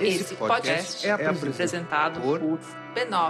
Esse 0.00 0.34
podcast 0.34 1.06
é 1.06 1.12
apresentado 1.12 2.20
por 2.20 2.40
b9.com.br. 2.40 3.22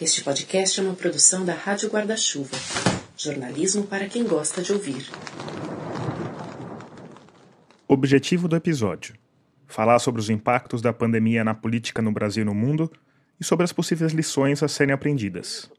Este 0.00 0.24
podcast 0.24 0.80
é 0.80 0.82
uma 0.82 0.94
produção 0.94 1.44
da 1.44 1.52
Rádio 1.52 1.90
Guarda-Chuva. 1.90 2.56
Jornalismo 3.14 3.86
para 3.86 4.08
quem 4.08 4.24
gosta 4.24 4.62
de 4.62 4.72
ouvir. 4.72 5.06
Objetivo 7.86 8.48
do 8.48 8.56
episódio: 8.56 9.14
falar 9.66 9.98
sobre 9.98 10.22
os 10.22 10.30
impactos 10.30 10.80
da 10.80 10.94
pandemia 10.94 11.44
na 11.44 11.54
política 11.54 12.00
no 12.00 12.10
Brasil 12.10 12.40
e 12.40 12.46
no 12.46 12.54
mundo 12.54 12.90
e 13.38 13.44
sobre 13.44 13.64
as 13.64 13.72
possíveis 13.72 14.12
lições 14.12 14.62
a 14.62 14.68
serem 14.68 14.94
aprendidas. 14.94 15.70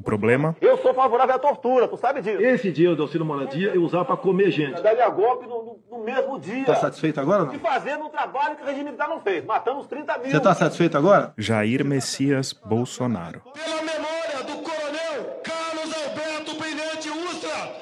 O 0.00 0.02
problema? 0.02 0.56
Eu 0.62 0.78
sou 0.78 0.94
favorável 0.94 1.34
à 1.34 1.38
tortura, 1.38 1.86
tu 1.86 1.94
sabe 1.98 2.22
disso. 2.22 2.40
Esse 2.40 2.72
dia 2.72 2.94
do 2.96 3.02
auxílio 3.02 3.26
moradia 3.26 3.72
eu 3.74 3.84
usava 3.84 4.06
para 4.06 4.16
comer 4.16 4.50
gente. 4.50 4.80
Daria 4.80 5.06
golpe 5.10 5.46
no, 5.46 5.62
no, 5.62 5.98
no, 5.98 6.04
mesmo 6.04 6.40
dia. 6.40 6.64
Tá 6.64 6.74
satisfeito 6.74 7.20
agora 7.20 7.44
não? 7.44 7.54
E 7.54 7.58
fazendo 7.58 8.06
um 8.06 8.08
trabalho 8.08 8.56
que 8.56 8.62
o 8.62 8.64
regime 8.64 8.84
militar 8.84 9.10
não 9.10 9.20
fez. 9.20 9.44
Matamos 9.44 9.86
30 9.86 10.18
mil. 10.18 10.30
Você 10.30 10.40
tá 10.40 10.54
satisfeito 10.54 10.96
agora? 10.96 11.34
Jair 11.36 11.84
Messias 11.84 12.54
Bolsonaro. 12.54 13.42
Pela 13.52 13.82
memória 13.82 14.42
do 14.46 14.62
coronel 14.62 15.40
Carlos 15.44 15.94
Alberto 15.94 16.54
Brilhante 16.58 17.10
Ustra. 17.10 17.72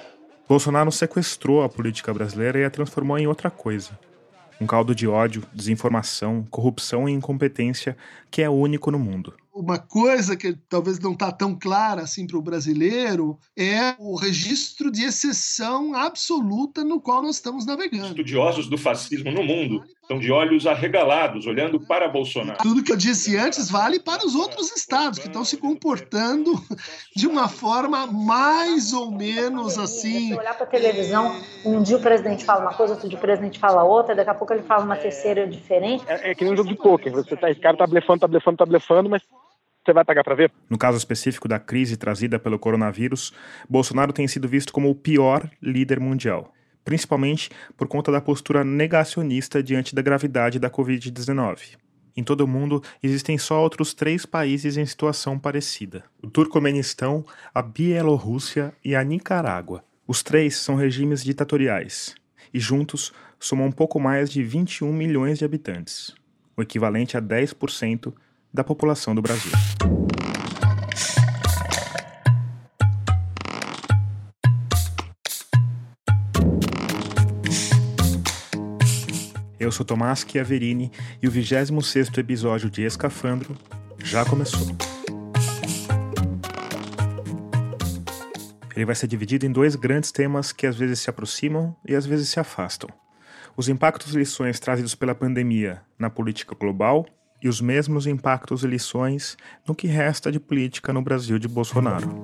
Bolsonaro 0.49 0.91
sequestrou 0.91 1.63
a 1.63 1.69
política 1.69 2.13
brasileira 2.13 2.59
e 2.59 2.65
a 2.65 2.71
transformou 2.71 3.17
em 3.17 3.29
outra 3.29 3.49
coisa. 3.49 3.97
Um 4.61 4.67
caldo 4.67 4.93
de 4.93 5.07
ódio, 5.07 5.45
desinformação, 5.55 6.45
corrupção 6.51 7.09
e 7.09 7.13
incompetência 7.13 7.97
que 8.29 8.43
é 8.43 8.51
único 8.51 8.91
no 8.91 8.99
mundo 8.99 9.35
uma 9.59 9.79
coisa 9.79 10.37
que 10.37 10.55
talvez 10.69 11.01
não 11.01 11.13
está 11.13 11.33
tão 11.33 11.59
clara 11.59 12.03
assim 12.03 12.27
para 12.27 12.39
o 12.39 12.43
brasileiro 12.43 13.37
é 13.59 13.97
o 13.99 14.15
registro 14.15 14.91
de 14.91 15.03
exceção 15.03 15.95
absoluta 15.95 16.85
no 16.85 17.01
qual 17.01 17.23
nós 17.23 17.37
estamos 17.37 17.67
navegando. 17.67 18.07
Estudiosos 18.07 18.69
do 18.69 18.79
fascismo 18.79 19.33
no 19.33 19.43
mundo 19.43 19.85
estão 20.01 20.19
de 20.19 20.31
olhos 20.31 20.67
arregalados, 20.67 21.45
olhando 21.47 21.81
para 21.81 22.09
Bolsonaro. 22.09 22.59
Tudo 22.63 22.85
que 22.85 22.93
eu 22.93 22.97
disse 22.97 23.37
antes 23.37 23.69
vale 23.69 23.99
para 23.99 24.25
os 24.25 24.35
outros 24.35 24.75
estados 24.75 25.19
que 25.19 25.27
estão 25.27 25.45
se 25.45 25.57
comportando 25.57 26.53
de 27.15 27.27
uma 27.27 27.49
forma 27.49 28.07
mais 28.07 28.93
ou 28.93 29.11
menos 29.11 29.77
assim. 29.77 30.29
Se 30.29 30.39
olhar 30.39 30.55
para 30.55 30.65
a 30.65 30.71
televisão, 30.71 31.37
um 31.65 31.83
dia 31.83 31.97
o 31.97 32.01
presidente 32.01 32.45
fala 32.45 32.63
uma 32.63 32.75
coisa, 32.75 32.95
outro 32.95 33.09
dia 33.09 33.19
o 33.19 33.21
presidente 33.21 33.59
fala 33.59 33.83
outra, 33.83 34.15
daqui 34.15 34.31
a 34.31 34.35
pouco 34.35 34.53
ele 34.55 34.63
fala 34.63 34.85
uma 34.85 34.97
terceira 34.97 35.47
diferente. 35.47 36.05
É, 36.07 36.31
é 36.31 36.35
que 36.35 36.45
nem 36.45 36.55
um 36.55 36.57
jogo 36.57 36.69
de 36.69 36.77
pôquer. 36.77 37.13
Você 37.13 37.37
tá, 37.37 37.51
esse 37.51 37.61
cara 37.61 37.77
tá 37.77 37.87
blefando, 37.87 38.21
tá 38.21 38.29
blefando, 38.29 38.57
tá 38.57 38.65
blefando, 38.65 39.11
mas 39.11 39.23
você 39.89 39.93
vai 39.95 40.05
pagar 40.05 40.23
para 40.23 40.35
ver? 40.35 40.53
No 40.69 40.77
caso 40.77 40.99
específico 40.99 41.49
da 41.49 41.59
crise 41.59 41.97
trazida 41.97 42.39
pelo 42.39 42.59
coronavírus, 42.59 43.33
Bolsonaro 43.69 44.13
tem 44.13 44.29
sido 44.29 44.47
visto 44.47 44.73
como 44.73 44.91
o 44.91 44.95
pior 44.95 45.51
líder 45.63 45.99
mundial, 45.99 46.53
principalmente 46.85 47.51
por 47.77 47.89
conta 47.89 48.13
da 48.13 48.21
postura 48.21 48.63
negacionista 48.63 49.63
diante 49.63 49.95
da 49.95 50.03
gravidade 50.03 50.59
da 50.59 50.69
Covid-19. 50.69 51.79
Em 52.15 52.23
todo 52.23 52.43
o 52.43 52.49
mundo, 52.49 52.83
existem 53.03 53.39
só 53.39 53.63
outros 53.63 53.95
três 53.95 54.27
países 54.27 54.77
em 54.77 54.85
situação 54.85 55.39
parecida: 55.39 56.05
o 56.23 56.29
Turcomenistão, 56.29 57.25
a 57.55 57.63
Bielorrússia 57.63 58.75
e 58.85 58.95
a 58.95 59.03
Nicarágua. 59.03 59.83
Os 60.07 60.23
três 60.23 60.57
são 60.57 60.75
regimes 60.75 61.25
ditatoriais 61.25 62.15
e 62.53 62.59
juntos 62.59 63.13
somam 63.39 63.69
um 63.69 63.73
pouco 63.73 63.99
mais 64.01 64.31
de 64.31 64.43
21 64.43 64.93
milhões 64.93 65.39
de 65.39 65.45
habitantes, 65.45 66.15
o 66.57 66.63
equivalente 66.63 67.17
a 67.17 67.23
10% 67.23 68.13
da 68.53 68.65
população 68.65 69.15
do 69.15 69.23
Brasil. 69.23 69.53
Eu 79.61 79.73
sou 79.73 79.85
Tomás 79.85 80.25
Chiaverini 80.27 80.91
e 81.23 81.29
o 81.29 81.31
26º 81.31 82.17
episódio 82.19 82.71
de 82.71 82.83
Escafandro 82.85 83.57
já 84.03 84.25
começou. 84.25 84.67
Ele 88.75 88.85
vai 88.85 88.95
ser 88.95 89.09
dividido 89.09 89.45
em 89.45 89.51
dois 89.51 89.75
grandes 89.75 90.13
temas 90.13 90.53
que 90.53 90.65
às 90.67 90.77
vezes 90.77 91.01
se 91.01 91.11
aproximam 91.11 91.77
e 91.85 91.97
às 91.97 92.07
vezes 92.07 92.29
se 92.29 92.39
afastam. 92.39 92.89
Os 93.57 93.69
impactos 93.69 94.15
e 94.15 94.19
lições 94.19 94.61
trazidos 94.61 94.95
pela 94.95 95.17
pandemia 95.17 95.83
na 95.99 96.09
política 96.09 96.55
global 96.55 97.05
e 97.43 97.49
os 97.49 97.61
mesmos 97.61 98.07
impactos 98.07 98.65
e 98.65 98.67
lições 98.67 99.37
no 99.67 99.75
que 99.75 99.87
resta 99.87 100.31
de 100.31 100.41
política 100.41 100.93
no 100.93 101.03
Brasil 101.03 101.39
de 101.39 101.49
Bolsonaro. 101.49 102.23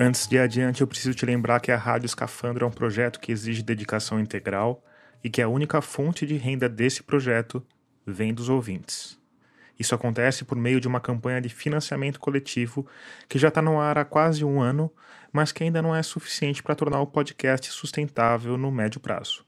Antes 0.00 0.28
de 0.28 0.38
adiante, 0.38 0.80
eu 0.80 0.86
preciso 0.86 1.14
te 1.14 1.26
lembrar 1.26 1.58
que 1.60 1.72
a 1.72 1.76
Rádio 1.76 2.06
Escafandro 2.06 2.64
é 2.64 2.68
um 2.68 2.70
projeto 2.70 3.18
que 3.18 3.32
exige 3.32 3.62
dedicação 3.62 4.20
integral 4.20 4.84
e 5.24 5.28
que 5.28 5.42
a 5.42 5.48
única 5.48 5.80
fonte 5.80 6.24
de 6.24 6.36
renda 6.36 6.68
desse 6.68 7.02
projeto 7.02 7.64
vem 8.06 8.32
dos 8.32 8.48
ouvintes. 8.48 9.18
Isso 9.78 9.94
acontece 9.94 10.44
por 10.44 10.56
meio 10.56 10.80
de 10.80 10.88
uma 10.88 11.00
campanha 11.00 11.40
de 11.40 11.48
financiamento 11.48 12.18
coletivo 12.18 12.86
que 13.28 13.38
já 13.38 13.48
está 13.48 13.62
no 13.62 13.80
ar 13.80 13.98
há 13.98 14.04
quase 14.04 14.44
um 14.44 14.60
ano, 14.60 14.90
mas 15.32 15.52
que 15.52 15.62
ainda 15.62 15.82
não 15.82 15.94
é 15.94 16.02
suficiente 16.02 16.62
para 16.62 16.74
tornar 16.74 17.00
o 17.00 17.06
podcast 17.06 17.70
sustentável 17.70 18.56
no 18.56 18.70
médio 18.70 19.00
prazo. 19.00 19.47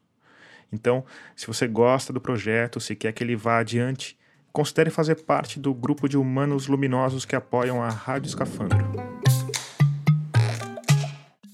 Então, 0.73 1.05
se 1.35 1.47
você 1.47 1.67
gosta 1.67 2.13
do 2.13 2.21
projeto, 2.21 2.81
se 2.81 2.95
quer 2.95 3.13
que 3.13 3.25
ele 3.25 3.37
vá 3.37 3.59
adiante, 3.59 4.17
considere 4.53 4.91
fazer 4.91 5.17
parte 5.17 5.59
do 5.59 5.73
grupo 5.73 6.09
de 6.09 6.17
humanos 6.17 6.67
luminosos 6.67 7.25
que 7.25 7.37
apoiam 7.37 7.83
a 7.83 7.89
Rádio 7.89 8.29
Escafandro. 8.29 8.79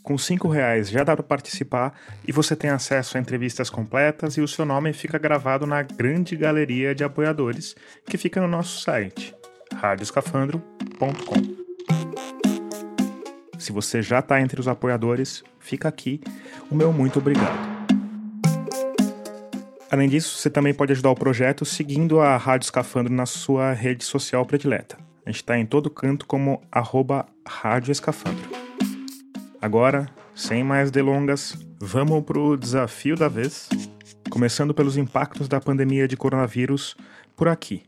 Com 0.03 0.17
cinco 0.17 0.47
reais 0.49 0.89
já 0.89 1.03
dá 1.03 1.17
para 1.17 1.25
participar 1.25 1.93
e 2.27 2.31
você 2.31 2.55
tem 2.55 2.71
acesso 2.71 3.17
a 3.17 3.21
entrevistas 3.21 3.69
completas 3.69 4.37
e 4.37 4.41
o 4.41 4.47
seu 4.47 4.65
nome 4.65 4.93
fica 4.93 5.19
gravado 5.19 5.67
na 5.67 5.83
grande 5.83 6.37
galeria 6.37 6.95
de 6.95 7.03
apoiadores 7.03 7.75
que 8.09 8.17
fica 8.17 8.41
no 8.41 8.47
nosso 8.47 8.81
site, 8.83 9.35
radioscafandro.com. 9.75 11.67
Se 13.59 13.73
você 13.73 14.01
já 14.01 14.21
está 14.21 14.41
entre 14.41 14.61
os 14.61 14.69
apoiadores, 14.69 15.43
fica 15.59 15.89
aqui 15.89 16.21
o 16.71 16.75
meu 16.77 16.93
muito 16.93 17.19
obrigado. 17.19 17.76
Além 19.89 20.09
disso, 20.09 20.37
você 20.37 20.51
também 20.51 20.75
pode 20.75 20.93
ajudar 20.93 21.11
o 21.11 21.15
projeto 21.15 21.65
seguindo 21.65 22.21
a 22.21 22.37
Rádio 22.37 22.67
Escafandro 22.67 23.13
na 23.13 23.25
sua 23.25 23.73
rede 23.73 24.03
social 24.03 24.45
predileta. 24.45 24.99
A 25.25 25.31
gente 25.31 25.37
está 25.37 25.57
em 25.57 25.65
todo 25.65 25.89
canto 25.89 26.27
como 26.27 26.61
arroba 26.73 27.27
Rádio 27.47 27.93
Escafandro. 27.93 28.51
Agora, 29.63 30.09
sem 30.35 30.65
mais 30.65 30.91
delongas, 30.91 31.57
vamos 31.81 32.25
para 32.25 32.39
o 32.39 32.57
desafio 32.57 33.15
da 33.15 33.29
vez, 33.29 33.69
começando 34.29 34.75
pelos 34.75 34.97
impactos 34.97 35.47
da 35.47 35.61
pandemia 35.61 36.09
de 36.09 36.17
coronavírus 36.17 36.97
por 37.37 37.47
aqui, 37.47 37.85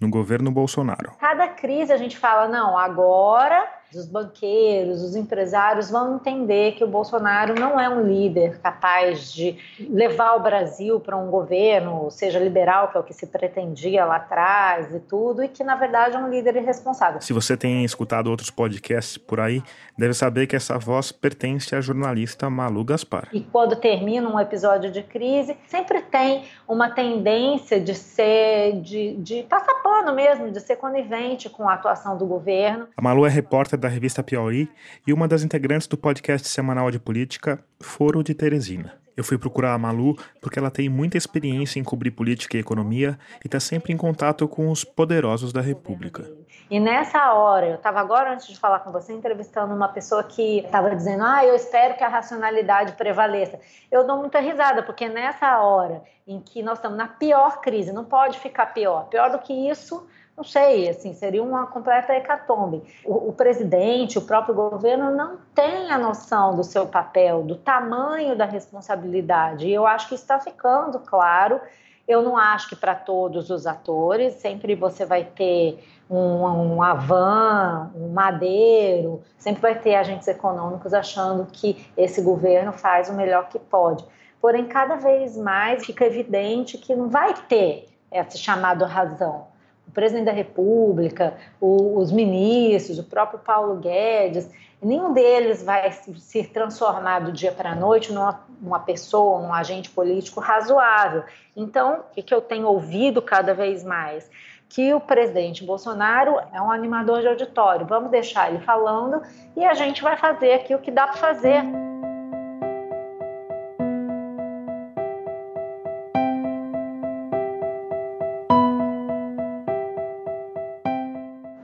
no 0.00 0.08
governo 0.08 0.50
Bolsonaro. 0.50 1.12
Cada 1.18 1.48
crise 1.48 1.92
a 1.92 1.96
gente 1.96 2.16
fala, 2.16 2.46
não, 2.46 2.78
agora 2.78 3.68
os 3.96 4.06
banqueiros, 4.06 5.02
os 5.02 5.14
empresários 5.16 5.90
vão 5.90 6.16
entender 6.16 6.72
que 6.72 6.84
o 6.84 6.86
Bolsonaro 6.86 7.54
não 7.54 7.78
é 7.78 7.88
um 7.88 8.02
líder 8.02 8.58
capaz 8.60 9.32
de 9.32 9.56
levar 9.78 10.34
o 10.34 10.40
Brasil 10.40 11.00
para 11.00 11.16
um 11.16 11.30
governo, 11.30 12.10
seja 12.10 12.38
liberal, 12.38 12.88
que 12.88 12.96
é 12.96 13.00
o 13.00 13.02
que 13.02 13.12
se 13.12 13.26
pretendia 13.26 14.04
lá 14.04 14.16
atrás 14.16 14.94
e 14.94 15.00
tudo, 15.00 15.42
e 15.42 15.48
que 15.48 15.62
na 15.62 15.76
verdade 15.76 16.16
é 16.16 16.18
um 16.18 16.28
líder 16.28 16.56
irresponsável. 16.56 17.20
Se 17.20 17.32
você 17.32 17.56
tem 17.56 17.84
escutado 17.84 18.28
outros 18.28 18.50
podcasts 18.50 19.16
por 19.18 19.40
aí, 19.40 19.62
deve 19.96 20.14
saber 20.14 20.46
que 20.46 20.56
essa 20.56 20.78
voz 20.78 21.12
pertence 21.12 21.74
à 21.74 21.80
jornalista 21.80 22.48
Malu 22.48 22.84
Gaspar. 22.84 23.28
E 23.32 23.40
quando 23.40 23.76
termina 23.76 24.28
um 24.28 24.38
episódio 24.38 24.90
de 24.90 25.02
crise, 25.02 25.56
sempre 25.66 26.00
tem 26.02 26.44
uma 26.68 26.90
tendência 26.90 27.80
de 27.80 27.94
ser, 27.94 28.80
de, 28.80 29.16
de 29.16 29.42
passar 29.44 29.74
pano 29.82 30.14
mesmo, 30.14 30.50
de 30.50 30.60
ser 30.60 30.76
conivente 30.76 31.48
com 31.48 31.68
a 31.68 31.74
atuação 31.74 32.16
do 32.16 32.26
governo. 32.26 32.88
A 32.96 33.02
Malu 33.02 33.26
é 33.26 33.28
repórter 33.28 33.78
da 33.82 33.88
revista 33.88 34.22
Piauí 34.22 34.70
e 35.04 35.12
uma 35.12 35.26
das 35.26 35.42
integrantes 35.42 35.88
do 35.88 35.98
podcast 35.98 36.48
semanal 36.48 36.88
de 36.88 37.00
política 37.00 37.62
Foro 37.80 38.22
de 38.22 38.32
Teresina. 38.32 38.94
Eu 39.16 39.24
fui 39.24 39.36
procurar 39.36 39.74
a 39.74 39.78
Malu 39.78 40.16
porque 40.40 40.58
ela 40.58 40.70
tem 40.70 40.88
muita 40.88 41.18
experiência 41.18 41.78
em 41.80 41.84
cobrir 41.84 42.12
política 42.12 42.56
e 42.56 42.60
economia 42.60 43.18
e 43.44 43.48
está 43.48 43.58
sempre 43.60 43.92
em 43.92 43.96
contato 43.96 44.46
com 44.48 44.70
os 44.70 44.84
poderosos 44.84 45.52
da 45.52 45.60
República. 45.60 46.30
E 46.70 46.80
nessa 46.80 47.34
hora, 47.34 47.66
eu 47.66 47.74
estava 47.74 48.00
agora, 48.00 48.32
antes 48.32 48.46
de 48.46 48.58
falar 48.58 48.78
com 48.78 48.90
você, 48.90 49.12
entrevistando 49.12 49.74
uma 49.74 49.88
pessoa 49.88 50.22
que 50.22 50.60
estava 50.60 50.94
dizendo: 50.94 51.24
Ah, 51.24 51.44
eu 51.44 51.54
espero 51.54 51.94
que 51.94 52.04
a 52.04 52.08
racionalidade 52.08 52.92
prevaleça. 52.92 53.60
Eu 53.90 54.06
dou 54.06 54.16
muita 54.16 54.38
risada, 54.38 54.82
porque 54.82 55.08
nessa 55.08 55.60
hora 55.60 56.02
em 56.26 56.40
que 56.40 56.62
nós 56.62 56.78
estamos 56.78 56.96
na 56.96 57.08
pior 57.08 57.60
crise, 57.60 57.92
não 57.92 58.04
pode 58.04 58.38
ficar 58.38 58.66
pior. 58.66 59.08
Pior 59.08 59.30
do 59.30 59.40
que 59.40 59.52
isso, 59.52 60.06
não 60.36 60.44
sei, 60.44 60.88
assim, 60.88 61.12
seria 61.12 61.42
uma 61.42 61.66
completa 61.66 62.14
hecatombe. 62.14 62.82
O, 63.04 63.28
o, 63.28 63.32
presidente, 63.32 64.18
o 64.18 64.22
próprio 64.22 64.54
governo 64.54 65.10
não 65.14 65.36
tem 65.54 65.90
a 65.90 65.98
noção 65.98 66.56
do 66.56 66.64
seu 66.64 66.86
papel, 66.86 67.42
do 67.42 67.56
tamanho 67.56 68.36
da 68.36 68.46
responsabilidade. 68.46 69.66
E 69.66 69.74
eu 69.74 69.86
acho 69.86 70.08
que 70.08 70.14
está 70.14 70.38
ficando 70.40 70.98
claro 71.00 71.60
Eu 72.08 72.22
não 72.22 72.36
acho 72.36 72.68
que 72.68 72.76
para 72.76 72.94
todos 72.94 73.50
os 73.50 73.66
atores, 73.66 74.34
sempre 74.34 74.74
você 74.74 75.04
vai 75.04 75.24
ter 75.24 75.84
um, 76.10 76.76
um 76.76 76.82
Avan, 76.82 77.90
um 77.94 78.08
Madeiro, 78.08 79.22
sempre 79.38 79.62
vai 79.62 79.78
ter 79.78 79.94
agentes 79.94 80.26
econômicos 80.26 80.92
achando 80.92 81.46
que 81.52 81.86
esse 81.96 82.20
governo 82.20 82.72
faz 82.72 83.08
o 83.08 83.14
melhor 83.14 83.48
que 83.48 83.58
pode. 83.58 84.04
Porém, 84.40 84.66
cada 84.66 84.96
vez 84.96 85.36
mais 85.36 85.86
fica 85.86 86.04
evidente 86.04 86.76
que 86.76 86.94
não 86.94 87.08
vai 87.08 87.32
ter 87.34 87.88
esse 88.10 88.36
chamado 88.38 88.84
razão. 88.84 89.51
O 89.92 89.94
presidente 89.94 90.24
da 90.24 90.32
República, 90.32 91.34
o, 91.60 91.98
os 91.98 92.10
ministros, 92.10 92.98
o 92.98 93.04
próprio 93.04 93.38
Paulo 93.38 93.76
Guedes, 93.76 94.50
nenhum 94.82 95.12
deles 95.12 95.62
vai 95.62 95.92
se 95.92 96.44
transformar 96.44 97.18
do 97.18 97.30
dia 97.30 97.52
para 97.52 97.72
a 97.72 97.74
noite 97.74 98.10
numa, 98.10 98.40
numa 98.58 98.78
pessoa, 98.78 99.42
num 99.42 99.52
agente 99.52 99.90
político 99.90 100.40
razoável. 100.40 101.24
Então, 101.54 102.04
o 102.16 102.22
que 102.22 102.32
eu 102.32 102.40
tenho 102.40 102.66
ouvido 102.68 103.20
cada 103.20 103.52
vez 103.52 103.84
mais? 103.84 104.30
Que 104.66 104.94
o 104.94 105.00
presidente 105.00 105.62
Bolsonaro 105.62 106.40
é 106.54 106.62
um 106.62 106.72
animador 106.72 107.20
de 107.20 107.28
auditório. 107.28 107.84
Vamos 107.84 108.10
deixar 108.10 108.48
ele 108.48 108.64
falando 108.64 109.20
e 109.54 109.62
a 109.62 109.74
gente 109.74 110.02
vai 110.02 110.16
fazer 110.16 110.54
aqui 110.54 110.74
o 110.74 110.78
que 110.78 110.90
dá 110.90 111.06
para 111.06 111.18
fazer. 111.18 111.91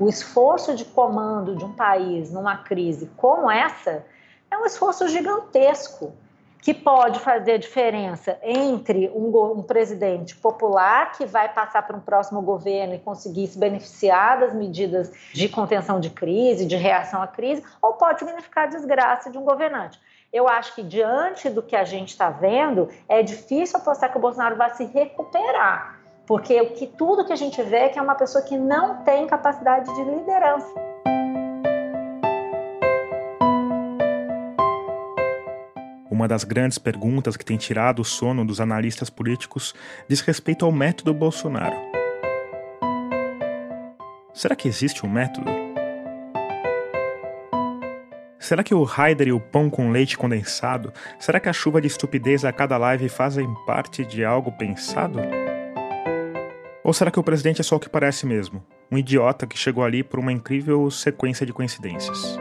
O 0.08 0.10
esforço 0.10 0.74
de 0.74 0.86
comando 0.86 1.54
de 1.54 1.66
um 1.66 1.72
país 1.74 2.32
numa 2.32 2.56
crise 2.56 3.10
como 3.14 3.50
essa 3.50 4.06
é 4.50 4.56
um 4.56 4.64
esforço 4.64 5.06
gigantesco 5.06 6.14
que 6.62 6.72
pode 6.72 7.20
fazer 7.20 7.58
diferença 7.58 8.38
entre 8.42 9.10
um, 9.10 9.58
um, 9.58 9.62
presidente 9.62 10.34
popular 10.34 11.12
que 11.12 11.26
vai 11.26 11.52
passar 11.52 11.86
para 11.86 11.94
um 11.94 12.00
próximo 12.00 12.40
governo 12.40 12.94
e 12.94 12.98
conseguir 12.98 13.48
se 13.48 13.58
beneficiar 13.58 14.40
das 14.40 14.54
medidas 14.54 15.12
de 15.34 15.46
contenção 15.46 16.00
de 16.00 16.08
crise, 16.08 16.64
de 16.64 16.74
reação 16.74 17.20
à 17.20 17.26
crise, 17.26 17.62
ou 17.82 17.92
pode 17.92 18.20
significar 18.20 18.66
desgraça 18.66 19.30
de 19.30 19.36
um 19.36 19.44
governante. 19.44 20.00
Eu 20.32 20.48
acho 20.48 20.74
que 20.74 20.82
diante 20.82 21.50
do 21.50 21.62
que 21.62 21.76
a 21.76 21.84
gente 21.84 22.08
está 22.08 22.30
vendo, 22.30 22.88
é 23.06 23.22
difícil 23.22 23.76
apostar 23.76 24.10
que 24.10 24.16
o 24.16 24.20
Bolsonaro 24.20 24.56
vai 24.56 24.70
se 24.70 24.86
recuperar 24.86 25.97
porque 26.28 26.60
o 26.60 26.74
que 26.74 26.86
tudo 26.86 27.24
que 27.24 27.32
a 27.32 27.36
gente 27.36 27.60
vê 27.62 27.76
é 27.76 27.88
que 27.88 27.98
é 27.98 28.02
uma 28.02 28.14
pessoa 28.14 28.44
que 28.44 28.54
não 28.54 29.02
tem 29.02 29.26
capacidade 29.26 29.92
de 29.94 30.04
liderança. 30.04 30.68
Uma 36.10 36.28
das 36.28 36.44
grandes 36.44 36.76
perguntas 36.76 37.34
que 37.34 37.44
tem 37.44 37.56
tirado 37.56 38.02
o 38.02 38.04
sono 38.04 38.44
dos 38.44 38.60
analistas 38.60 39.08
políticos 39.08 39.74
diz 40.06 40.20
respeito 40.20 40.66
ao 40.66 40.72
método 40.72 41.14
Bolsonaro. 41.14 41.76
Será 44.34 44.54
que 44.54 44.68
existe 44.68 45.06
um 45.06 45.08
método? 45.08 45.50
Será 48.38 48.62
que 48.62 48.74
o 48.74 48.82
Raider 48.82 49.28
e 49.28 49.32
o 49.32 49.40
pão 49.40 49.70
com 49.70 49.90
leite 49.90 50.18
condensado, 50.18 50.92
será 51.18 51.40
que 51.40 51.48
a 51.48 51.52
chuva 51.52 51.80
de 51.80 51.86
estupidez 51.86 52.44
a 52.44 52.52
cada 52.52 52.76
live 52.76 53.08
fazem 53.08 53.46
parte 53.66 54.04
de 54.04 54.24
algo 54.24 54.52
pensado? 54.52 55.37
Ou 56.88 56.94
será 56.94 57.10
que 57.10 57.20
o 57.20 57.22
presidente 57.22 57.60
é 57.60 57.62
só 57.62 57.76
o 57.76 57.78
que 57.78 57.86
parece 57.86 58.24
mesmo? 58.24 58.64
Um 58.90 58.96
idiota 58.96 59.46
que 59.46 59.58
chegou 59.58 59.84
ali 59.84 60.02
por 60.02 60.18
uma 60.18 60.32
incrível 60.32 60.90
sequência 60.90 61.44
de 61.44 61.52
coincidências. 61.52 62.38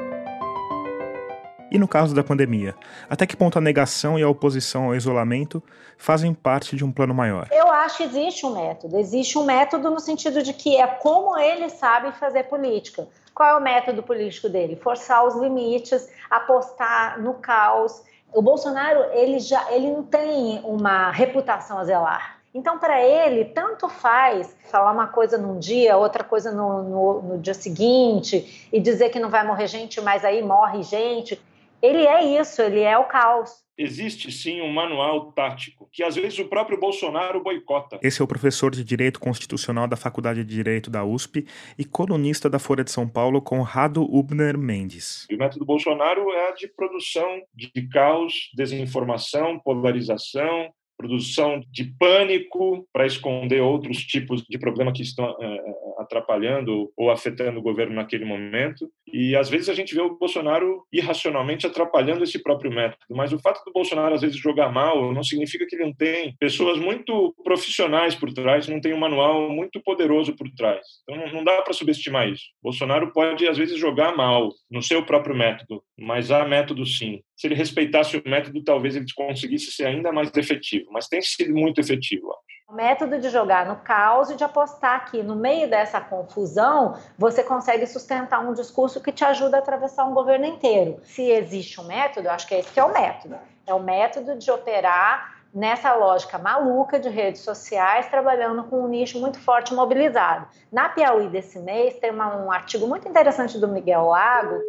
E 1.70 1.78
no 1.78 1.86
caso 1.86 2.16
da 2.16 2.24
pandemia, 2.24 2.74
até 3.10 3.28
que 3.28 3.36
ponto 3.36 3.58
a 3.58 3.62
negação 3.62 4.18
e 4.18 4.24
a 4.24 4.30
oposição 4.30 4.86
ao 4.86 4.96
isolamento 4.96 5.62
fazem 5.98 6.34
parte 6.34 6.78
de 6.78 6.86
um 6.86 6.94
plano 6.94 7.14
maior? 7.14 7.50
Eu 7.52 7.70
acho 7.70 7.98
que 7.98 8.04
existe 8.04 8.46
um 8.46 8.54
método. 8.54 8.98
Existe 8.98 9.38
um 9.38 9.44
método 9.44 9.90
no 9.90 10.00
sentido 10.00 10.42
de 10.42 10.54
que 10.54 10.78
é 10.78 10.88
como 10.88 11.38
ele 11.38 11.70
sabe 11.70 12.14
fazer 12.14 12.44
política. 12.44 13.06
Qual 13.36 13.50
é 13.50 13.58
o 13.58 13.62
método 13.62 14.02
político 14.02 14.48
dele? 14.48 14.78
Forçar 14.78 15.28
os 15.28 15.36
limites, 15.36 16.10
apostar 16.30 17.22
no 17.22 17.34
caos. 17.34 18.02
O 18.34 18.42
Bolsonaro, 18.42 19.12
ele 19.12 19.40
já 19.40 19.70
ele 19.74 19.92
não 19.92 20.04
tem 20.04 20.62
uma 20.64 21.12
reputação 21.12 21.80
a 21.80 21.84
zelar. 21.84 22.37
Então, 22.58 22.80
para 22.80 23.06
ele, 23.06 23.46
tanto 23.46 23.88
faz 23.88 24.58
falar 24.72 24.92
uma 24.92 25.06
coisa 25.06 25.38
num 25.38 25.60
dia, 25.60 25.96
outra 25.96 26.24
coisa 26.24 26.52
no, 26.52 26.82
no, 26.82 27.22
no, 27.22 27.40
dia 27.40 27.54
seguinte, 27.54 28.68
e 28.74 28.80
dizer 28.80 29.10
que 29.10 29.20
não 29.20 29.30
vai 29.30 29.46
morrer 29.46 29.68
gente, 29.68 30.02
mas 30.02 30.26
aí 30.26 30.42
morre 30.42 30.82
gente. 30.82 31.40
Ele 31.80 32.04
é 32.08 32.42
isso, 32.42 32.60
ele 32.64 32.82
é 32.82 32.98
o 32.98 33.04
caos. 33.04 33.64
Existe 33.78 34.32
sim 34.32 34.60
um 34.60 34.74
manual 34.74 35.32
tático 35.34 35.88
que 35.92 36.02
às 36.02 36.16
vezes 36.16 36.40
o 36.40 36.46
próprio 36.46 36.80
Bolsonaro 36.80 37.44
boicota. 37.44 38.00
Esse 38.02 38.24
é 38.24 38.26
o 38.26 38.28
professor 38.28 38.72
de 38.72 38.84
Direito 38.84 39.20
Constitucional 39.20 39.88
da 39.88 39.96
Faculdade 39.96 40.44
de 40.44 40.56
Direito 40.56 40.90
da 40.90 41.06
USP 41.06 41.46
e 41.78 41.86
colunista 41.86 42.50
da 42.50 42.58
Folha 42.58 42.84
de 42.84 42.90
São 42.90 43.08
Paulo, 43.08 43.40
Conrado 43.40 44.02
Ubner 44.02 44.58
Mendes. 44.58 45.28
E 45.30 45.36
o 45.36 45.38
método 45.38 45.64
Bolsonaro 45.64 46.32
é 46.32 46.50
a 46.50 46.56
de 46.56 46.68
produção 46.68 47.40
de 47.54 47.88
caos, 47.88 48.50
desinformação, 48.56 49.60
polarização, 49.60 50.74
produção 50.98 51.62
de 51.72 51.86
pânico 51.98 52.88
para 52.92 53.06
esconder 53.06 53.62
outros 53.62 54.00
tipos 54.00 54.42
de 54.42 54.58
problema 54.58 54.92
que 54.92 55.02
estão 55.02 55.36
é, 55.40 55.62
atrapalhando 56.00 56.92
ou 56.98 57.12
afetando 57.12 57.60
o 57.60 57.62
governo 57.62 57.96
naquele 57.96 58.26
momento. 58.26 58.90
E 59.12 59.36
às 59.36 59.50
vezes 59.50 59.70
a 59.70 59.74
gente 59.74 59.94
vê 59.94 60.02
o 60.02 60.18
Bolsonaro 60.18 60.84
irracionalmente 60.92 61.68
atrapalhando 61.68 62.24
esse 62.24 62.42
próprio 62.42 62.72
método. 62.72 63.04
Mas 63.12 63.32
o 63.32 63.40
fato 63.40 63.64
do 63.66 63.72
Bolsonaro 63.72 64.16
às 64.16 64.22
vezes 64.22 64.38
jogar 64.38 64.72
mal 64.72 65.14
não 65.14 65.24
significa 65.24 65.66
que 65.68 65.76
ele 65.76 65.86
não 65.86 65.94
tem 65.94 66.36
pessoas 66.40 66.78
muito 66.78 67.34
profissionais 67.44 68.16
por 68.16 68.34
trás, 68.34 68.68
não 68.68 68.82
tem 68.82 68.94
um 68.94 69.00
manual 69.00 69.50
muito 69.50 69.82
poderoso 69.82 70.36
por 70.36 70.50
trás. 70.52 70.86
Então 71.10 71.34
não 71.34 71.44
dá 71.44 71.62
para 71.62 71.74
subestimar 71.74 72.28
isso. 72.30 72.44
Bolsonaro 72.62 73.12
pode 73.12 73.48
às 73.48 73.58
vezes 73.58 73.78
jogar 73.78 74.16
mal 74.16 74.50
no 74.70 74.82
seu 74.82 75.06
próprio 75.06 75.36
método, 75.36 75.84
mas 75.98 76.32
há 76.32 76.46
método 76.46 76.86
sim 76.86 77.22
se 77.38 77.46
ele 77.46 77.54
respeitasse 77.54 78.18
o 78.18 78.24
método, 78.28 78.64
talvez 78.64 78.96
ele 78.96 79.06
conseguisse 79.16 79.72
ser 79.72 79.86
ainda 79.86 80.12
mais 80.12 80.36
efetivo. 80.36 80.90
Mas 80.92 81.08
tem 81.08 81.22
sido 81.22 81.54
muito 81.54 81.80
efetivo. 81.80 82.34
O 82.68 82.74
método 82.74 83.20
de 83.20 83.30
jogar 83.30 83.68
no 83.68 83.78
caos 83.78 84.32
e 84.32 84.36
de 84.36 84.44
apostar 84.44 85.10
que 85.10 85.22
no 85.22 85.36
meio 85.36 85.70
dessa 85.70 86.02
confusão 86.02 86.98
você 87.18 87.44
consegue 87.44 87.86
sustentar 87.86 88.40
um 88.40 88.54
discurso 88.54 89.02
que 89.02 89.12
te 89.12 89.24
ajuda 89.24 89.58
a 89.58 89.60
atravessar 89.60 90.06
um 90.06 90.16
governo 90.16 90.48
inteiro. 90.48 91.00
Se 91.04 91.22
existe 91.30 91.80
um 91.80 91.86
método, 91.86 92.28
eu 92.28 92.32
acho 92.32 92.48
que 92.48 92.56
é 92.56 92.60
esse 92.60 92.72
que 92.72 92.80
é 92.80 92.84
o 92.84 92.92
método. 92.92 93.38
É 93.68 93.74
o 93.74 93.84
método 93.84 94.36
de 94.36 94.50
operar 94.50 95.38
nessa 95.54 95.94
lógica 95.94 96.38
maluca 96.38 97.00
de 97.00 97.08
redes 97.08 97.42
sociais, 97.42 98.10
trabalhando 98.10 98.64
com 98.64 98.84
um 98.84 98.88
nicho 98.88 99.20
muito 99.20 99.40
forte 99.40 99.74
mobilizado. 99.74 100.48
Na 100.72 100.90
Piauí 100.90 101.30
desse 101.30 101.60
mês 101.60 101.98
tem 102.00 102.12
uma, 102.12 102.36
um 102.36 102.52
artigo 102.52 102.88
muito 102.88 103.08
interessante 103.08 103.60
do 103.60 103.68
Miguel 103.68 104.08
Lago 104.08 104.60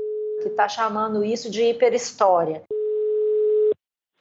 que 0.41 0.49
está 0.49 0.69
chamando 0.69 1.25
isso 1.25 1.51
de 1.51 1.63
hiperhistória. 1.63 2.63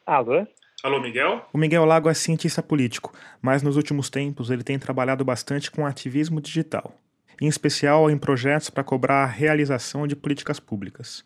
Alô? 0.06 0.48
Alô, 0.84 1.02
Miguel? 1.02 1.46
O 1.52 1.58
Miguel 1.58 1.86
Lago 1.86 2.10
é 2.10 2.14
cientista 2.14 2.62
político, 2.62 3.14
mas 3.42 3.64
nos 3.64 3.76
últimos 3.76 4.10
tempos 4.10 4.50
ele 4.50 4.64
tem 4.64 4.78
trabalhado 4.78 5.26
bastante 5.26 5.72
com 5.72 5.86
ativismo 5.86 6.40
digital, 6.40 6.94
em 7.42 7.48
especial 7.48 8.10
em 8.10 8.18
projetos 8.18 8.70
para 8.70 8.84
cobrar 8.84 9.24
a 9.24 9.26
realização 9.26 10.08
de 10.08 10.16
políticas 10.16 10.60
públicas. 10.60 11.26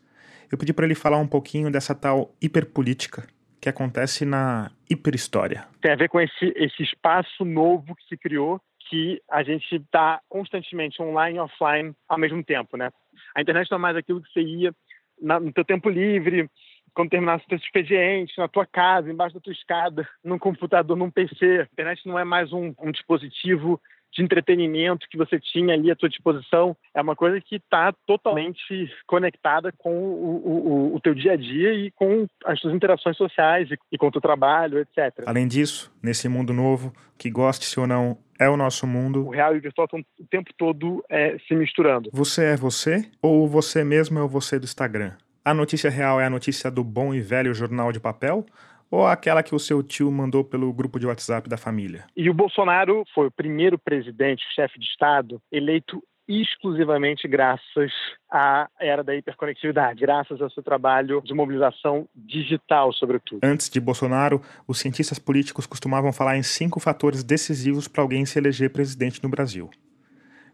Eu 0.51 0.57
pedi 0.57 0.73
para 0.73 0.85
ele 0.85 0.95
falar 0.95 1.17
um 1.17 1.27
pouquinho 1.27 1.71
dessa 1.71 1.93
tal 1.93 2.33
hiperpolítica 2.41 3.27
que 3.59 3.69
acontece 3.69 4.25
na 4.25 4.71
hiperhistória. 4.89 5.67
Tem 5.81 5.91
a 5.91 5.95
ver 5.95 6.09
com 6.09 6.19
esse, 6.19 6.51
esse 6.55 6.81
espaço 6.81 7.45
novo 7.45 7.95
que 7.95 8.03
se 8.07 8.17
criou 8.17 8.59
que 8.91 9.21
a 9.29 9.41
gente 9.41 9.73
está 9.73 10.19
constantemente 10.27 11.01
online 11.01 11.37
e 11.37 11.39
offline 11.39 11.95
ao 12.09 12.17
mesmo 12.17 12.43
tempo, 12.43 12.75
né? 12.75 12.91
A 13.33 13.41
internet 13.41 13.71
não 13.71 13.77
é 13.77 13.81
mais 13.81 13.95
aquilo 13.95 14.21
que 14.21 14.29
você 14.33 14.41
ia 14.41 14.75
no 15.17 15.53
teu 15.53 15.63
tempo 15.63 15.89
livre, 15.89 16.49
quando 16.93 17.11
terminasse 17.11 17.45
o 17.45 17.47
teu 17.47 17.57
expediente, 17.57 18.37
na 18.37 18.49
tua 18.49 18.65
casa, 18.65 19.09
embaixo 19.09 19.35
da 19.35 19.39
tua 19.39 19.53
escada, 19.53 20.05
num 20.21 20.37
computador, 20.37 20.97
num 20.97 21.09
PC. 21.09 21.61
A 21.61 21.63
internet 21.71 22.05
não 22.05 22.19
é 22.19 22.25
mais 22.25 22.51
um, 22.51 22.73
um 22.79 22.91
dispositivo 22.91 23.81
de 24.13 24.23
entretenimento 24.23 25.07
que 25.09 25.17
você 25.17 25.39
tinha 25.39 25.73
ali 25.73 25.91
à 25.91 25.95
sua 25.95 26.09
disposição. 26.09 26.75
É 26.93 27.01
uma 27.01 27.15
coisa 27.15 27.39
que 27.39 27.55
está 27.55 27.93
totalmente 28.05 28.91
conectada 29.07 29.71
com 29.77 29.91
o, 29.91 30.91
o, 30.91 30.95
o, 30.95 30.99
teu 30.99 31.13
dia 31.13 31.33
a 31.33 31.35
dia 31.35 31.73
e 31.73 31.91
com 31.91 32.27
as 32.45 32.59
suas 32.59 32.73
interações 32.73 33.15
sociais 33.17 33.69
e, 33.71 33.77
e 33.91 33.97
com 33.97 34.07
o 34.07 34.11
teu 34.11 34.21
trabalho, 34.21 34.79
etc. 34.79 35.23
Além 35.25 35.47
disso, 35.47 35.93
nesse 36.01 36.27
mundo 36.27 36.53
novo, 36.53 36.93
que 37.17 37.29
goste-se 37.29 37.79
ou 37.79 37.87
não, 37.87 38.17
é 38.39 38.49
o 38.49 38.57
nosso 38.57 38.87
mundo. 38.87 39.27
O 39.27 39.29
real 39.29 39.55
e 39.55 39.59
o 39.59 39.61
virtual 39.61 39.85
estão 39.85 39.99
o 40.19 40.27
tempo 40.27 40.51
todo 40.57 41.03
é, 41.09 41.37
se 41.47 41.55
misturando. 41.55 42.09
Você 42.11 42.45
é 42.45 42.55
você 42.55 43.09
ou 43.21 43.47
você 43.47 43.83
mesmo 43.83 44.19
é 44.19 44.23
o 44.23 44.27
você 44.27 44.59
do 44.59 44.65
Instagram? 44.65 45.13
A 45.43 45.53
notícia 45.53 45.89
real 45.89 46.19
é 46.19 46.25
a 46.25 46.29
notícia 46.29 46.69
do 46.69 46.83
bom 46.83 47.13
e 47.13 47.19
velho 47.19 47.53
jornal 47.53 47.91
de 47.91 47.99
papel? 47.99 48.45
Ou 48.91 49.07
aquela 49.07 49.41
que 49.41 49.55
o 49.55 49.59
seu 49.59 49.81
tio 49.81 50.11
mandou 50.11 50.43
pelo 50.43 50.71
grupo 50.73 50.99
de 50.99 51.07
WhatsApp 51.07 51.47
da 51.49 51.55
família? 51.55 52.03
E 52.15 52.29
o 52.29 52.33
Bolsonaro 52.33 53.05
foi 53.15 53.27
o 53.27 53.31
primeiro 53.31 53.79
presidente, 53.79 54.43
chefe 54.53 54.77
de 54.77 54.85
Estado, 54.85 55.41
eleito 55.49 56.03
exclusivamente 56.27 57.27
graças 57.27 57.91
à 58.29 58.67
era 58.79 59.03
da 59.03 59.15
hiperconectividade, 59.15 59.99
graças 59.99 60.41
ao 60.41 60.49
seu 60.49 60.61
trabalho 60.61 61.21
de 61.21 61.33
mobilização 61.33 62.07
digital, 62.15 62.93
sobretudo. 62.93 63.39
Antes 63.43 63.69
de 63.69 63.79
Bolsonaro, 63.79 64.41
os 64.67 64.79
cientistas 64.79 65.19
políticos 65.19 65.65
costumavam 65.65 66.13
falar 66.13 66.37
em 66.37 66.43
cinco 66.43 66.79
fatores 66.79 67.23
decisivos 67.23 67.87
para 67.87 68.03
alguém 68.03 68.25
se 68.25 68.37
eleger 68.37 68.71
presidente 68.71 69.21
no 69.23 69.29
Brasil: 69.29 69.69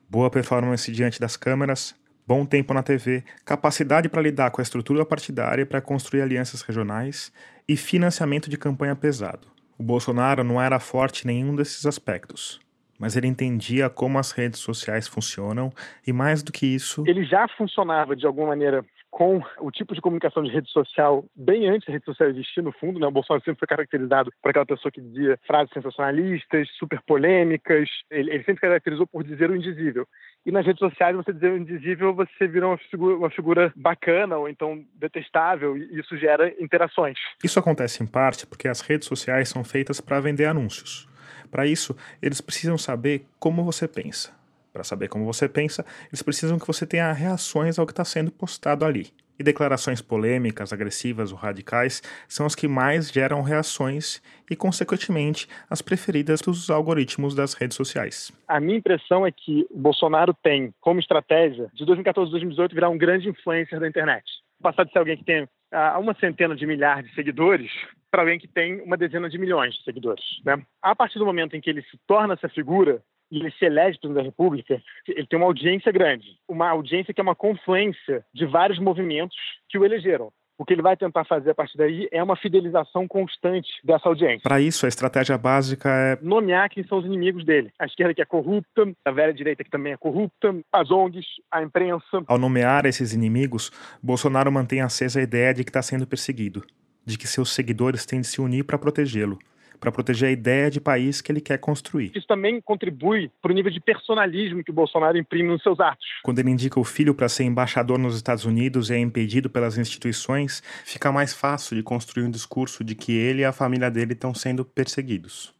boa 0.10 0.32
performance 0.32 0.92
diante 0.92 1.20
das 1.20 1.38
câmeras, 1.38 1.96
bom 2.26 2.46
tempo 2.46 2.74
na 2.74 2.82
TV, 2.82 3.24
capacidade 3.46 4.10
para 4.10 4.22
lidar 4.22 4.50
com 4.52 4.62
a 4.62 4.64
estrutura 4.64 5.06
partidária 5.06 5.66
para 5.66 5.82
construir 5.82 6.22
alianças 6.22 6.62
regionais 6.62 7.32
e 7.68 7.76
financiamento 7.76 8.50
de 8.50 8.58
campanha 8.58 8.96
pesado. 8.96 9.48
O 9.78 9.84
Bolsonaro 9.84 10.44
não 10.44 10.62
era 10.62 10.80
forte 10.80 11.24
em 11.24 11.28
nenhum 11.28 11.56
desses 11.56 11.86
aspectos 11.86 12.60
mas 13.00 13.16
ele 13.16 13.28
entendia 13.28 13.90
como 13.90 14.18
as 14.18 14.32
redes 14.32 14.60
sociais 14.60 15.08
funcionam 15.08 15.72
e 16.06 16.12
mais 16.12 16.42
do 16.42 16.52
que 16.52 16.66
isso, 16.66 17.04
ele 17.08 17.24
já 17.24 17.48
funcionava 17.48 18.16
de 18.16 18.26
alguma 18.26 18.48
maneira 18.48 18.84
com 19.10 19.42
o 19.60 19.72
tipo 19.72 19.96
de 19.96 20.02
comunicação 20.02 20.44
de 20.44 20.52
rede 20.52 20.70
social 20.70 21.26
bem 21.36 21.68
antes 21.68 21.88
da 21.88 21.94
rede 21.94 22.06
social 22.06 22.30
existir, 22.30 22.62
no 22.62 22.72
fundo. 22.72 23.00
Né? 23.00 23.08
O 23.08 23.12
Bolsonaro 23.12 23.44
sempre 23.44 23.58
foi 23.60 23.68
caracterizado 23.68 24.32
por 24.42 24.50
aquela 24.50 24.66
pessoa 24.66 24.92
que 24.92 25.02
dizia 25.02 25.40
frases 25.48 25.74
sensacionalistas, 25.74 26.70
super 26.78 27.02
polêmicas. 27.02 27.90
Ele, 28.12 28.32
ele 28.32 28.44
sempre 28.44 28.62
caracterizou 28.62 29.08
por 29.08 29.24
dizer 29.24 29.50
o 29.50 29.56
indizível. 29.56 30.06
E 30.46 30.52
nas 30.52 30.66
redes 30.66 30.80
sociais, 30.80 31.16
você 31.16 31.34
dizer 31.34 31.58
indizível, 31.58 32.14
você 32.14 32.48
vira 32.48 32.68
uma 32.68 32.78
figura, 32.78 33.18
uma 33.18 33.30
figura 33.30 33.74
bacana 33.76 34.38
ou 34.38 34.48
então 34.48 34.84
detestável, 34.96 35.78
e 35.78 36.00
isso 36.00 36.18
gera 36.18 36.54
interações. 36.62 37.18
Isso 37.44 37.60
acontece 37.60 38.02
em 38.02 38.08
parte 38.08 38.48
porque 38.48 38.68
as 38.68 38.82
redes 38.82 39.08
sociais 39.08 39.50
são 39.50 39.64
feitas 39.64 40.00
para 40.00 40.22
vender 40.22 40.46
anúncios. 40.46 41.08
Para 41.52 41.66
isso, 41.66 41.96
eles 42.22 42.40
precisam 42.40 42.78
saber 42.78 43.26
como 43.40 43.64
você 43.64 43.88
pensa. 43.88 44.36
Para 44.72 44.84
saber 44.84 45.08
como 45.10 45.26
você 45.26 45.50
pensa, 45.50 45.86
eles 46.10 46.22
precisam 46.22 46.60
que 46.60 46.68
você 46.68 46.86
tenha 46.86 47.12
reações 47.12 47.80
ao 47.80 47.86
que 47.86 47.92
está 47.92 48.06
sendo 48.06 48.32
postado 48.32 48.86
ali. 48.86 49.12
E 49.40 49.44
declarações 49.44 50.02
polêmicas, 50.02 50.74
agressivas 50.74 51.32
ou 51.32 51.38
radicais 51.38 52.02
são 52.28 52.46
as 52.46 52.56
que 52.56 52.68
mais 52.68 53.12
geram 53.12 53.42
reações 53.42 54.22
e, 54.50 54.56
consequentemente, 54.56 55.48
as 55.70 55.82
preferidas 55.82 56.42
dos 56.42 56.70
algoritmos 56.70 57.36
das 57.36 57.54
redes 57.54 57.78
sociais. 57.78 58.32
A 58.48 58.60
minha 58.60 58.78
impressão 58.78 59.26
é 59.26 59.32
que 59.32 59.68
o 59.70 59.78
Bolsonaro 59.78 60.34
tem 60.34 60.74
como 60.82 61.00
estratégia, 61.00 61.70
de 61.74 61.86
2014 61.86 62.30
a 62.30 62.32
2018, 62.32 62.74
virar 62.74 62.90
um 62.90 62.98
grande 62.98 63.30
influencer 63.30 63.80
da 63.80 63.88
internet. 63.88 64.24
Passar 64.62 64.86
de 64.86 64.92
ser 64.92 65.00
alguém 65.00 65.18
que 65.18 65.24
tem 65.24 65.48
ah, 65.72 66.00
uma 66.00 66.16
centena 66.16 66.56
de 66.56 66.66
milhares 66.66 67.10
de 67.10 67.16
seguidores 67.16 67.72
para 68.10 68.22
alguém 68.22 68.40
que 68.40 68.48
tem 68.48 68.82
uma 68.82 68.98
dezena 68.98 69.30
de 69.30 69.38
milhões 69.38 69.74
de 69.76 69.84
seguidores. 69.84 70.24
Né? 70.44 70.62
A 70.82 70.96
partir 70.96 71.20
do 71.20 71.26
momento 71.26 71.56
em 71.56 71.62
que 71.62 71.70
ele 71.70 71.82
se 71.84 72.00
torna 72.08 72.34
essa 72.34 72.50
figura 72.50 73.02
e 73.32 73.40
ele 73.40 73.52
se 73.52 73.66
elege 73.66 73.98
presidente 74.00 74.16
da 74.16 74.22
República, 74.22 74.82
ele 75.08 75.28
tem 75.28 75.38
uma 75.38 75.48
audiência 75.48 75.92
grande, 75.92 76.38
uma 76.48 76.70
audiência 76.70 77.14
que 77.14 77.20
é 77.20 77.24
uma 77.24 77.36
confluência 77.36 78.26
de 78.34 78.46
vários 78.46 78.80
movimentos 78.80 79.36
que 79.70 79.78
o 79.78 79.86
elegeram. 79.86 80.32
O 80.60 80.66
que 80.66 80.74
ele 80.74 80.82
vai 80.82 80.98
tentar 80.98 81.24
fazer 81.24 81.52
a 81.52 81.56
partir 81.56 81.78
daí 81.78 82.08
é 82.12 82.24
uma 82.24 82.36
fidelização 82.36 83.08
constante 83.08 83.70
dessa 83.84 84.10
audiência. 84.10 84.42
Para 84.42 84.60
isso, 84.60 84.88
a 84.88 84.90
estratégia 84.90 85.38
básica 85.38 85.88
é 85.88 86.18
nomear 86.20 86.68
quem 86.68 86.84
são 86.84 86.98
os 86.98 87.06
inimigos 87.06 87.46
dele. 87.46 87.72
A 87.78 87.86
esquerda 87.86 88.12
que 88.12 88.24
é 88.24 88.26
corrupta, 88.26 88.92
a 89.06 89.12
velha 89.12 89.32
direita 89.32 89.64
que 89.64 89.70
também 89.70 89.94
é 89.94 89.98
corrupta, 89.98 90.56
as 90.74 90.90
ONGs, 90.90 91.28
a 91.52 91.62
imprensa. 91.62 92.24
Ao 92.26 92.40
nomear 92.40 92.88
esses 92.88 93.14
inimigos, 93.14 93.72
Bolsonaro 94.02 94.52
mantém 94.52 94.82
acesa 94.82 95.20
a 95.20 95.24
ideia 95.24 95.54
de 95.54 95.64
que 95.64 95.70
está 95.70 95.84
sendo 95.84 96.08
perseguido 96.08 96.64
de 97.08 97.18
que 97.18 97.26
seus 97.26 97.54
seguidores 97.54 98.06
têm 98.06 98.20
de 98.20 98.28
se 98.28 98.42
unir 98.42 98.66
para 98.66 98.78
protegê-lo, 98.78 99.40
para 99.80 99.92
proteger 99.92 100.30
a 100.30 100.32
ideia 100.32 100.70
de 100.70 100.80
país 100.80 101.22
que 101.22 101.32
ele 101.32 101.42
quer 101.42 101.58
construir. 101.58 102.12
Isso 102.16 102.28
também 102.28 102.60
contribui 102.62 103.32
para 103.42 103.52
o 103.52 103.56
nível 103.56 103.72
de 103.72 103.80
personalismo 103.80 104.64
que 104.64 104.72
o 104.72 104.74
Bolsonaro 104.74 105.18
imprime 105.18 105.50
nos 105.50 105.62
seus 105.62 105.80
atos. 105.80 106.06
Quando 106.24 106.40
ele 106.40 106.52
indica 106.52 106.80
o 106.80 106.84
filho 106.84 107.14
para 107.14 107.30
ser 107.30 107.44
embaixador 107.44 107.98
nos 107.98 108.16
Estados 108.16 108.46
Unidos 108.46 108.90
e 108.90 108.94
é 108.94 109.00
impedido 109.00 109.50
pelas 109.50 109.78
instituições, 109.78 110.62
fica 110.84 111.12
mais 111.12 111.34
fácil 111.34 111.76
de 111.76 111.84
construir 111.84 112.24
um 112.24 112.32
discurso 112.32 112.84
de 112.84 112.96
que 112.96 113.12
ele 113.12 113.42
e 113.42 113.46
a 113.46 113.52
família 113.52 113.90
dele 113.90 114.14
estão 114.14 114.34
sendo 114.34 114.66
perseguidos. 114.66 115.54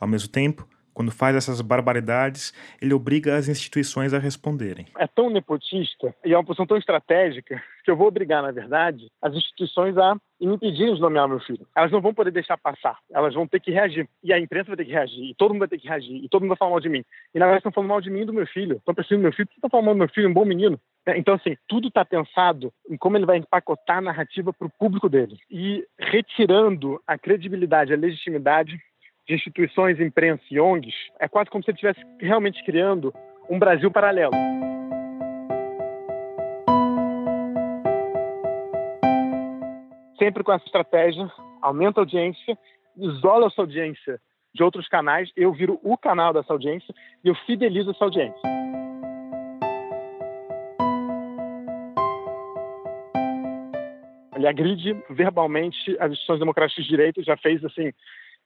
Ao 0.00 0.06
mesmo 0.06 0.28
tempo, 0.28 0.66
quando 0.98 1.12
faz 1.12 1.36
essas 1.36 1.60
barbaridades, 1.60 2.52
ele 2.82 2.92
obriga 2.92 3.36
as 3.36 3.48
instituições 3.48 4.12
a 4.12 4.18
responderem. 4.18 4.84
É 4.98 5.06
tão 5.06 5.30
nepotista 5.30 6.12
e 6.24 6.34
é 6.34 6.36
uma 6.36 6.42
posição 6.42 6.66
tão 6.66 6.76
estratégica 6.76 7.62
que 7.84 7.90
eu 7.92 7.96
vou 7.96 8.08
obrigar, 8.08 8.42
na 8.42 8.50
verdade, 8.50 9.06
as 9.22 9.32
instituições 9.32 9.96
a 9.96 10.16
impedirem 10.40 10.96
de 10.96 11.00
nomear 11.00 11.28
meu 11.28 11.38
filho. 11.38 11.64
Elas 11.76 11.92
não 11.92 12.00
vão 12.00 12.12
poder 12.12 12.32
deixar 12.32 12.58
passar, 12.58 12.98
elas 13.12 13.32
vão 13.32 13.46
ter 13.46 13.60
que 13.60 13.70
reagir. 13.70 14.08
E 14.24 14.32
a 14.32 14.40
imprensa 14.40 14.66
vai 14.66 14.76
ter 14.76 14.86
que 14.86 14.92
reagir, 14.92 15.30
e 15.30 15.34
todo 15.36 15.52
mundo 15.52 15.60
vai 15.60 15.68
ter 15.68 15.78
que 15.78 15.86
reagir, 15.86 16.16
e 16.16 16.28
todo 16.28 16.42
mundo 16.42 16.48
vai 16.48 16.58
falar 16.58 16.72
mal 16.72 16.80
de 16.80 16.88
mim. 16.88 17.04
E 17.32 17.38
na 17.38 17.44
verdade 17.44 17.60
estão 17.60 17.72
falando 17.72 17.90
mal 17.90 18.00
de 18.00 18.10
mim 18.10 18.22
e 18.22 18.24
do 18.24 18.32
meu 18.32 18.46
filho. 18.48 18.78
Estão 18.78 18.92
perseguindo 18.92 19.22
meu 19.22 19.32
filho, 19.32 19.46
por 19.46 19.52
que 19.52 19.58
estão 19.58 19.70
falando 19.70 19.86
mal 19.86 19.94
do 19.94 19.98
meu 19.98 20.08
filho, 20.08 20.28
um 20.28 20.34
bom 20.34 20.44
menino? 20.44 20.80
É, 21.06 21.16
então, 21.16 21.34
assim, 21.34 21.56
tudo 21.66 21.88
está 21.88 22.04
pensado 22.04 22.70
em 22.90 22.96
como 22.96 23.16
ele 23.16 23.24
vai 23.24 23.38
empacotar 23.38 23.98
a 23.98 24.02
narrativa 24.02 24.52
para 24.52 24.66
o 24.66 24.72
público 24.78 25.08
dele. 25.08 25.38
E 25.50 25.82
retirando 25.98 27.00
a 27.06 27.16
credibilidade, 27.16 27.94
a 27.94 27.96
legitimidade 27.96 28.78
de 29.28 29.34
instituições, 29.34 30.00
imprensa 30.00 30.42
e 30.50 30.58
ONGs, 30.58 30.94
é 31.20 31.28
quase 31.28 31.50
como 31.50 31.62
se 31.62 31.70
ele 31.70 31.76
estivesse 31.76 32.00
realmente 32.18 32.64
criando 32.64 33.12
um 33.48 33.58
Brasil 33.58 33.90
paralelo. 33.90 34.32
Sempre 40.18 40.42
com 40.42 40.52
essa 40.52 40.64
estratégia, 40.64 41.30
aumenta 41.60 42.00
a 42.00 42.02
audiência, 42.02 42.58
isola 42.96 43.46
essa 43.46 43.60
audiência 43.60 44.18
de 44.54 44.62
outros 44.62 44.88
canais, 44.88 45.30
eu 45.36 45.52
viro 45.52 45.78
o 45.82 45.96
canal 45.96 46.32
dessa 46.32 46.52
audiência 46.52 46.92
e 47.22 47.28
eu 47.28 47.34
fidelizo 47.46 47.90
essa 47.90 48.04
audiência. 48.04 48.40
Ele 54.34 54.46
agride 54.46 54.96
verbalmente 55.10 55.96
as 56.00 56.12
instituições 56.12 56.38
democráticas 56.38 56.84
de 56.84 56.90
direito, 56.90 57.22
já 57.22 57.36
fez 57.36 57.62
assim 57.64 57.92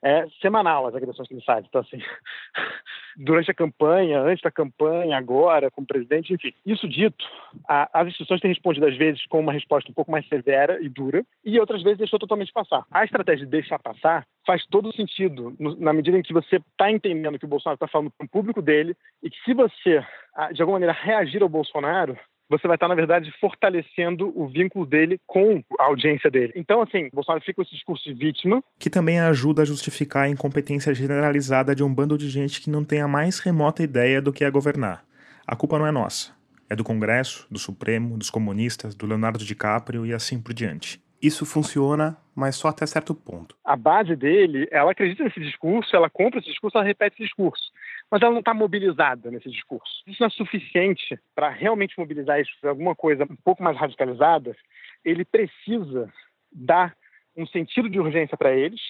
é 0.02 0.26
semanal 0.40 0.86
as 0.86 0.94
agressões 0.94 1.28
que 1.28 1.34
ele 1.34 1.44
faz. 1.44 1.64
Então, 1.66 1.80
assim, 1.80 1.98
durante 3.16 3.50
a 3.50 3.54
campanha, 3.54 4.20
antes 4.20 4.42
da 4.42 4.50
campanha, 4.50 5.16
agora, 5.16 5.70
como 5.70 5.86
presidente, 5.86 6.34
enfim. 6.34 6.52
Isso 6.66 6.88
dito, 6.88 7.24
a, 7.68 7.88
as 8.00 8.08
instituições 8.08 8.40
têm 8.40 8.50
respondido, 8.50 8.86
às 8.86 8.96
vezes, 8.96 9.24
com 9.26 9.40
uma 9.40 9.52
resposta 9.52 9.90
um 9.90 9.94
pouco 9.94 10.10
mais 10.10 10.26
severa 10.28 10.78
e 10.82 10.88
dura, 10.88 11.24
e 11.44 11.58
outras 11.60 11.82
vezes 11.82 11.98
deixou 11.98 12.18
totalmente 12.18 12.52
passar. 12.52 12.84
A 12.90 13.04
estratégia 13.04 13.44
de 13.44 13.50
deixar 13.52 13.78
passar 13.78 14.26
faz 14.44 14.66
todo 14.66 14.94
sentido 14.94 15.54
no, 15.58 15.76
na 15.76 15.92
medida 15.92 16.18
em 16.18 16.22
que 16.22 16.32
você 16.32 16.56
está 16.56 16.90
entendendo 16.90 17.38
que 17.38 17.44
o 17.44 17.48
Bolsonaro 17.48 17.76
está 17.76 17.86
falando 17.86 18.10
para 18.10 18.24
o 18.24 18.28
público 18.28 18.60
dele 18.60 18.96
e 19.22 19.30
que 19.30 19.36
se 19.44 19.54
você, 19.54 20.04
de 20.52 20.60
alguma 20.60 20.80
maneira, 20.80 20.92
reagir 20.92 21.42
ao 21.42 21.48
Bolsonaro, 21.48 22.18
você 22.52 22.68
vai 22.68 22.76
estar, 22.76 22.86
na 22.86 22.94
verdade, 22.94 23.32
fortalecendo 23.40 24.30
o 24.38 24.46
vínculo 24.46 24.84
dele 24.84 25.18
com 25.26 25.62
a 25.78 25.84
audiência 25.84 26.30
dele. 26.30 26.52
Então, 26.54 26.82
assim, 26.82 27.08
Bolsonaro 27.12 27.42
fica 27.42 27.54
com 27.54 27.62
esse 27.62 27.74
discurso 27.74 28.04
de 28.04 28.12
vítima. 28.14 28.62
Que 28.78 28.90
também 28.90 29.18
ajuda 29.18 29.62
a 29.62 29.64
justificar 29.64 30.24
a 30.24 30.28
incompetência 30.28 30.94
generalizada 30.94 31.74
de 31.74 31.82
um 31.82 31.92
bando 31.92 32.18
de 32.18 32.28
gente 32.28 32.60
que 32.60 32.70
não 32.70 32.84
tem 32.84 33.00
a 33.00 33.08
mais 33.08 33.38
remota 33.38 33.82
ideia 33.82 34.20
do 34.20 34.32
que 34.32 34.44
é 34.44 34.50
governar. 34.50 35.02
A 35.46 35.56
culpa 35.56 35.78
não 35.78 35.86
é 35.86 35.90
nossa. 35.90 36.32
É 36.68 36.76
do 36.76 36.84
Congresso, 36.84 37.46
do 37.50 37.58
Supremo, 37.58 38.18
dos 38.18 38.30
comunistas, 38.30 38.94
do 38.94 39.06
Leonardo 39.06 39.44
DiCaprio 39.44 40.04
e 40.04 40.12
assim 40.12 40.40
por 40.40 40.52
diante. 40.52 41.02
Isso 41.22 41.46
funciona, 41.46 42.16
mas 42.34 42.56
só 42.56 42.68
até 42.68 42.84
certo 42.84 43.14
ponto. 43.14 43.56
A 43.64 43.76
base 43.76 44.14
dele, 44.16 44.68
ela 44.70 44.92
acredita 44.92 45.24
nesse 45.24 45.40
discurso, 45.40 45.94
ela 45.94 46.10
compra 46.10 46.40
esse 46.40 46.50
discurso, 46.50 46.76
ela 46.76 46.86
repete 46.86 47.14
esse 47.14 47.24
discurso 47.24 47.72
mas 48.12 48.20
ela 48.20 48.32
não 48.32 48.40
está 48.40 48.52
mobilizada 48.52 49.30
nesse 49.30 49.50
discurso. 49.50 49.90
Isso 50.06 50.18
não 50.20 50.26
é 50.26 50.30
suficiente 50.30 51.18
para 51.34 51.48
realmente 51.48 51.98
mobilizar 51.98 52.38
isso 52.38 52.50
para 52.60 52.68
alguma 52.68 52.94
coisa 52.94 53.24
um 53.24 53.36
pouco 53.42 53.62
mais 53.62 53.74
radicalizada. 53.74 54.54
Ele 55.02 55.24
precisa 55.24 56.12
dar 56.52 56.94
um 57.34 57.46
sentido 57.46 57.88
de 57.88 57.98
urgência 57.98 58.36
para 58.36 58.54
eles 58.54 58.82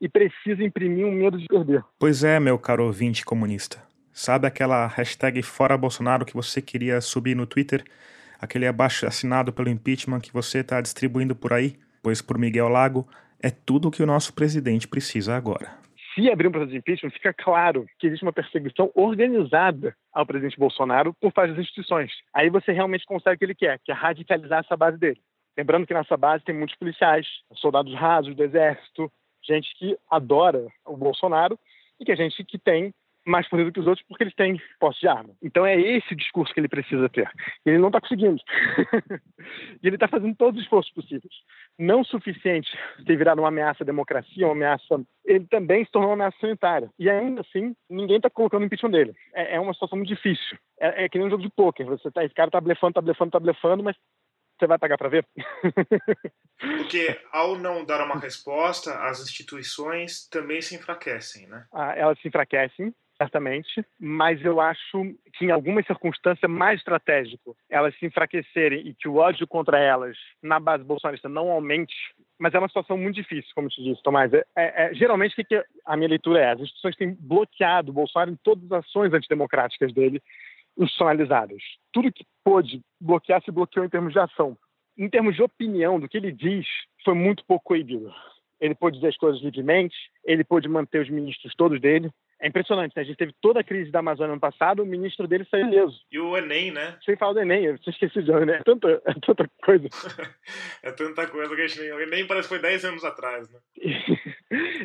e 0.00 0.08
precisa 0.08 0.62
imprimir 0.62 1.04
um 1.04 1.10
medo 1.10 1.36
de 1.36 1.46
perder. 1.46 1.84
Pois 1.98 2.22
é, 2.22 2.38
meu 2.38 2.56
caro 2.56 2.84
ouvinte 2.84 3.24
comunista. 3.24 3.82
Sabe 4.12 4.46
aquela 4.46 4.86
hashtag 4.86 5.42
Fora 5.42 5.76
Bolsonaro 5.76 6.24
que 6.24 6.34
você 6.34 6.62
queria 6.62 7.00
subir 7.00 7.34
no 7.34 7.48
Twitter? 7.48 7.82
Aquele 8.40 8.68
abaixo 8.68 9.06
assinado 9.06 9.52
pelo 9.52 9.68
impeachment 9.68 10.20
que 10.20 10.32
você 10.32 10.58
está 10.58 10.80
distribuindo 10.80 11.34
por 11.34 11.52
aí? 11.52 11.76
Pois 12.00 12.22
por 12.22 12.38
Miguel 12.38 12.68
Lago, 12.68 13.08
é 13.42 13.50
tudo 13.50 13.88
o 13.88 13.90
que 13.90 14.04
o 14.04 14.06
nosso 14.06 14.32
presidente 14.34 14.86
precisa 14.86 15.36
agora 15.36 15.87
se 16.18 16.28
abrir 16.28 16.48
um 16.48 16.50
processo 16.50 16.72
de 16.72 16.78
impeachment, 16.78 17.10
fica 17.10 17.32
claro 17.32 17.86
que 17.98 18.08
existe 18.08 18.24
uma 18.24 18.32
perseguição 18.32 18.90
organizada 18.94 19.94
ao 20.12 20.26
presidente 20.26 20.58
Bolsonaro 20.58 21.14
por 21.20 21.32
parte 21.32 21.50
das 21.50 21.60
instituições. 21.60 22.10
Aí 22.34 22.50
você 22.50 22.72
realmente 22.72 23.06
consegue 23.06 23.36
o 23.36 23.38
que 23.38 23.44
ele 23.44 23.54
quer, 23.54 23.78
que 23.84 23.92
é 23.92 23.94
radicalizar 23.94 24.60
essa 24.60 24.76
base 24.76 24.98
dele. 24.98 25.20
Lembrando 25.56 25.86
que 25.86 25.94
nessa 25.94 26.16
base 26.16 26.44
tem 26.44 26.56
muitos 26.56 26.76
policiais, 26.76 27.26
soldados 27.54 27.94
rasos 27.94 28.34
do 28.34 28.42
exército, 28.42 29.10
gente 29.46 29.72
que 29.76 29.96
adora 30.10 30.66
o 30.84 30.96
Bolsonaro 30.96 31.58
e 32.00 32.04
que 32.04 32.10
é 32.10 32.16
gente 32.16 32.44
que 32.44 32.58
tem 32.58 32.92
mais 33.28 33.48
poder 33.48 33.64
do 33.64 33.72
que 33.72 33.80
os 33.80 33.86
outros 33.86 34.06
porque 34.06 34.24
eles 34.24 34.34
têm 34.34 34.60
posse 34.80 35.00
de 35.00 35.08
arma. 35.08 35.30
Então 35.42 35.64
é 35.64 35.78
esse 35.78 36.12
o 36.12 36.16
discurso 36.16 36.52
que 36.52 36.60
ele 36.60 36.68
precisa 36.68 37.08
ter. 37.08 37.30
Ele 37.64 37.78
não 37.78 37.88
está 37.88 38.00
conseguindo. 38.00 38.40
e 39.82 39.86
ele 39.86 39.96
está 39.96 40.08
fazendo 40.08 40.34
todos 40.34 40.58
os 40.58 40.64
esforços 40.64 40.92
possíveis. 40.92 41.32
Não 41.78 42.02
suficiente 42.02 42.70
ter 43.06 43.16
virado 43.16 43.40
uma 43.40 43.48
ameaça 43.48 43.84
à 43.84 43.86
democracia, 43.86 44.46
uma 44.46 44.52
ameaça. 44.52 45.00
Ele 45.24 45.46
também 45.46 45.84
se 45.84 45.90
tornou 45.90 46.10
uma 46.10 46.14
ameaça 46.14 46.38
sanitária. 46.40 46.90
E 46.98 47.08
ainda 47.08 47.42
assim, 47.42 47.74
ninguém 47.88 48.16
está 48.16 48.30
colocando 48.30 48.64
impeachment 48.64 48.90
dele. 48.90 49.14
É, 49.34 49.56
é, 49.56 49.60
uma 49.60 49.74
situação 49.74 49.98
muito 49.98 50.08
difícil. 50.08 50.58
É, 50.80 51.04
é 51.04 51.08
que 51.08 51.18
nem 51.18 51.26
um 51.26 51.30
jogo 51.30 51.42
de 51.42 51.50
pôquer. 51.50 51.86
Você 51.86 52.10
tá, 52.10 52.24
esse 52.24 52.34
cara 52.34 52.50
tá 52.50 52.60
blefando, 52.60 52.94
tá 52.94 53.00
blefando, 53.00 53.30
tá 53.30 53.40
blefando, 53.40 53.82
mas 53.84 53.96
você 54.58 54.66
vai 54.66 54.78
pagar 54.78 54.98
para 54.98 55.08
ver? 55.08 55.26
Porque 56.58 57.20
ao 57.30 57.56
não 57.56 57.84
dar 57.84 58.04
uma 58.04 58.18
resposta, 58.18 58.92
as 59.04 59.20
instituições 59.20 60.26
também 60.28 60.60
se 60.60 60.74
enfraquecem, 60.74 61.46
né? 61.46 61.66
Ah, 61.72 61.94
elas 61.96 62.18
se 62.20 62.26
enfraquecem, 62.26 62.92
certamente, 63.18 63.84
mas 63.98 64.42
eu 64.44 64.60
acho 64.60 65.14
que 65.34 65.44
em 65.44 65.50
algumas 65.50 65.84
circunstâncias 65.86 66.42
é 66.42 66.48
mais 66.48 66.78
estratégico 66.78 67.56
elas 67.68 67.94
se 67.98 68.06
enfraquecerem 68.06 68.86
e 68.86 68.94
que 68.94 69.08
o 69.08 69.16
ódio 69.16 69.46
contra 69.46 69.78
elas 69.78 70.16
na 70.42 70.60
base 70.60 70.84
bolsonarista 70.84 71.28
não 71.28 71.50
aumente, 71.50 71.94
mas 72.38 72.54
é 72.54 72.58
uma 72.58 72.68
situação 72.68 72.96
muito 72.96 73.16
difícil, 73.16 73.50
como 73.54 73.68
te 73.68 73.82
disse, 73.82 74.02
Tomás. 74.02 74.32
É, 74.32 74.44
é, 74.56 74.84
é 74.84 74.94
geralmente, 74.94 75.38
o 75.38 75.44
que 75.44 75.64
a 75.84 75.96
minha 75.96 76.08
leitura 76.08 76.40
é? 76.40 76.52
As 76.52 76.60
instituições 76.60 76.96
têm 76.96 77.16
bloqueado 77.18 77.90
o 77.90 77.94
Bolsonaro 77.94 78.30
em 78.30 78.36
todas 78.36 78.70
as 78.70 78.84
ações 78.84 79.12
antidemocráticas 79.12 79.92
dele 79.92 80.22
institucionalizadas. 80.78 81.60
Tudo 81.92 82.12
que 82.12 82.24
pôde 82.44 82.80
bloquear 83.00 83.42
se 83.42 83.50
bloqueou 83.50 83.84
em 83.84 83.88
termos 83.88 84.12
de 84.12 84.20
ação. 84.20 84.56
Em 84.96 85.08
termos 85.08 85.34
de 85.34 85.42
opinião, 85.42 85.98
do 85.98 86.08
que 86.08 86.16
ele 86.16 86.30
diz, 86.30 86.66
foi 87.04 87.14
muito 87.14 87.44
pouco 87.44 87.64
coibido. 87.64 88.12
Ele 88.60 88.74
pôde 88.74 88.96
dizer 88.96 89.08
as 89.08 89.16
coisas 89.16 89.42
livremente, 89.42 89.96
ele 90.24 90.44
pôde 90.44 90.68
manter 90.68 91.02
os 91.02 91.10
ministros 91.10 91.54
todos 91.56 91.80
dele, 91.80 92.10
é 92.40 92.46
impressionante, 92.46 92.92
né? 92.94 93.02
A 93.02 93.04
gente 93.04 93.16
teve 93.16 93.34
toda 93.40 93.60
a 93.60 93.64
crise 93.64 93.90
da 93.90 93.98
Amazônia 93.98 94.32
ano 94.32 94.40
passado, 94.40 94.82
o 94.82 94.86
ministro 94.86 95.26
dele 95.26 95.46
saiu 95.50 95.66
ileso. 95.66 95.98
E 96.10 96.20
o 96.20 96.36
Enem, 96.36 96.70
né? 96.70 96.96
Sem 97.04 97.16
falar 97.16 97.32
do 97.32 97.40
Enem, 97.40 97.64
eu 97.64 97.78
tinha 97.78 97.92
esquecido 97.92 98.26
do 98.26 98.38
Enem. 98.38 98.54
É 98.54 98.62
tanta, 98.62 99.02
é 99.04 99.14
tanta 99.14 99.50
coisa. 99.64 99.88
é 100.82 100.92
tanta 100.92 101.26
coisa 101.26 101.54
que 101.54 101.62
a 101.62 101.66
gente 101.66 101.80
nem... 101.80 101.92
O 101.92 102.00
Enem 102.00 102.26
parece 102.26 102.48
que 102.48 102.54
foi 102.54 102.62
10 102.62 102.84
anos 102.84 103.04
atrás, 103.04 103.50
né? 103.50 103.58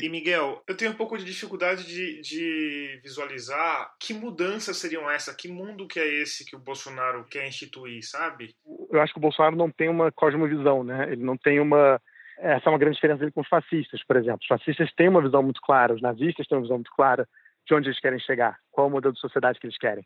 e, 0.01 0.09
Miguel, 0.09 0.63
eu 0.67 0.75
tenho 0.75 0.91
um 0.91 0.95
pouco 0.95 1.15
de 1.15 1.23
dificuldade 1.23 1.85
de, 1.85 2.21
de 2.21 2.99
visualizar 3.03 3.93
que 3.99 4.13
mudanças 4.15 4.77
seriam 4.77 5.09
essas, 5.09 5.35
que 5.35 5.47
mundo 5.47 5.87
que 5.87 5.99
é 5.99 6.07
esse 6.07 6.45
que 6.45 6.55
o 6.55 6.59
Bolsonaro 6.59 7.23
quer 7.25 7.47
instituir, 7.47 8.03
sabe? 8.03 8.55
Eu 8.91 8.99
acho 8.99 9.13
que 9.13 9.19
o 9.19 9.21
Bolsonaro 9.21 9.55
não 9.55 9.69
tem 9.69 9.89
uma 9.89 10.11
cosmovisão, 10.11 10.83
né? 10.83 11.09
Ele 11.11 11.23
não 11.23 11.37
tem 11.37 11.59
uma 11.59 12.01
essa 12.35 12.67
é 12.67 12.69
uma 12.69 12.79
grande 12.79 12.95
diferença 12.95 13.19
dele 13.19 13.31
com 13.31 13.41
os 13.41 13.47
fascistas, 13.47 14.03
por 14.03 14.17
exemplo. 14.17 14.39
Os 14.41 14.47
fascistas 14.47 14.91
têm 14.95 15.07
uma 15.07 15.21
visão 15.21 15.43
muito 15.43 15.61
clara, 15.61 15.93
os 15.93 16.01
nazistas 16.01 16.47
têm 16.47 16.57
uma 16.57 16.63
visão 16.63 16.77
muito 16.77 16.91
clara 16.91 17.27
de 17.65 17.73
onde 17.73 17.87
eles 17.87 17.99
querem 17.99 18.19
chegar, 18.19 18.57
qual 18.71 18.87
é 18.87 18.89
o 18.89 18.91
modelo 18.91 19.13
de 19.13 19.19
sociedade 19.19 19.59
que 19.59 19.65
eles 19.65 19.77
querem. 19.77 20.05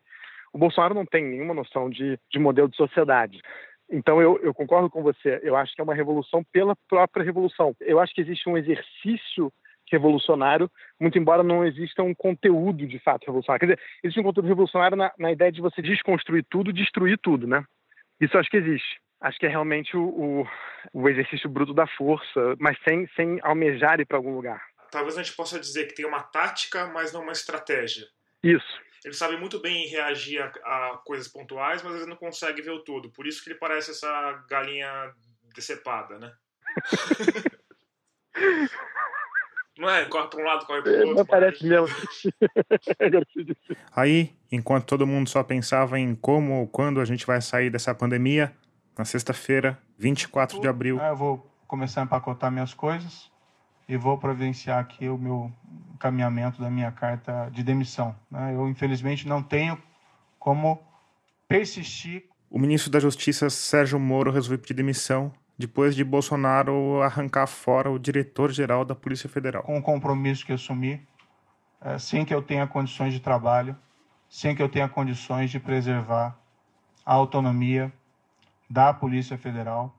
O 0.54 0.58
Bolsonaro 0.58 0.94
não 0.94 1.06
tem 1.06 1.24
nenhuma 1.24 1.54
noção 1.54 1.90
de, 1.90 2.20
de 2.32 2.40
modelo 2.40 2.70
de 2.70 2.76
sociedade. 2.76 3.42
Então, 3.90 4.22
eu, 4.22 4.38
eu, 4.42 4.54
concordo 4.54 4.90
com 4.90 5.02
você. 5.02 5.40
Eu 5.44 5.56
acho 5.56 5.74
que 5.74 5.82
é 5.82 5.84
uma 5.84 5.96
revolução 5.96 6.44
pela 6.52 6.76
própria 6.90 7.24
revolução. 7.24 7.76
Eu 7.80 8.00
acho 8.00 8.14
que 8.14 8.22
existe 8.22 8.50
um 8.50 8.58
exercício 8.58 9.52
revolucionário, 9.90 10.70
muito 11.00 11.18
embora 11.18 11.44
não 11.44 11.66
exista 11.66 12.04
um 12.04 12.14
conteúdo 12.14 12.86
de 12.86 13.00
fato 13.00 13.26
revolucionário. 13.26 13.60
Quer 13.60 13.76
dizer, 13.76 13.86
existe 14.04 14.20
um 14.20 14.24
conteúdo 14.24 14.48
revolucionário 14.48 14.98
na, 14.98 15.14
na 15.18 15.32
ideia 15.32 15.52
de 15.52 15.62
você 15.62 15.82
desconstruir 15.82 16.46
tudo, 16.50 16.74
destruir 16.74 17.18
tudo, 17.18 17.48
né? 17.48 17.64
Isso 18.20 18.38
acho 18.38 18.50
que 18.50 18.58
existe. 18.58 19.00
Acho 19.22 19.40
que 19.40 19.46
é 19.46 19.50
realmente 19.50 19.96
o, 19.96 20.04
o, 20.04 20.48
o 20.94 21.08
exercício 21.08 21.50
bruto 21.50 21.74
da 21.74 21.88
força, 21.88 22.56
mas 22.60 22.78
sem, 22.88 23.08
sem 23.16 23.40
almejar 23.42 24.00
ir 24.02 24.06
para 24.06 24.18
algum 24.18 24.36
lugar 24.36 24.62
talvez 24.92 25.18
a 25.18 25.24
gente 25.24 25.36
possa 25.36 25.60
dizer 25.60 25.88
que 25.88 25.96
tem 25.96 26.06
uma 26.06 26.22
tática, 26.24 26.88
mas 26.88 27.12
não 27.12 27.22
uma 27.22 27.32
estratégia. 27.32 28.08
Isso. 28.44 28.80
Ele 29.04 29.14
sabe 29.14 29.38
muito 29.38 29.60
bem 29.60 29.88
reagir 29.88 30.42
a, 30.42 30.48
a 30.48 30.98
coisas 31.06 31.28
pontuais, 31.28 31.84
mas 31.84 31.96
ele 31.96 32.08
não 32.08 32.16
consegue 32.16 32.62
ver 32.62 32.72
o 32.72 32.84
todo. 32.84 33.12
Por 33.12 33.28
isso 33.28 33.44
que 33.44 33.50
ele 33.50 33.60
parece 33.60 33.92
essa 33.92 34.46
galinha 34.50 35.14
decepada, 35.56 36.18
né? 36.20 36.34
não 39.78 39.90
é? 39.90 40.06
Corre 40.06 40.28
para 40.28 40.42
um 40.42 40.44
lado, 40.44 40.66
corre 40.66 40.82
para 40.82 40.92
o 40.92 40.96
outro. 40.96 41.16
Não 41.16 41.26
parece 41.26 41.66
mesmo. 41.66 41.88
Aí, 43.96 44.36
enquanto 44.52 44.86
todo 44.86 45.08
mundo 45.08 45.30
só 45.30 45.42
pensava 45.44 45.98
em 46.00 46.16
como 46.16 46.62
ou 46.62 46.68
quando 46.68 47.00
a 47.00 47.06
gente 47.06 47.26
vai 47.26 47.42
sair 47.42 47.70
dessa 47.70 47.96
pandemia, 47.96 48.54
na 48.98 49.06
sexta-feira, 49.06 49.80
24 49.98 50.60
de 50.60 50.68
abril. 50.68 51.00
Ah, 51.00 51.08
eu 51.10 51.16
vou 51.16 51.50
começar 51.68 52.02
a 52.02 52.04
empacotar 52.04 52.52
minhas 52.52 52.74
coisas 52.74 53.32
e 53.88 53.96
vou 53.96 54.18
providenciar 54.18 54.80
aqui 54.80 55.08
o 55.08 55.18
meu 55.18 55.52
encaminhamento 55.94 56.62
da 56.62 56.70
minha 56.70 56.92
carta 56.92 57.50
de 57.52 57.64
demissão. 57.64 58.16
Né? 58.30 58.54
Eu, 58.54 58.68
infelizmente, 58.68 59.28
não 59.28 59.42
tenho 59.42 59.78
como 60.38 60.80
persistir. 61.48 62.26
O 62.50 62.60
ministro 62.60 62.92
da 62.92 63.00
Justiça, 63.00 63.50
Sérgio 63.50 64.00
Moro, 64.00 64.32
resolveu 64.32 64.60
pedir 64.60 64.74
demissão 64.74 65.32
depois 65.58 65.96
de 65.96 66.04
Bolsonaro 66.04 67.02
arrancar 67.02 67.48
fora 67.48 67.90
o 67.90 67.98
diretor-geral 67.98 68.86
da 68.86 68.94
Polícia 68.94 69.28
Federal. 69.28 69.64
Com 69.64 69.78
o 69.78 69.82
compromisso 69.82 70.46
que 70.46 70.54
assumi, 70.54 71.02
é, 71.82 71.98
sem 71.98 72.24
que 72.24 72.34
eu 72.34 72.42
tenha 72.42 72.68
condições 72.68 73.14
de 73.14 73.20
trabalho, 73.20 73.76
sem 74.30 74.56
que 74.56 74.62
eu 74.62 74.70
tenha 74.70 74.88
condições 74.88 75.50
de 75.50 75.60
preservar 75.60 76.38
a 77.06 77.14
autonomia 77.14 77.92
da 78.70 78.94
Polícia 78.94 79.38
Federal 79.38 79.97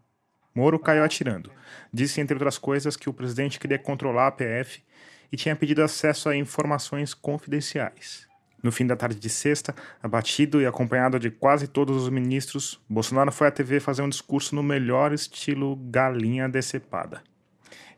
Moro 0.58 0.76
caiu 0.76 1.04
atirando. 1.04 1.52
Disse, 1.92 2.20
entre 2.20 2.34
outras 2.34 2.58
coisas, 2.58 2.96
que 2.96 3.08
o 3.08 3.12
presidente 3.12 3.60
queria 3.60 3.78
controlar 3.78 4.26
a 4.26 4.32
PF 4.32 4.82
e 5.30 5.36
tinha 5.36 5.54
pedido 5.54 5.84
acesso 5.84 6.28
a 6.28 6.34
informações 6.34 7.14
confidenciais. 7.14 8.26
No 8.60 8.72
fim 8.72 8.84
da 8.84 8.96
tarde 8.96 9.20
de 9.20 9.28
sexta, 9.28 9.72
abatido 10.02 10.60
e 10.60 10.66
acompanhado 10.66 11.16
de 11.20 11.30
quase 11.30 11.68
todos 11.68 12.02
os 12.02 12.08
ministros, 12.08 12.80
Bolsonaro 12.88 13.30
foi 13.30 13.46
à 13.46 13.52
TV 13.52 13.78
fazer 13.78 14.02
um 14.02 14.08
discurso 14.08 14.52
no 14.56 14.62
melhor 14.64 15.12
estilo 15.12 15.76
galinha 15.76 16.48
decepada. 16.48 17.22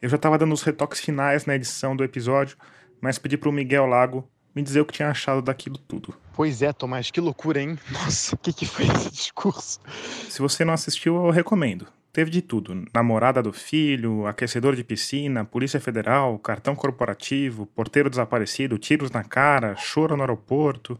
Eu 0.02 0.10
já 0.10 0.16
estava 0.16 0.36
dando 0.36 0.52
os 0.52 0.60
retoques 0.60 1.00
finais 1.00 1.46
na 1.46 1.54
edição 1.54 1.96
do 1.96 2.04
episódio, 2.04 2.58
mas 3.00 3.18
pedi 3.18 3.38
para 3.38 3.48
o 3.48 3.52
Miguel 3.52 3.86
Lago 3.86 4.28
me 4.54 4.62
dizer 4.62 4.82
o 4.82 4.84
que 4.84 4.92
tinha 4.92 5.08
achado 5.08 5.40
daquilo 5.40 5.78
tudo. 5.78 6.14
Pois 6.34 6.60
é, 6.60 6.74
Tomás, 6.74 7.10
que 7.10 7.22
loucura, 7.22 7.58
hein? 7.58 7.78
Nossa, 7.90 8.34
o 8.34 8.38
que, 8.38 8.52
que 8.52 8.66
foi 8.66 8.84
esse 8.84 9.10
discurso? 9.10 9.80
Se 10.28 10.42
você 10.42 10.62
não 10.62 10.74
assistiu, 10.74 11.16
eu 11.24 11.30
recomendo. 11.30 11.86
Teve 12.12 12.30
de 12.30 12.42
tudo: 12.42 12.84
namorada 12.92 13.42
do 13.42 13.52
filho, 13.52 14.26
aquecedor 14.26 14.74
de 14.74 14.82
piscina, 14.82 15.44
Polícia 15.44 15.80
Federal, 15.80 16.38
cartão 16.38 16.74
corporativo, 16.74 17.66
porteiro 17.66 18.10
desaparecido, 18.10 18.78
tiros 18.78 19.10
na 19.10 19.22
cara, 19.22 19.76
choro 19.76 20.16
no 20.16 20.22
aeroporto. 20.22 20.98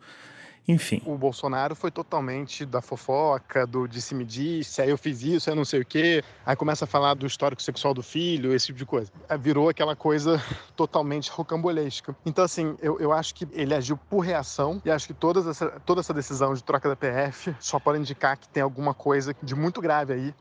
Enfim. 0.68 1.02
O 1.04 1.16
Bolsonaro 1.16 1.74
foi 1.74 1.90
totalmente 1.90 2.64
da 2.64 2.80
fofoca, 2.80 3.66
do 3.66 3.88
disse-me 3.88 4.24
disse, 4.24 4.80
aí 4.80 4.90
eu 4.90 4.98
fiz 4.98 5.22
isso, 5.22 5.50
aí 5.50 5.56
não 5.56 5.64
sei 5.64 5.80
o 5.80 5.84
quê. 5.84 6.22
Aí 6.46 6.54
começa 6.54 6.84
a 6.84 6.86
falar 6.86 7.14
do 7.14 7.26
histórico 7.26 7.60
sexual 7.60 7.92
do 7.92 8.04
filho, 8.04 8.54
esse 8.54 8.66
tipo 8.66 8.78
de 8.78 8.86
coisa. 8.86 9.10
Virou 9.40 9.68
aquela 9.68 9.96
coisa 9.96 10.40
totalmente 10.76 11.28
rocambolesca. 11.28 12.14
Então, 12.24 12.44
assim, 12.44 12.76
eu, 12.80 13.00
eu 13.00 13.12
acho 13.12 13.34
que 13.34 13.48
ele 13.52 13.74
agiu 13.74 13.96
por 13.96 14.20
reação 14.20 14.80
e 14.84 14.90
acho 14.90 15.08
que 15.08 15.14
todas 15.14 15.46
essa, 15.46 15.70
toda 15.84 16.02
essa 16.02 16.14
decisão 16.14 16.54
de 16.54 16.62
troca 16.62 16.88
da 16.88 16.94
PF 16.94 17.52
só 17.58 17.80
pode 17.80 17.98
indicar 17.98 18.36
que 18.36 18.48
tem 18.48 18.62
alguma 18.62 18.94
coisa 18.94 19.34
de 19.42 19.56
muito 19.56 19.80
grave 19.80 20.12
aí 20.12 20.34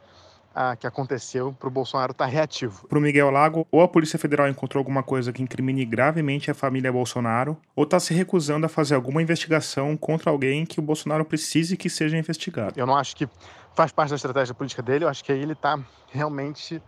ah, 0.53 0.75
que 0.75 0.87
aconteceu 0.87 1.53
para 1.53 1.67
o 1.67 1.71
Bolsonaro 1.71 2.11
estar 2.11 2.25
tá 2.25 2.31
reativo. 2.31 2.87
Para 2.87 2.97
o 2.97 3.01
Miguel 3.01 3.29
Lago, 3.29 3.67
ou 3.71 3.81
a 3.81 3.87
Polícia 3.87 4.17
Federal 4.17 4.47
encontrou 4.47 4.79
alguma 4.79 5.03
coisa 5.03 5.31
que 5.31 5.41
incrimine 5.41 5.85
gravemente 5.85 6.49
a 6.49 6.53
família 6.53 6.91
Bolsonaro, 6.91 7.57
ou 7.75 7.83
está 7.83 7.99
se 7.99 8.13
recusando 8.13 8.65
a 8.65 8.69
fazer 8.69 8.95
alguma 8.95 9.21
investigação 9.21 9.95
contra 9.95 10.31
alguém 10.31 10.65
que 10.65 10.79
o 10.79 10.83
Bolsonaro 10.83 11.23
precise 11.25 11.77
que 11.77 11.89
seja 11.89 12.17
investigado. 12.17 12.73
Eu 12.79 12.85
não 12.85 12.95
acho 12.95 13.15
que 13.15 13.27
faz 13.75 13.91
parte 13.91 14.09
da 14.09 14.15
estratégia 14.15 14.53
política 14.53 14.81
dele, 14.81 15.05
eu 15.05 15.09
acho 15.09 15.23
que 15.23 15.31
aí 15.31 15.41
ele 15.41 15.53
está 15.53 15.79
realmente 16.11 16.81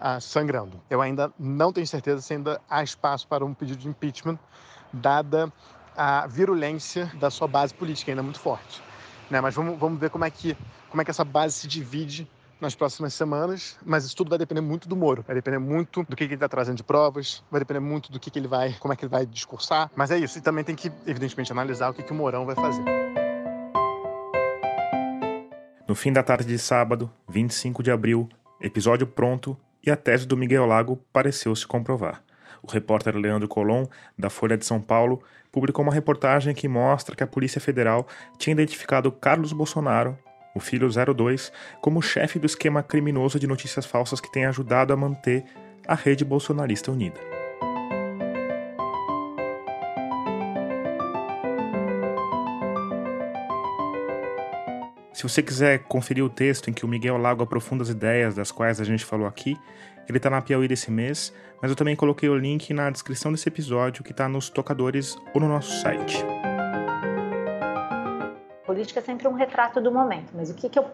ah, 0.00 0.20
sangrando. 0.20 0.80
Eu 0.88 1.00
ainda 1.00 1.32
não 1.38 1.72
tenho 1.72 1.86
certeza 1.86 2.20
se 2.20 2.34
ainda 2.34 2.60
há 2.68 2.82
espaço 2.82 3.26
para 3.28 3.44
um 3.44 3.52
pedido 3.52 3.78
de 3.78 3.88
impeachment, 3.88 4.38
dada 4.92 5.52
a 5.96 6.26
virulência 6.26 7.10
da 7.20 7.30
sua 7.30 7.46
base 7.46 7.74
política, 7.74 8.10
ainda 8.10 8.22
muito 8.22 8.40
forte. 8.40 8.82
Né? 9.30 9.40
Mas 9.40 9.54
vamos, 9.54 9.78
vamos 9.78 10.00
ver 10.00 10.10
como 10.10 10.24
é, 10.24 10.30
que, 10.30 10.56
como 10.90 11.02
é 11.02 11.04
que 11.04 11.10
essa 11.10 11.24
base 11.24 11.54
se 11.56 11.68
divide 11.68 12.28
nas 12.62 12.76
próximas 12.76 13.12
semanas, 13.12 13.76
mas 13.84 14.04
isso 14.04 14.14
tudo 14.14 14.30
vai 14.30 14.38
depender 14.38 14.60
muito 14.60 14.88
do 14.88 14.94
Moro, 14.94 15.24
vai 15.26 15.34
depender 15.34 15.58
muito 15.58 16.04
do 16.08 16.14
que, 16.14 16.22
ele 16.22 16.34
está 16.34 16.48
trazendo 16.48 16.76
de 16.76 16.84
provas, 16.84 17.42
vai 17.50 17.60
depender 17.60 17.80
muito 17.80 18.12
do 18.12 18.20
que, 18.20 18.30
que 18.30 18.38
ele 18.38 18.46
vai, 18.46 18.72
como 18.78 18.94
é 18.94 18.96
que 18.96 19.04
ele 19.04 19.10
vai 19.10 19.26
discursar, 19.26 19.90
mas 19.96 20.12
é 20.12 20.18
isso, 20.18 20.38
e 20.38 20.40
também 20.40 20.62
tem 20.62 20.76
que, 20.76 20.90
evidentemente, 21.04 21.50
analisar 21.50 21.90
o 21.90 21.94
que, 21.94 22.04
que 22.04 22.12
o 22.12 22.14
Mourão 22.14 22.46
vai 22.46 22.54
fazer. 22.54 22.84
No 25.88 25.96
fim 25.96 26.12
da 26.12 26.22
tarde 26.22 26.46
de 26.46 26.56
sábado, 26.56 27.10
25 27.28 27.82
de 27.82 27.90
abril, 27.90 28.28
episódio 28.60 29.08
pronto 29.08 29.58
e 29.84 29.90
a 29.90 29.96
tese 29.96 30.24
do 30.24 30.36
Miguel 30.36 30.64
Lago 30.64 31.04
pareceu 31.12 31.54
se 31.56 31.66
comprovar. 31.66 32.22
O 32.62 32.70
repórter 32.70 33.16
Leandro 33.16 33.48
Colom, 33.48 33.86
da 34.16 34.30
Folha 34.30 34.56
de 34.56 34.64
São 34.64 34.80
Paulo, 34.80 35.20
publicou 35.50 35.84
uma 35.84 35.92
reportagem 35.92 36.54
que 36.54 36.68
mostra 36.68 37.16
que 37.16 37.24
a 37.24 37.26
Polícia 37.26 37.60
Federal 37.60 38.06
tinha 38.38 38.52
identificado 38.52 39.10
Carlos 39.10 39.52
Bolsonaro 39.52 40.16
o 40.54 40.60
filho 40.60 40.88
02, 40.88 41.52
como 41.80 42.02
chefe 42.02 42.38
do 42.38 42.46
esquema 42.46 42.82
criminoso 42.82 43.38
de 43.38 43.46
notícias 43.46 43.86
falsas 43.86 44.20
que 44.20 44.30
tem 44.30 44.46
ajudado 44.46 44.92
a 44.92 44.96
manter 44.96 45.44
a 45.86 45.94
rede 45.94 46.24
bolsonarista 46.24 46.90
unida. 46.90 47.20
Se 55.12 55.28
você 55.28 55.40
quiser 55.40 55.78
conferir 55.84 56.24
o 56.24 56.28
texto 56.28 56.68
em 56.68 56.72
que 56.72 56.84
o 56.84 56.88
Miguel 56.88 57.16
Lago 57.16 57.44
aprofunda 57.44 57.84
as 57.84 57.88
ideias 57.88 58.34
das 58.34 58.50
quais 58.50 58.80
a 58.80 58.84
gente 58.84 59.04
falou 59.04 59.26
aqui, 59.26 59.56
ele 60.08 60.18
está 60.18 60.28
na 60.28 60.42
Piauí 60.42 60.66
desse 60.66 60.90
mês, 60.90 61.32
mas 61.60 61.70
eu 61.70 61.76
também 61.76 61.94
coloquei 61.94 62.28
o 62.28 62.36
link 62.36 62.74
na 62.74 62.90
descrição 62.90 63.30
desse 63.30 63.48
episódio 63.48 64.02
que 64.02 64.10
está 64.10 64.28
nos 64.28 64.50
tocadores 64.50 65.16
ou 65.32 65.40
no 65.40 65.46
nosso 65.46 65.80
site. 65.80 66.24
Política 68.72 69.00
é 69.00 69.02
sempre 69.02 69.28
um 69.28 69.34
retrato 69.34 69.82
do 69.82 69.92
momento, 69.92 70.32
mas 70.34 70.48
o 70.48 70.54
que, 70.54 70.66
que 70.66 70.78
eu 70.78 70.90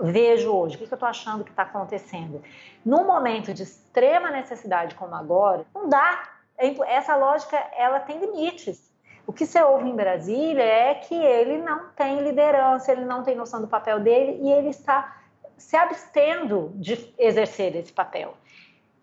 vejo 0.00 0.50
hoje, 0.50 0.74
o 0.74 0.78
que, 0.80 0.86
que 0.88 0.92
eu 0.92 0.96
estou 0.96 1.08
achando 1.08 1.44
que 1.44 1.50
está 1.50 1.62
acontecendo? 1.62 2.42
Num 2.84 3.06
momento 3.06 3.54
de 3.54 3.62
extrema 3.62 4.32
necessidade 4.32 4.96
como 4.96 5.14
agora, 5.14 5.64
não 5.72 5.88
dá. 5.88 6.28
É 6.58 6.66
essa 6.92 7.14
lógica 7.14 7.56
ela 7.76 8.00
tem 8.00 8.18
limites. 8.18 8.90
O 9.28 9.32
que 9.32 9.46
você 9.46 9.62
ouve 9.62 9.88
em 9.88 9.94
Brasília 9.94 10.64
é 10.64 10.94
que 10.96 11.14
ele 11.14 11.58
não 11.58 11.90
tem 11.90 12.20
liderança, 12.20 12.90
ele 12.90 13.04
não 13.04 13.22
tem 13.22 13.36
noção 13.36 13.60
do 13.60 13.68
papel 13.68 14.00
dele 14.00 14.40
e 14.42 14.50
ele 14.50 14.70
está 14.70 15.16
se 15.56 15.76
abstendo 15.76 16.72
de 16.74 17.14
exercer 17.16 17.76
esse 17.76 17.92
papel. 17.92 18.34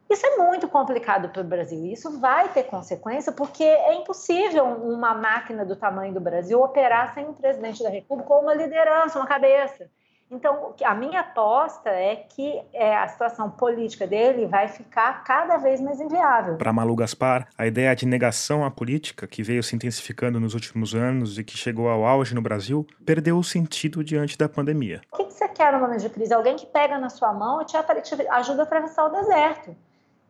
Isso 0.09 0.25
é 0.25 0.37
muito 0.37 0.67
complicado 0.67 1.29
para 1.29 1.41
o 1.41 1.45
Brasil. 1.45 1.85
Isso 1.85 2.19
vai 2.19 2.47
ter 2.49 2.63
consequência, 2.63 3.31
porque 3.31 3.63
é 3.63 3.93
impossível 3.95 4.65
uma 4.65 5.13
máquina 5.13 5.65
do 5.65 5.75
tamanho 5.75 6.13
do 6.13 6.21
Brasil 6.21 6.61
operar 6.61 7.13
sem 7.13 7.25
um 7.25 7.33
presidente 7.33 7.83
da 7.83 7.89
República 7.89 8.33
ou 8.33 8.41
uma 8.41 8.53
liderança, 8.53 9.19
uma 9.19 9.27
cabeça. 9.27 9.89
Então, 10.29 10.73
a 10.83 10.93
minha 10.93 11.21
aposta 11.21 11.89
é 11.89 12.17
que 12.17 12.61
é, 12.73 12.97
a 12.97 13.07
situação 13.07 13.49
política 13.49 14.05
dele 14.05 14.45
vai 14.45 14.67
ficar 14.67 15.23
cada 15.23 15.55
vez 15.55 15.79
mais 15.79 16.01
inviável. 16.01 16.57
Para 16.57 16.73
Malu 16.73 16.97
Gaspar, 16.97 17.47
a 17.57 17.65
ideia 17.65 17.95
de 17.95 18.05
negação 18.05 18.65
à 18.65 18.69
política, 18.69 19.25
que 19.25 19.41
veio 19.41 19.63
se 19.63 19.73
intensificando 19.73 20.37
nos 20.37 20.53
últimos 20.53 20.93
anos 20.93 21.37
e 21.37 21.45
que 21.45 21.57
chegou 21.57 21.87
ao 21.87 22.05
auge 22.05 22.35
no 22.35 22.41
Brasil, 22.41 22.85
perdeu 23.05 23.37
o 23.37 23.43
sentido 23.43 24.03
diante 24.03 24.37
da 24.37 24.49
pandemia. 24.49 24.99
O 25.13 25.17
que, 25.17 25.25
que 25.25 25.33
você 25.33 25.47
quer 25.47 25.71
no 25.71 25.79
momento 25.79 26.01
de 26.01 26.09
crise? 26.09 26.33
Alguém 26.33 26.57
que 26.57 26.65
pega 26.65 26.97
na 26.97 27.09
sua 27.09 27.33
mão 27.33 27.61
e 27.61 27.65
te 27.65 27.77
ajuda 27.77 28.63
a 28.63 28.65
atravessar 28.65 29.05
o 29.05 29.09
deserto. 29.09 29.73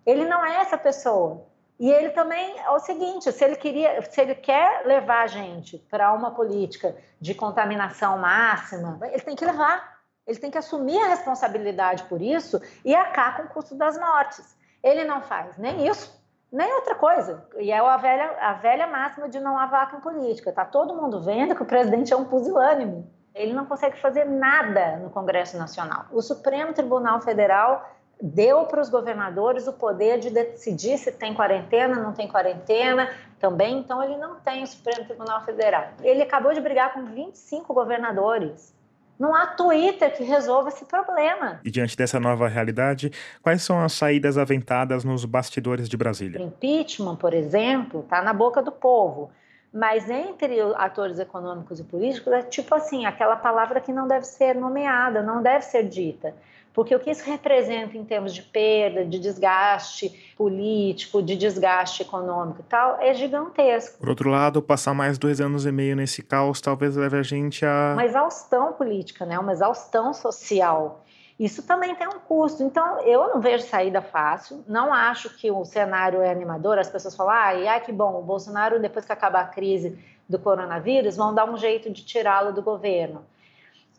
Ele 0.07 0.23
não 0.23 0.43
é 0.45 0.61
essa 0.61 0.77
pessoa. 0.77 1.45
E 1.77 1.91
ele 1.91 2.11
também 2.11 2.57
é 2.59 2.69
o 2.71 2.79
seguinte: 2.79 3.29
se 3.29 3.43
ele 3.43 3.57
queria, 3.57 4.01
se 4.01 4.21
ele 4.21 4.33
quer 4.33 4.85
levar 4.85 5.23
a 5.23 5.27
gente 5.27 5.77
para 5.91 6.13
uma 6.13 6.31
política 6.31 6.95
de 7.19 7.35
contaminação 7.35 8.17
máxima, 8.17 8.97
ele 9.03 9.21
tem 9.21 9.35
que 9.35 9.45
levar. 9.45 9.97
Ele 10.25 10.39
tem 10.39 10.51
que 10.51 10.57
assumir 10.57 10.99
a 10.99 11.07
responsabilidade 11.07 12.03
por 12.03 12.21
isso 12.21 12.61
e 12.83 12.93
acabar 12.95 13.37
com 13.37 13.43
o 13.43 13.47
custo 13.47 13.75
das 13.75 13.97
mortes. 13.97 14.57
Ele 14.83 15.05
não 15.05 15.21
faz 15.21 15.57
nem 15.57 15.87
isso, 15.87 16.21
nem 16.51 16.73
outra 16.73 16.95
coisa. 16.95 17.45
E 17.57 17.71
é 17.71 17.77
a 17.77 17.97
velha, 17.97 18.37
a 18.41 18.53
velha 18.53 18.87
máxima 18.87 19.29
de 19.29 19.39
não 19.39 19.57
há 19.57 19.65
vaca 19.67 19.95
em 19.95 20.01
política. 20.01 20.49
Está 20.49 20.65
todo 20.65 20.95
mundo 20.95 21.21
vendo 21.21 21.55
que 21.55 21.63
o 21.63 21.65
presidente 21.65 22.11
é 22.11 22.17
um 22.17 22.25
pusilânime. 22.25 23.09
Ele 23.33 23.53
não 23.53 23.65
consegue 23.65 23.97
fazer 24.01 24.25
nada 24.25 24.97
no 24.97 25.09
Congresso 25.11 25.57
Nacional. 25.57 26.07
O 26.11 26.21
Supremo 26.21 26.73
Tribunal 26.73 27.21
Federal 27.21 27.96
deu 28.21 28.65
para 28.65 28.81
os 28.81 28.89
governadores 28.89 29.67
o 29.67 29.73
poder 29.73 30.19
de 30.19 30.29
decidir 30.29 30.97
se 30.97 31.11
tem 31.11 31.33
quarentena, 31.33 31.95
não 31.95 32.13
tem 32.13 32.27
quarentena 32.27 33.09
também, 33.39 33.77
então 33.79 34.03
ele 34.03 34.17
não 34.17 34.39
tem 34.39 34.63
o 34.63 34.67
Supremo 34.67 35.05
Tribunal 35.05 35.43
Federal. 35.45 35.89
Ele 36.01 36.21
acabou 36.21 36.53
de 36.53 36.59
brigar 36.59 36.93
com 36.93 37.05
25 37.05 37.73
governadores. 37.73 38.75
Não 39.19 39.35
há 39.35 39.47
Twitter 39.47 40.15
que 40.15 40.23
resolva 40.23 40.69
esse 40.69 40.85
problema. 40.85 41.59
E 41.63 41.71
diante 41.71 41.97
dessa 41.97 42.19
nova 42.19 42.47
realidade, 42.47 43.11
quais 43.41 43.63
são 43.63 43.83
as 43.83 43.93
saídas 43.93 44.37
aventadas 44.37 45.03
nos 45.03 45.25
bastidores 45.25 45.89
de 45.89 45.97
Brasília? 45.97 46.39
O 46.39 46.43
impeachment, 46.43 47.15
por 47.15 47.33
exemplo, 47.33 48.01
está 48.01 48.21
na 48.21 48.31
boca 48.33 48.61
do 48.61 48.71
povo. 48.71 49.31
Mas 49.73 50.09
entre 50.09 50.59
atores 50.75 51.19
econômicos 51.19 51.79
e 51.79 51.83
políticos 51.83 52.31
é 52.31 52.41
tipo 52.41 52.73
assim, 52.73 53.05
aquela 53.05 53.35
palavra 53.35 53.81
que 53.81 53.91
não 53.91 54.07
deve 54.07 54.25
ser 54.25 54.55
nomeada, 54.55 55.21
não 55.21 55.41
deve 55.41 55.65
ser 55.65 55.83
dita 55.83 56.33
porque 56.77 56.95
o 56.95 56.99
que 56.99 57.09
isso 57.09 57.27
representa 57.27 57.97
em 57.97 58.05
termos 58.05 58.31
de 58.35 58.43
perda, 58.43 59.03
de 59.03 59.17
desgaste 59.17 60.31
político, 60.37 61.23
de 61.23 61.35
desgaste 61.35 62.03
econômico 62.03 62.59
e 62.59 62.63
tal, 62.65 62.99
é 63.01 63.15
gigantesco. 63.15 63.97
Por 63.97 64.09
outro 64.09 64.29
lado, 64.29 64.61
passar 64.61 64.93
mais 64.93 65.17
dois 65.17 65.41
anos 65.41 65.65
e 65.65 65.71
meio 65.71 65.95
nesse 65.95 66.21
caos 66.21 66.61
talvez 66.61 66.95
leve 66.95 67.17
a 67.17 67.23
gente 67.23 67.65
a. 67.65 67.93
Uma 67.93 68.05
exaustão 68.05 68.73
política, 68.73 69.25
né? 69.25 69.39
uma 69.39 69.53
exaustão 69.53 70.13
social. 70.13 71.03
Isso 71.39 71.63
também 71.63 71.95
tem 71.95 72.07
um 72.07 72.19
custo. 72.19 72.61
Então, 72.61 72.99
eu 72.99 73.27
não 73.29 73.41
vejo 73.41 73.65
saída 73.65 73.99
fácil. 73.99 74.63
Não 74.67 74.93
acho 74.93 75.35
que 75.35 75.49
o 75.49 75.65
cenário 75.65 76.21
é 76.21 76.29
animador. 76.29 76.77
As 76.77 76.91
pessoas 76.91 77.15
falam, 77.15 77.33
ah, 77.33 77.71
ai, 77.71 77.81
que 77.81 77.91
bom, 77.91 78.19
o 78.19 78.21
Bolsonaro, 78.21 78.79
depois 78.79 79.03
que 79.03 79.11
acabar 79.11 79.41
a 79.41 79.47
crise 79.47 79.97
do 80.29 80.37
coronavírus, 80.37 81.17
vão 81.17 81.33
dar 81.33 81.49
um 81.49 81.57
jeito 81.57 81.89
de 81.89 82.05
tirá-lo 82.05 82.53
do 82.53 82.61
governo. 82.61 83.25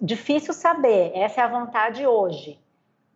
Difícil 0.00 0.54
saber. 0.54 1.10
Essa 1.12 1.40
é 1.40 1.44
a 1.44 1.48
vontade 1.48 2.06
hoje. 2.06 2.56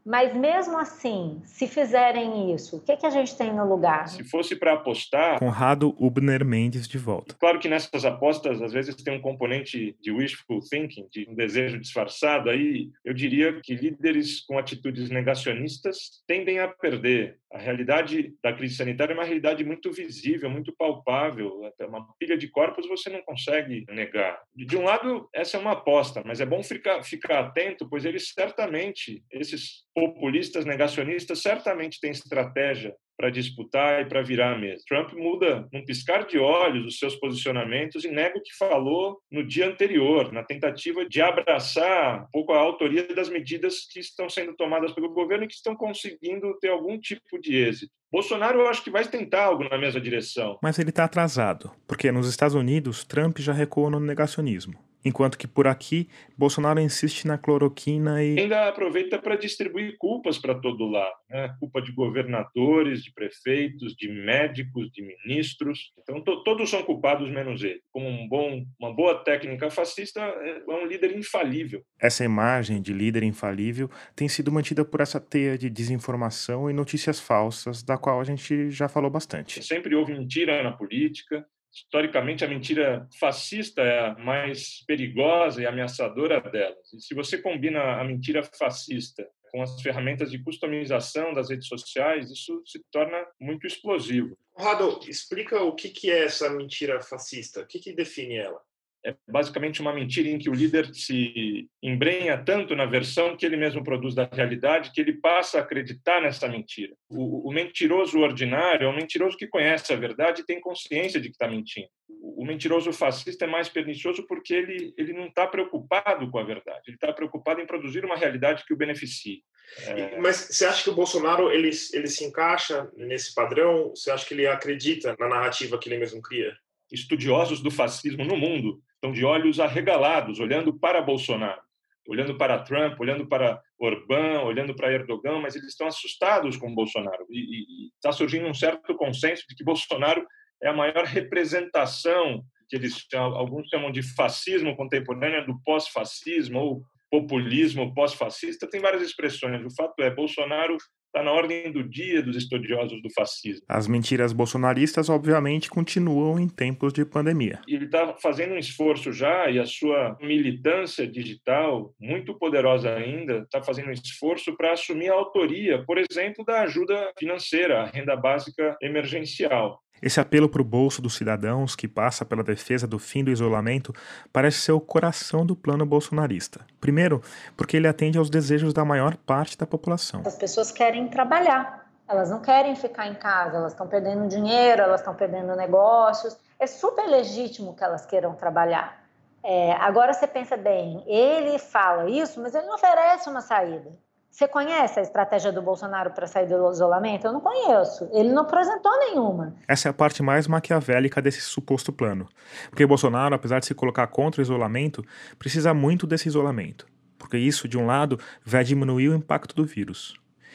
Mas 0.05 0.35
mesmo 0.35 0.79
assim, 0.79 1.41
se 1.45 1.67
fizerem 1.67 2.55
isso, 2.55 2.77
o 2.77 2.81
que, 2.81 2.97
que 2.97 3.07
a 3.07 3.11
gente 3.11 3.37
tem 3.37 3.53
no 3.53 3.69
lugar? 3.69 4.09
Se 4.09 4.25
fosse 4.25 4.57
para 4.57 4.75
apostar. 4.75 5.39
Conrado 5.39 5.95
Ubner 5.99 6.45
Mendes 6.45 6.89
de 6.89 6.99
volta. 6.99 7.35
Claro 7.39 7.59
que 7.59 7.69
nessas 7.69 8.05
apostas, 8.05 8.61
às 8.61 8.73
vezes, 8.73 8.95
tem 8.97 9.15
um 9.15 9.21
componente 9.21 9.97
de 10.01 10.11
wishful 10.11 10.61
thinking, 10.61 11.07
de 11.11 11.27
um 11.29 11.35
desejo 11.35 11.79
disfarçado. 11.79 12.51
Aí 12.51 12.91
eu 13.05 13.15
diria 13.15 13.61
que 13.61 13.75
líderes 13.75 14.41
com 14.41 14.59
atitudes 14.59 15.11
negacionistas 15.11 16.23
tendem 16.27 16.59
a 16.59 16.69
perder. 16.69 17.39
A 17.53 17.59
realidade 17.59 18.35
da 18.43 18.53
crise 18.53 18.77
sanitária 18.77 19.13
é 19.13 19.17
uma 19.17 19.25
realidade 19.25 19.63
muito 19.63 19.93
visível, 19.93 20.49
muito 20.49 20.73
palpável. 20.73 21.61
Uma 21.81 22.07
pilha 22.19 22.37
de 22.37 22.49
corpos 22.49 22.89
você 22.89 23.11
não 23.11 23.23
consegue 23.23 23.85
negar. 23.91 24.41
De 24.55 24.77
um 24.77 24.85
lado, 24.85 25.29
essa 25.35 25.57
é 25.57 25.61
uma 25.61 25.73
aposta, 25.73 26.23
mas 26.25 26.41
é 26.41 26.47
bom 26.47 26.63
ficar, 26.63 27.03
ficar 27.03 27.41
atento, 27.41 27.89
pois 27.89 28.05
eles 28.05 28.33
certamente, 28.33 29.23
esses 29.31 29.85
populistas 29.95 30.65
negacionistas 30.65 31.41
certamente 31.41 32.01
têm 32.01 32.11
estratégia 32.11 32.95
para 33.17 33.31
disputar 33.31 34.03
e 34.03 34.07
para 34.07 34.23
virar 34.23 34.59
mesa. 34.59 34.83
Trump 34.89 35.13
muda 35.13 35.69
num 35.73 35.85
piscar 35.85 36.27
de 36.27 36.39
olhos 36.39 36.87
os 36.87 36.99
seus 36.99 37.15
posicionamentos 37.17 38.05
e 38.05 38.09
nega 38.09 38.39
o 38.39 38.43
que 38.43 38.57
falou 38.57 39.21
no 39.31 39.47
dia 39.47 39.69
anterior, 39.69 40.33
na 40.33 40.43
tentativa 40.43 41.09
de 41.09 41.21
abraçar 41.21 42.25
um 42.25 42.31
pouco 42.33 42.53
a 42.53 42.59
autoria 42.59 43.07
das 43.15 43.29
medidas 43.29 43.87
que 43.91 44.01
estão 44.01 44.29
sendo 44.29 44.55
tomadas 44.55 44.93
pelo 44.93 45.13
governo 45.13 45.45
e 45.45 45.49
que 45.49 45.55
estão 45.55 45.77
conseguindo 45.77 46.59
ter 46.59 46.69
algum 46.69 46.99
tipo 46.99 47.39
de 47.41 47.55
êxito. 47.57 47.93
Bolsonaro, 48.11 48.61
eu 48.61 48.69
acho 48.69 48.83
que 48.83 48.91
vai 48.91 49.07
tentar 49.07 49.45
algo 49.45 49.65
na 49.69 49.79
mesma 49.79 50.01
direção. 50.01 50.59
Mas 50.63 50.79
ele 50.79 50.91
está 50.91 51.05
atrasado, 51.05 51.71
porque 51.87 52.11
nos 52.11 52.29
Estados 52.29 52.55
Unidos, 52.55 53.05
Trump 53.05 53.39
já 53.39 53.53
recuou 53.53 53.89
no 53.89 54.01
negacionismo. 54.01 54.92
Enquanto 55.05 55.37
que 55.37 55.49
por 55.49 55.67
aqui, 55.67 56.09
Bolsonaro 56.37 56.81
insiste 56.81 57.27
na 57.27 57.37
cloroquina 57.37 58.23
e. 58.23 58.39
Ainda 58.39 58.69
aproveita 58.69 59.19
para 59.19 59.37
distribuir 59.37 59.97
culpas 59.99 60.39
para 60.39 60.55
todo 60.55 60.89
lado. 60.89 61.15
Né? 61.29 61.55
Culpa 61.59 61.83
de 61.83 61.93
governadores, 61.93 63.03
de 63.03 63.13
prefeitos, 63.13 63.95
de 63.95 64.09
médicos, 64.09 64.91
de 64.93 65.03
ministros. 65.03 65.93
Então, 65.99 66.23
to 66.23 66.43
todos 66.45 66.71
são 66.71 66.83
culpados 66.83 67.31
menos 67.31 67.63
ele. 67.63 67.81
Como 67.91 68.09
um 68.09 68.29
bom, 68.29 68.65
uma 68.81 68.95
boa 68.95 69.23
técnica 69.25 69.71
fascista, 69.71 70.21
é 70.21 70.63
um 70.69 70.87
líder 70.87 71.17
infalível. 71.17 71.83
Essa 72.01 72.25
imagem 72.25 72.81
de 72.81 72.93
líder 72.93 73.23
infalível 73.23 73.91
tem 74.15 74.29
sido 74.29 74.53
mantida 74.53 74.85
por 74.85 75.01
essa 75.01 75.21
teia 75.21 75.57
de 75.57 75.69
desinformação 75.71 76.71
e 76.71 76.73
notícias 76.73 77.21
falsas, 77.21 77.83
da 77.83 77.97
qual 77.97 78.21
a 78.21 78.25
gente 78.25 78.71
já 78.71 78.89
falou 78.89 79.11
bastante. 79.11 79.63
Sempre 79.63 79.95
houve 79.95 80.13
mentira 80.13 80.63
na 80.63 80.73
política, 80.73 81.47
historicamente, 81.73 82.45
a 82.45 82.49
mentira 82.49 83.09
fascista 83.19 83.83
é 83.83 84.07
a 84.07 84.15
mais 84.15 84.85
perigosa 84.87 85.63
e 85.63 85.67
ameaçadora 85.67 86.41
delas. 86.41 86.93
E 86.93 87.01
se 87.01 87.15
você 87.15 87.39
combina 87.39 88.01
a 88.01 88.05
mentira 88.05 88.43
fascista 88.43 89.27
com 89.51 89.63
as 89.63 89.81
ferramentas 89.83 90.31
de 90.31 90.43
customização 90.43 91.35
das 91.35 91.51
redes 91.51 91.69
sociais, 91.69 92.31
isso 92.31 92.63
se 92.67 92.83
torna 92.91 93.27
muito 93.41 93.67
explosivo. 93.67 94.37
Conrado, 94.53 95.01
explica 95.07 95.63
o 95.63 95.75
que 95.75 96.11
é 96.11 96.25
essa 96.25 96.49
mentira 96.51 97.01
fascista. 97.01 97.61
O 97.61 97.67
que 97.67 97.93
define 97.93 98.37
ela? 98.37 98.61
É 99.05 99.17
basicamente 99.29 99.81
uma 99.81 99.93
mentira 99.93 100.29
em 100.29 100.39
que 100.39 100.49
o 100.49 100.55
líder 100.55 100.95
se 100.95 101.69
embrenha 101.83 102.39
tanto 102.39 102.77
na 102.77 102.87
versão 102.87 103.37
que 103.37 103.45
ele 103.45 103.57
mesmo 103.57 103.83
produz 103.83 104.15
da 104.15 104.29
realidade 104.33 104.93
que 104.93 105.01
ele 105.01 105.15
passa 105.15 105.59
a 105.59 105.63
acreditar 105.63 106.21
nessa 106.21 106.47
mentira. 106.49 106.95
O, 107.09 107.49
o 107.49 107.53
mentiroso 107.53 108.19
ordinário 108.21 108.87
é 108.87 108.89
um 108.89 108.95
mentiroso 108.95 109.37
que 109.37 109.49
conhece 109.49 109.93
a 109.93 109.97
verdade 109.97 110.43
e 110.43 110.47
tem 110.47 110.61
consciência 110.61 111.21
de 111.21 111.29
que 111.29 111.35
está 111.35 111.49
mentindo. 111.49 111.89
O, 112.09 112.43
o 112.43 112.47
mentiroso 112.47 112.93
fascista 112.93 113.45
é 113.45 113.49
mais 113.49 113.69
pernicioso 113.69 114.25
porque 114.27 114.55
ele, 114.55 114.95
ele 114.97 115.13
não 115.13 115.27
está 115.27 115.49
preocupado 115.49 116.31
com 116.31 116.39
a 116.39 116.45
verdade, 116.45 116.83
ele 116.87 116.97
está 116.97 117.13
preocupado 117.13 117.61
em 117.61 117.67
produzir 117.67 118.05
uma 118.05 118.17
realidade 118.17 118.65
que 118.65 118.73
o 118.73 118.77
beneficie. 118.77 119.43
É... 119.81 120.17
Mas 120.21 120.37
você 120.51 120.65
acha 120.65 120.85
que 120.85 120.91
o 120.91 120.95
Bolsonaro 120.95 121.51
ele, 121.51 121.71
ele 121.93 122.07
se 122.07 122.25
encaixa 122.25 122.89
nesse 122.97 123.35
padrão? 123.35 123.91
Você 123.91 124.13
acha 124.13 124.27
que 124.27 124.35
ele 124.35 124.47
acredita 124.47 125.17
na 125.19 125.29
narrativa 125.29 125.77
que 125.79 125.89
ele 125.89 125.99
mesmo 125.99 126.23
cria? 126.23 126.55
Estudiosos 126.93 127.61
do 127.61 127.71
fascismo 127.71 128.25
no 128.25 128.37
mundo 128.37 128.81
estão 129.03 129.11
de 129.11 129.25
olhos 129.25 129.59
arregalados, 129.59 130.39
olhando 130.39 130.73
para 130.73 131.03
Bolsonaro, 131.03 131.61
olhando 132.07 132.39
para 132.39 132.61
Trump, 132.61 133.01
olhando 133.01 133.27
para 133.27 133.61
Orbán, 133.77 134.43
olhando 134.45 134.77
para 134.77 134.93
Erdogan, 134.93 135.41
mas 135.41 135.57
eles 135.57 135.71
estão 135.71 135.89
assustados 135.89 136.57
com 136.57 136.73
Bolsonaro. 136.73 137.27
E 137.29 137.91
está 137.97 138.13
surgindo 138.13 138.47
um 138.47 138.55
certo 138.55 138.95
consenso 138.95 139.45
de 139.49 139.57
que 139.57 139.65
Bolsonaro 139.65 140.25
é 140.63 140.69
a 140.69 140.73
maior 140.73 141.05
representação 141.05 142.45
que 142.69 142.77
eles 142.77 143.07
alguns 143.13 143.69
chamam 143.69 143.91
de 143.91 144.03
fascismo 144.03 144.77
contemporâneo 144.77 145.45
do 145.45 145.61
pós-fascismo 145.63 146.59
ou 146.59 146.83
populismo 147.11 147.93
pós-fascista, 147.93 148.71
tem 148.71 148.81
várias 148.81 149.03
expressões. 149.03 149.63
O 149.67 149.75
fato 149.75 150.01
é, 150.01 150.11
Bolsonaro 150.11 150.79
está 151.13 151.23
na 151.23 151.31
ordem 151.31 151.71
do 151.71 151.85
dia 151.85 152.23
dos 152.23 152.37
estudiosos 152.37 153.03
do 153.03 153.11
fascismo. 153.15 153.63
As 153.69 153.87
mentiras 153.87 154.33
bolsonaristas, 154.33 155.11
obviamente, 155.11 155.69
continuam 155.69 156.41
em 156.41 156.49
tempos 156.49 156.93
de 156.93 157.05
pandemia. 157.05 157.61
Ele 157.69 157.85
está 157.85 158.15
fazendo 158.15 158.55
um 158.55 158.59
esforço 158.59 159.13
já, 159.13 159.51
e 159.51 159.59
a 159.59 159.67
sua 159.67 160.17
militância 160.23 161.07
digital, 161.07 161.93
muito 162.01 162.35
poderosa 162.39 162.95
ainda, 162.95 163.41
está 163.41 163.63
fazendo 163.63 163.89
um 163.89 163.93
esforço 163.93 164.57
para 164.57 164.73
assumir 164.73 165.11
a 165.11 165.15
autoria, 165.15 165.85
por 165.85 165.99
exemplo, 165.99 166.45
da 166.45 166.63
ajuda 166.63 167.13
financeira, 167.19 167.83
a 167.83 167.87
renda 167.87 168.17
básica 168.17 168.77
emergencial. 168.81 169.83
Esse 170.03 170.21
apelo 170.21 170.49
para 170.49 170.61
o 170.61 170.65
bolso 170.65 171.01
dos 171.01 171.15
cidadãos, 171.15 171.77
que 171.77 171.87
passa 171.87 172.25
pela 172.25 172.43
defesa 172.43 172.87
do 172.87 172.99
fim 172.99 173.23
do 173.23 173.31
isolamento, 173.31 173.95
parece 174.33 174.59
ser 174.59 174.73
o 174.73 174.81
coração 174.81 175.47
do 175.47 175.55
plano 175.55 175.87
bolsonarista. 175.87 176.61
Primeiro, 176.81 177.23
porque 177.57 177.77
ele 177.77 177.87
atende 177.87 178.19
aos 178.19 178.29
desejos 178.29 178.75
da 178.75 178.85
maior 178.85 179.17
parte 179.17 179.57
da 179.57 179.65
população. 179.65 180.23
As 180.27 180.35
pessoas 180.35 180.73
querem 180.73 181.07
trabalhar, 181.07 181.89
elas 182.09 182.31
não 182.31 182.41
querem 182.41 182.75
ficar 182.75 183.07
em 183.07 183.15
casa, 183.15 183.57
elas 183.57 183.73
estão 183.73 183.87
perdendo 183.87 184.27
dinheiro, 184.27 184.83
elas 184.83 185.01
estão 185.01 185.15
perdendo 185.15 185.55
negócios. 185.55 186.37
É 186.59 186.67
super 186.67 187.07
legítimo 187.07 187.75
que 187.75 187.85
elas 187.85 188.05
queiram 188.05 188.35
trabalhar. 188.35 189.01
É, 189.45 189.73
agora 189.73 190.13
você 190.13 190.27
pensa 190.27 190.57
bem, 190.57 191.03
ele 191.07 191.59
fala 191.59 192.09
isso, 192.09 192.41
mas 192.41 192.55
ele 192.55 192.67
não 192.67 192.75
oferece 192.75 193.29
uma 193.29 193.41
saída. 193.41 193.91
Você 194.33 194.49
conhece 194.49 194.99
a 194.99 195.03
estratégia 195.03 195.53
do 195.53 195.61
Bolsonaro 195.61 196.13
para 196.13 196.27
sair 196.27 196.47
do 196.47 196.71
isolamento? 196.73 197.27
Eu 197.27 197.35
não 197.35 197.41
conheço. 197.41 198.09
Ele 198.15 198.33
não 198.33 198.45
apresentou 198.45 198.91
nenhuma. 198.99 199.55
Essa 199.69 199.89
é 199.89 199.91
a 199.91 199.93
parte 199.93 200.23
mais 200.23 200.49
maquiavélica 200.49 201.21
desse 201.21 201.43
suposto 201.43 201.93
plano. 201.93 202.27
Porque 202.71 202.87
Bolsonaro, 202.87 203.35
apesar 203.35 203.59
de 203.59 203.67
se 203.67 203.75
colocar 203.75 204.07
contra 204.07 204.41
o 204.41 204.43
isolamento, 204.43 205.05
precisa 205.39 205.75
muito 205.75 206.07
desse 206.07 206.29
isolamento. 206.29 206.87
Porque 207.19 207.37
isso, 207.37 207.69
de 207.69 207.77
um 207.77 207.85
lado, 207.85 208.19
vai 208.43 208.65
diminuir 208.65 209.11
o 209.11 209.15
impacto 209.15 209.55
do 209.55 209.67
vírus, 209.67 210.15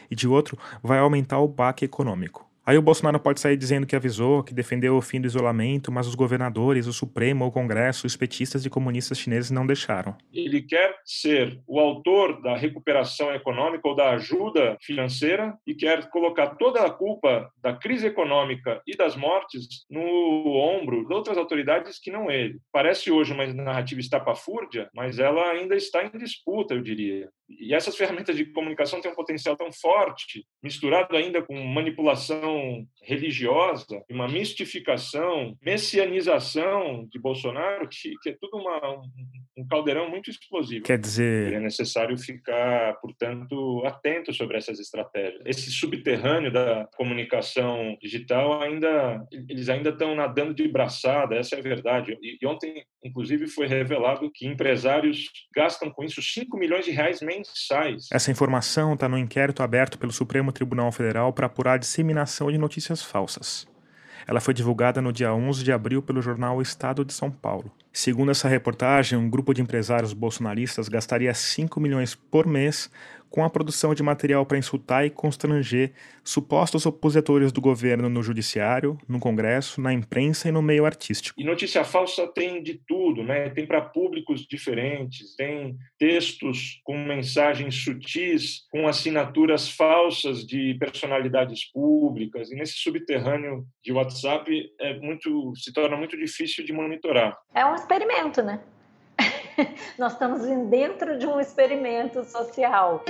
e 0.10 0.16
de 0.16 0.28
outro, 0.28 0.58
vai 0.82 0.98
aumentar 0.98 1.38
o 1.38 1.48
baque 1.48 1.86
econômico. 1.86 2.47
Aí 2.68 2.78
o 2.78 2.82
Bolsonaro 2.82 3.18
pode 3.18 3.40
sair 3.40 3.56
dizendo 3.56 3.88
que 3.88 3.96
avisou, 3.96 4.44
que 4.44 4.54
defendeu 4.54 4.98
o 4.98 5.02
fim 5.02 5.22
do 5.22 5.26
isolamento, 5.26 5.90
mas 5.90 6.06
os 6.06 6.16
governadores, 6.16 6.86
o 6.86 6.92
Supremo, 6.92 7.46
o 7.46 7.52
Congresso, 7.52 8.06
os 8.06 8.18
petistas 8.18 8.66
e 8.66 8.70
comunistas 8.70 9.18
chineses 9.18 9.50
não 9.50 9.66
deixaram. 9.66 10.18
Ele 10.34 10.62
quer 10.62 10.94
ser 11.06 11.62
o 11.66 11.80
autor 11.80 12.42
da 12.42 12.58
recuperação 12.58 13.34
econômica 13.34 13.88
ou 13.88 13.96
da 13.96 14.10
ajuda 14.10 14.78
financeira 14.82 15.58
e 15.66 15.74
quer 15.74 16.10
colocar 16.10 16.58
toda 16.58 16.82
a 16.82 16.90
culpa 16.90 17.50
da 17.64 17.74
crise 17.74 18.08
econômica 18.08 18.82
e 18.86 18.98
das 18.98 19.16
mortes 19.16 19.86
no 19.90 20.58
ombro 20.58 21.08
de 21.08 21.14
outras 21.14 21.38
autoridades 21.38 21.98
que 21.98 22.12
não 22.12 22.30
ele. 22.30 22.60
Parece 22.70 23.10
hoje 23.10 23.32
uma 23.32 23.48
narrativa 23.48 24.02
estapafúrdia, 24.02 24.90
mas 24.94 25.20
ela 25.20 25.52
ainda 25.52 25.74
está 25.74 26.04
em 26.04 26.18
disputa, 26.18 26.74
eu 26.74 26.82
diria. 26.82 27.30
E 27.50 27.74
essas 27.74 27.96
ferramentas 27.96 28.36
de 28.36 28.46
comunicação 28.46 29.00
têm 29.00 29.12
um 29.12 29.16
potencial 29.16 29.56
tão 29.56 29.72
forte, 29.72 30.46
misturado 30.62 31.16
ainda 31.16 31.42
com 31.42 31.56
manipulação 31.56 32.86
religiosa, 33.02 34.04
uma 34.10 34.28
mistificação, 34.28 35.56
messianização 35.62 37.08
de 37.10 37.20
Bolsonaro, 37.20 37.88
que, 37.88 38.14
que 38.22 38.30
é 38.30 38.38
tudo 38.40 38.58
uma, 38.58 39.02
um, 39.58 39.68
caldeirão 39.70 40.10
muito 40.10 40.30
explosivo. 40.30 40.84
Quer 40.84 41.00
dizer. 41.00 41.54
É 41.54 41.60
necessário 41.60 42.18
ficar, 42.18 42.96
portanto, 43.00 43.82
atento 43.86 44.34
sobre 44.34 44.58
essas 44.58 44.80
estratégias. 44.80 45.42
Esse 45.46 45.72
subterrâneo 45.72 46.52
da 46.52 46.88
comunicação 46.98 47.98
digital 48.02 48.62
ainda, 48.62 49.26
eles 49.50 49.70
ainda 49.70 49.90
estão 49.90 50.16
nadando 50.16 50.54
de 50.54 50.68
braçada, 50.68 51.36
essa 51.36 51.56
é 51.56 51.60
a 51.60 51.64
verdade. 51.64 52.18
E, 52.22 52.38
e 52.42 52.46
ontem, 52.46 52.84
inclusive, 53.04 53.48
foi 53.48 53.68
revelado 53.68 54.30
que 54.34 54.46
empresários 54.46 55.30
gastam 55.56 55.90
com 55.90 56.04
isso 56.04 56.22
5 56.22 56.58
milhões 56.58 56.84
de 56.84 56.92
reais 56.92 57.22
mensais 57.22 57.37
mensais. 57.38 58.08
Essa 58.12 58.32
informação 58.32 58.94
está 58.94 59.08
no 59.08 59.18
inquérito 59.18 59.64
aberto 59.64 59.98
pelo 59.98 60.12
Supremo 60.12 60.52
Tribunal 60.52 60.92
Federal 60.92 61.32
para 61.34 61.48
apurar 61.48 61.74
a 61.74 61.78
disseminação 61.78 62.52
de 62.52 62.58
notícias 62.58 63.02
falsas. 63.02 63.68
Ela 64.26 64.42
foi 64.42 64.54
divulgada 64.54 65.02
no 65.02 65.14
dia 65.14 65.34
11 65.34 65.64
de 65.64 65.72
abril 65.72 66.02
pelo 66.02 66.22
jornal 66.22 66.62
Estado 66.62 67.06
de 67.06 67.14
São 67.14 67.32
Paulo. 67.32 67.72
Segundo 67.94 68.32
essa 68.32 68.50
reportagem, 68.50 69.18
um 69.18 69.30
grupo 69.30 69.54
de 69.54 69.62
empresários 69.62 70.12
bolsonaristas 70.12 70.90
gastaria 70.90 71.34
5 71.34 71.80
milhões 71.80 72.14
por 72.14 72.46
mês 72.46 72.92
com 73.30 73.44
a 73.44 73.50
produção 73.50 73.94
de 73.94 74.04
material 74.04 74.46
para 74.46 74.58
insultar 74.58 75.06
e 75.06 75.10
constranger 75.10 75.94
supostos 76.24 76.86
opositores 76.86 77.52
do 77.52 77.62
governo 77.62 78.10
no 78.10 78.22
judiciário, 78.22 78.98
no 79.08 79.20
Congresso, 79.20 79.80
na 79.80 79.94
imprensa 79.94 80.50
e 80.50 80.52
no 80.52 80.62
meio 80.62 80.86
artístico. 80.86 81.40
E 81.40 81.44
notícia 81.46 81.84
falsa 81.84 82.28
tem 82.28 82.62
de 82.62 82.82
tudo, 82.88 83.24
né? 83.24 83.50
Tem 83.50 83.66
para 83.66 83.82
públicos 83.82 84.46
diferentes, 84.48 85.36
tem 85.36 85.78
textos 85.98 86.80
com 86.84 86.98
mensagens 86.98 87.76
sutis, 87.76 88.66
com 88.70 88.88
assinaturas 88.88 89.70
falsas 89.70 90.46
de 90.46 90.76
personalidades 90.80 91.72
públicas, 91.72 92.52
e 92.52 92.56
nesse 92.56 92.74
subterrâneo 92.74 93.66
de 93.84 93.92
WhatsApp 93.92 94.52
é 94.80 95.00
muito 95.00 95.54
se 95.56 95.72
torna 95.74 95.96
muito 95.96 96.18
difícil 96.18 96.66
de 96.66 96.74
monitorar. 96.74 97.38
É 97.54 97.66
um 97.66 97.76
experimento, 97.76 98.42
né? 98.42 98.62
Nós 99.98 100.14
estamos 100.14 100.42
dentro 100.70 101.18
de 101.18 101.26
um 101.26 101.40
experimento 101.40 102.24
social. 102.24 103.04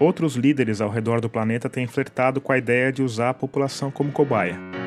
Outros 0.00 0.36
líderes 0.36 0.80
ao 0.80 0.88
redor 0.88 1.20
do 1.20 1.28
planeta 1.28 1.68
têm 1.68 1.86
flertado 1.86 2.40
com 2.40 2.52
a 2.52 2.58
ideia 2.58 2.92
de 2.92 3.02
usar 3.02 3.30
a 3.30 3.34
população 3.34 3.90
como 3.90 4.12
cobaia. 4.12 4.77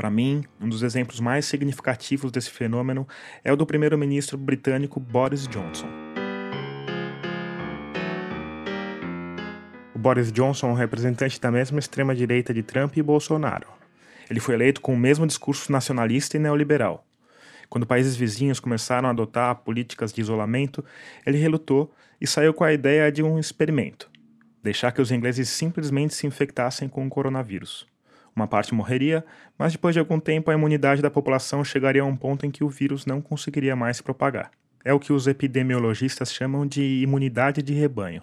Para 0.00 0.10
mim, 0.10 0.42
um 0.58 0.66
dos 0.66 0.82
exemplos 0.82 1.20
mais 1.20 1.44
significativos 1.44 2.32
desse 2.32 2.48
fenômeno 2.48 3.06
é 3.44 3.52
o 3.52 3.56
do 3.56 3.66
primeiro-ministro 3.66 4.38
britânico 4.38 4.98
Boris 4.98 5.46
Johnson. 5.46 5.86
O 9.94 9.98
Boris 9.98 10.32
Johnson 10.32 10.68
é 10.68 10.70
um 10.70 10.74
representante 10.74 11.38
da 11.38 11.50
mesma 11.50 11.78
extrema-direita 11.78 12.54
de 12.54 12.62
Trump 12.62 12.96
e 12.96 13.02
Bolsonaro. 13.02 13.66
Ele 14.30 14.40
foi 14.40 14.54
eleito 14.54 14.80
com 14.80 14.94
o 14.94 14.98
mesmo 14.98 15.26
discurso 15.26 15.70
nacionalista 15.70 16.38
e 16.38 16.40
neoliberal. 16.40 17.06
Quando 17.68 17.86
países 17.86 18.16
vizinhos 18.16 18.58
começaram 18.58 19.06
a 19.06 19.12
adotar 19.12 19.54
políticas 19.56 20.14
de 20.14 20.22
isolamento, 20.22 20.82
ele 21.26 21.36
relutou 21.36 21.92
e 22.18 22.26
saiu 22.26 22.54
com 22.54 22.64
a 22.64 22.72
ideia 22.72 23.12
de 23.12 23.22
um 23.22 23.38
experimento: 23.38 24.10
deixar 24.62 24.92
que 24.92 25.02
os 25.02 25.12
ingleses 25.12 25.50
simplesmente 25.50 26.14
se 26.14 26.26
infectassem 26.26 26.88
com 26.88 27.06
o 27.06 27.10
coronavírus. 27.10 27.89
Uma 28.34 28.46
parte 28.46 28.74
morreria, 28.74 29.24
mas 29.58 29.72
depois 29.72 29.94
de 29.94 29.98
algum 29.98 30.20
tempo 30.20 30.50
a 30.50 30.54
imunidade 30.54 31.02
da 31.02 31.10
população 31.10 31.64
chegaria 31.64 32.02
a 32.02 32.06
um 32.06 32.16
ponto 32.16 32.46
em 32.46 32.50
que 32.50 32.64
o 32.64 32.68
vírus 32.68 33.06
não 33.06 33.20
conseguiria 33.20 33.74
mais 33.74 33.98
se 33.98 34.02
propagar. 34.02 34.50
É 34.84 34.94
o 34.94 35.00
que 35.00 35.12
os 35.12 35.26
epidemiologistas 35.26 36.32
chamam 36.32 36.66
de 36.66 36.82
imunidade 37.02 37.62
de 37.62 37.74
rebanho. 37.74 38.22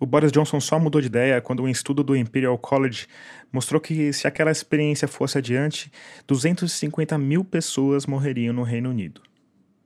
O 0.00 0.06
Boris 0.06 0.32
Johnson 0.32 0.60
só 0.60 0.78
mudou 0.78 1.00
de 1.00 1.06
ideia 1.06 1.40
quando 1.40 1.62
um 1.62 1.68
estudo 1.68 2.02
do 2.02 2.16
Imperial 2.16 2.58
College 2.58 3.06
mostrou 3.52 3.80
que, 3.80 4.12
se 4.12 4.26
aquela 4.26 4.50
experiência 4.50 5.06
fosse 5.06 5.38
adiante, 5.38 5.90
250 6.26 7.16
mil 7.16 7.44
pessoas 7.44 8.06
morreriam 8.06 8.52
no 8.52 8.62
Reino 8.62 8.90
Unido. 8.90 9.22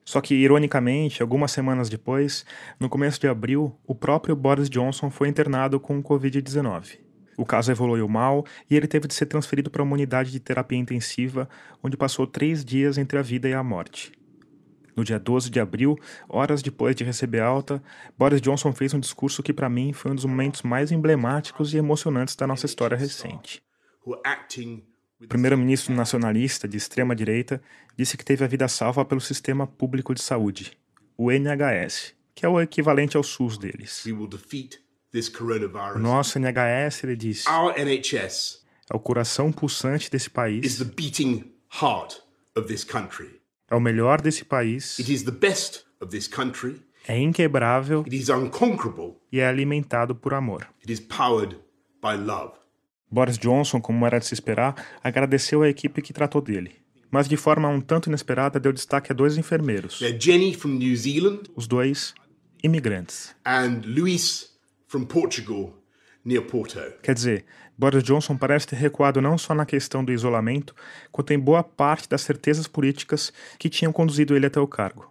Só 0.05 0.23
que, 0.23 0.35
ironicamente, 0.35 1.21
algumas 1.21 1.53
semanas 1.53 1.91
depois, 1.91 2.47
no 2.81 2.89
começo 2.89 3.21
de 3.21 3.29
abril, 3.29 3.79
o 3.87 3.95
próprio 3.95 4.35
Boris 4.35 4.71
Johnson 4.71 5.11
foi 5.11 5.29
internado 5.29 5.79
com 5.79 6.03
Covid-19. 6.03 6.99
O 7.39 7.47
caso 7.47 7.71
evoluiu 7.71 8.09
mal 8.09 8.45
e 8.69 8.75
ele 8.75 8.89
teve 8.89 9.07
de 9.07 9.15
ser 9.15 9.27
transferido 9.27 9.71
para 9.71 9.81
uma 9.81 9.95
unidade 9.95 10.33
de 10.33 10.41
terapia 10.41 10.77
intensiva, 10.77 11.49
onde 11.81 11.97
passou 11.97 12.27
três 12.27 12.65
dias 12.65 12.99
entre 12.99 13.17
a 13.17 13.23
vida 13.23 13.49
e 13.49 13.55
a 13.55 13.63
morte. 13.63 14.11
No 14.97 15.05
dia 15.05 15.21
12 15.21 15.49
de 15.49 15.61
abril, 15.61 15.97
horas 16.29 16.61
depois 16.61 16.97
de 16.97 17.05
receber 17.05 17.39
alta, 17.39 17.81
Boris 18.19 18.41
Johnson 18.41 18.73
fez 18.73 18.93
um 18.93 18.99
discurso 18.99 19.41
que, 19.41 19.53
para 19.53 19.69
mim, 19.69 19.93
foi 19.93 20.11
um 20.11 20.17
dos 20.17 20.25
momentos 20.25 20.63
mais 20.63 20.91
emblemáticos 20.91 21.73
e 21.73 21.77
emocionantes 21.77 22.35
da 22.35 22.45
nossa 22.45 22.67
história 22.67 22.99
recente. 22.99 23.63
O 25.23 25.29
primeiro-ministro 25.29 25.95
nacionalista 25.95 26.67
de 26.67 26.77
extrema-direita 26.77 27.63
disse 27.97 28.17
que 28.17 28.25
teve 28.25 28.45
a 28.45 28.49
vida 28.49 28.67
salva 28.67 29.05
pelo 29.05 29.21
sistema 29.21 29.65
público 29.65 30.13
de 30.13 30.21
saúde, 30.21 30.77
o 31.17 31.31
NHS, 31.31 32.15
que 32.35 32.45
é 32.45 32.49
o 32.49 32.61
equivalente 32.61 33.17
ao 33.17 33.23
SUS 33.23 33.57
deles. 33.57 34.03
O 35.95 35.99
nosso 35.99 36.39
NHS, 36.39 37.05
ele 37.05 37.17
disse, 37.17 37.49
Our 37.49 37.73
NHS 37.79 38.63
é 38.91 38.97
o 38.97 39.01
coração 39.01 39.51
pulsante 39.51 40.11
desse 40.11 40.29
país. 40.29 40.65
Is 40.67 40.79
the 40.79 40.85
beating 40.85 41.51
heart 41.81 42.17
of 42.55 42.69
this 42.69 42.85
country. 42.85 43.41
É 43.71 43.75
o 43.75 43.81
melhor 43.81 44.21
desse 44.21 44.45
país. 44.45 44.99
It 44.99 45.13
is 45.13 45.23
the 45.23 45.31
best 45.31 45.85
of 46.01 46.11
this 46.11 46.29
country. 46.29 46.83
É 47.07 47.19
inquebrável. 47.19 48.01
It 48.01 48.17
is 48.17 48.29
unconquerable. 48.29 49.17
E 49.33 49.41
é 49.41 49.47
alimentado 49.47 50.15
por 50.15 50.35
amor. 50.35 50.67
It 50.81 50.93
is 50.93 51.01
powered 51.01 51.57
by 52.03 52.17
love. 52.17 52.53
Boris 53.11 53.39
Johnson, 53.39 53.81
como 53.81 54.05
era 54.05 54.19
de 54.19 54.27
se 54.27 54.35
esperar, 54.35 54.75
agradeceu 55.03 55.63
à 55.63 55.69
equipe 55.69 56.03
que 56.03 56.13
tratou 56.13 56.43
dele. 56.43 56.77
Mas 57.11 57.27
de 57.27 57.39
forma 57.39 57.69
um 57.69 57.81
tanto 57.81 58.11
inesperada 58.11 58.61
deu 58.61 58.73
destaque 58.73 59.13
a 59.13 59.15
dois 59.15 59.39
enfermeiros. 59.39 59.99
Jenny 60.21 60.53
from 60.53 60.73
New 60.73 60.95
Zealand. 60.95 61.45
Os 61.57 61.67
dois 61.67 62.13
imigrantes. 62.63 63.35
And 63.47 63.81
Luis 63.87 64.58
from 64.89 65.05
Portugal 65.05 65.75
near 66.25 66.43
Porto. 66.43 66.79
Quer 67.03 67.15
dizer, 67.15 67.45
Boris 67.77 68.03
Johnson 68.03 68.37
parece 68.37 68.67
ter 68.67 68.77
recuado 68.77 69.21
não 69.21 69.39
só 69.39 69.55
na 69.55 69.65
questão 69.65 70.05
do 70.05 70.13
isolamento, 70.13 70.75
quanto 71.13 71.33
em 71.33 71.39
boa 71.39 71.63
parte 71.63 72.09
das 72.09 72.23
certezas 72.23 72.67
políticas 72.67 73.33
que 73.59 73.69
tinham 73.69 73.93
conduzido 73.93 74.35
ele 74.35 74.47
até 74.47 74.59
o 74.59 74.67
cargo. 74.67 75.11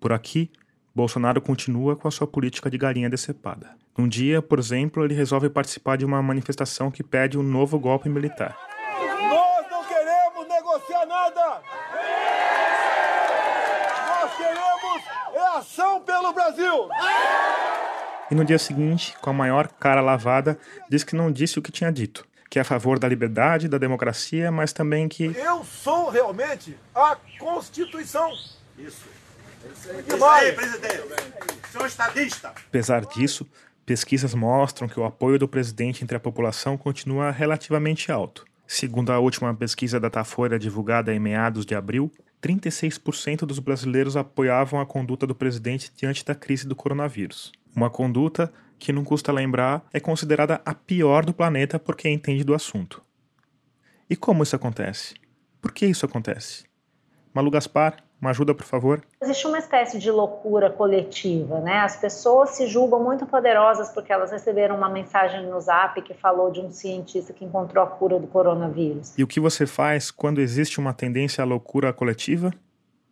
Por 0.00 0.12
aqui, 0.12 0.50
Bolsonaro 0.94 1.40
continua 1.40 1.94
com 1.94 2.08
a 2.08 2.10
sua 2.10 2.26
política 2.26 2.68
de 2.68 2.76
galinha 2.76 3.08
decepada. 3.08 3.70
Um 3.96 4.08
dia, 4.08 4.42
por 4.42 4.58
exemplo, 4.58 5.04
ele 5.04 5.14
resolve 5.14 5.48
participar 5.48 5.96
de 5.96 6.04
uma 6.04 6.22
manifestação 6.22 6.90
que 6.90 7.02
pede 7.02 7.38
um 7.38 7.42
novo 7.42 7.78
golpe 7.78 8.08
militar. 8.08 8.58
Nós 8.98 9.70
não 9.70 9.84
queremos 9.84 10.48
negociar 10.48 11.06
nada! 11.06 11.62
Nós 14.08 14.36
queremos 14.36 15.02
é 15.34 15.58
ação 15.58 16.00
pelo 16.00 16.32
Brasil! 16.32 16.88
E 18.32 18.34
no 18.34 18.46
dia 18.46 18.58
seguinte, 18.58 19.14
com 19.20 19.28
a 19.28 19.32
maior 19.34 19.68
cara 19.68 20.00
lavada, 20.00 20.58
diz 20.88 21.04
que 21.04 21.14
não 21.14 21.30
disse 21.30 21.58
o 21.58 21.62
que 21.62 21.70
tinha 21.70 21.92
dito, 21.92 22.26
que 22.48 22.58
é 22.58 22.62
a 22.62 22.64
favor 22.64 22.98
da 22.98 23.06
liberdade, 23.06 23.68
da 23.68 23.76
democracia, 23.76 24.50
mas 24.50 24.72
também 24.72 25.06
que 25.06 25.36
Eu 25.36 25.62
sou 25.62 26.08
realmente 26.08 26.74
a 26.94 27.18
Constituição. 27.38 28.32
Isso. 28.78 29.04
Isso 29.70 30.24
aí, 30.24 30.50
presidente. 30.54 31.02
Sou 31.70 31.84
estadista. 31.84 32.54
Apesar 32.68 33.04
disso, 33.04 33.46
pesquisas 33.84 34.32
mostram 34.32 34.88
que 34.88 34.98
o 34.98 35.04
apoio 35.04 35.38
do 35.38 35.46
presidente 35.46 36.02
entre 36.02 36.16
a 36.16 36.20
população 36.20 36.78
continua 36.78 37.30
relativamente 37.30 38.10
alto. 38.10 38.46
Segundo 38.66 39.12
a 39.12 39.18
última 39.18 39.52
pesquisa 39.54 40.00
da 40.00 40.08
Datafolha 40.08 40.58
divulgada 40.58 41.12
em 41.12 41.20
meados 41.20 41.66
de 41.66 41.74
abril, 41.74 42.10
36% 42.42 43.40
dos 43.40 43.58
brasileiros 43.58 44.16
apoiavam 44.16 44.80
a 44.80 44.86
conduta 44.86 45.26
do 45.26 45.34
presidente 45.34 45.92
diante 45.94 46.24
da 46.24 46.34
crise 46.34 46.66
do 46.66 46.74
coronavírus. 46.74 47.52
Uma 47.74 47.90
conduta 47.90 48.52
que, 48.78 48.92
não 48.92 49.04
custa 49.04 49.32
lembrar, 49.32 49.84
é 49.92 50.00
considerada 50.00 50.60
a 50.64 50.74
pior 50.74 51.24
do 51.24 51.32
planeta 51.32 51.78
por 51.78 51.96
quem 51.96 52.14
entende 52.14 52.44
do 52.44 52.54
assunto. 52.54 53.02
E 54.10 54.16
como 54.16 54.42
isso 54.42 54.56
acontece? 54.56 55.14
Por 55.60 55.72
que 55.72 55.86
isso 55.86 56.04
acontece? 56.04 56.64
Malu 57.32 57.50
Gaspar, 57.50 57.96
uma 58.20 58.30
ajuda, 58.30 58.54
por 58.54 58.64
favor? 58.64 59.02
Existe 59.20 59.46
uma 59.46 59.58
espécie 59.58 59.98
de 59.98 60.10
loucura 60.10 60.70
coletiva, 60.70 61.60
né? 61.60 61.78
As 61.78 61.96
pessoas 61.96 62.50
se 62.50 62.66
julgam 62.68 63.02
muito 63.02 63.26
poderosas 63.26 63.88
porque 63.88 64.12
elas 64.12 64.30
receberam 64.30 64.76
uma 64.76 64.88
mensagem 64.88 65.46
no 65.46 65.60
zap 65.60 66.00
que 66.02 66.14
falou 66.14 66.52
de 66.52 66.60
um 66.60 66.70
cientista 66.70 67.32
que 67.32 67.44
encontrou 67.44 67.82
a 67.82 67.86
cura 67.86 68.20
do 68.20 68.28
coronavírus. 68.28 69.18
E 69.18 69.24
o 69.24 69.26
que 69.26 69.40
você 69.40 69.66
faz 69.66 70.10
quando 70.10 70.40
existe 70.40 70.78
uma 70.78 70.92
tendência 70.92 71.42
à 71.42 71.44
loucura 71.44 71.92
coletiva? 71.92 72.52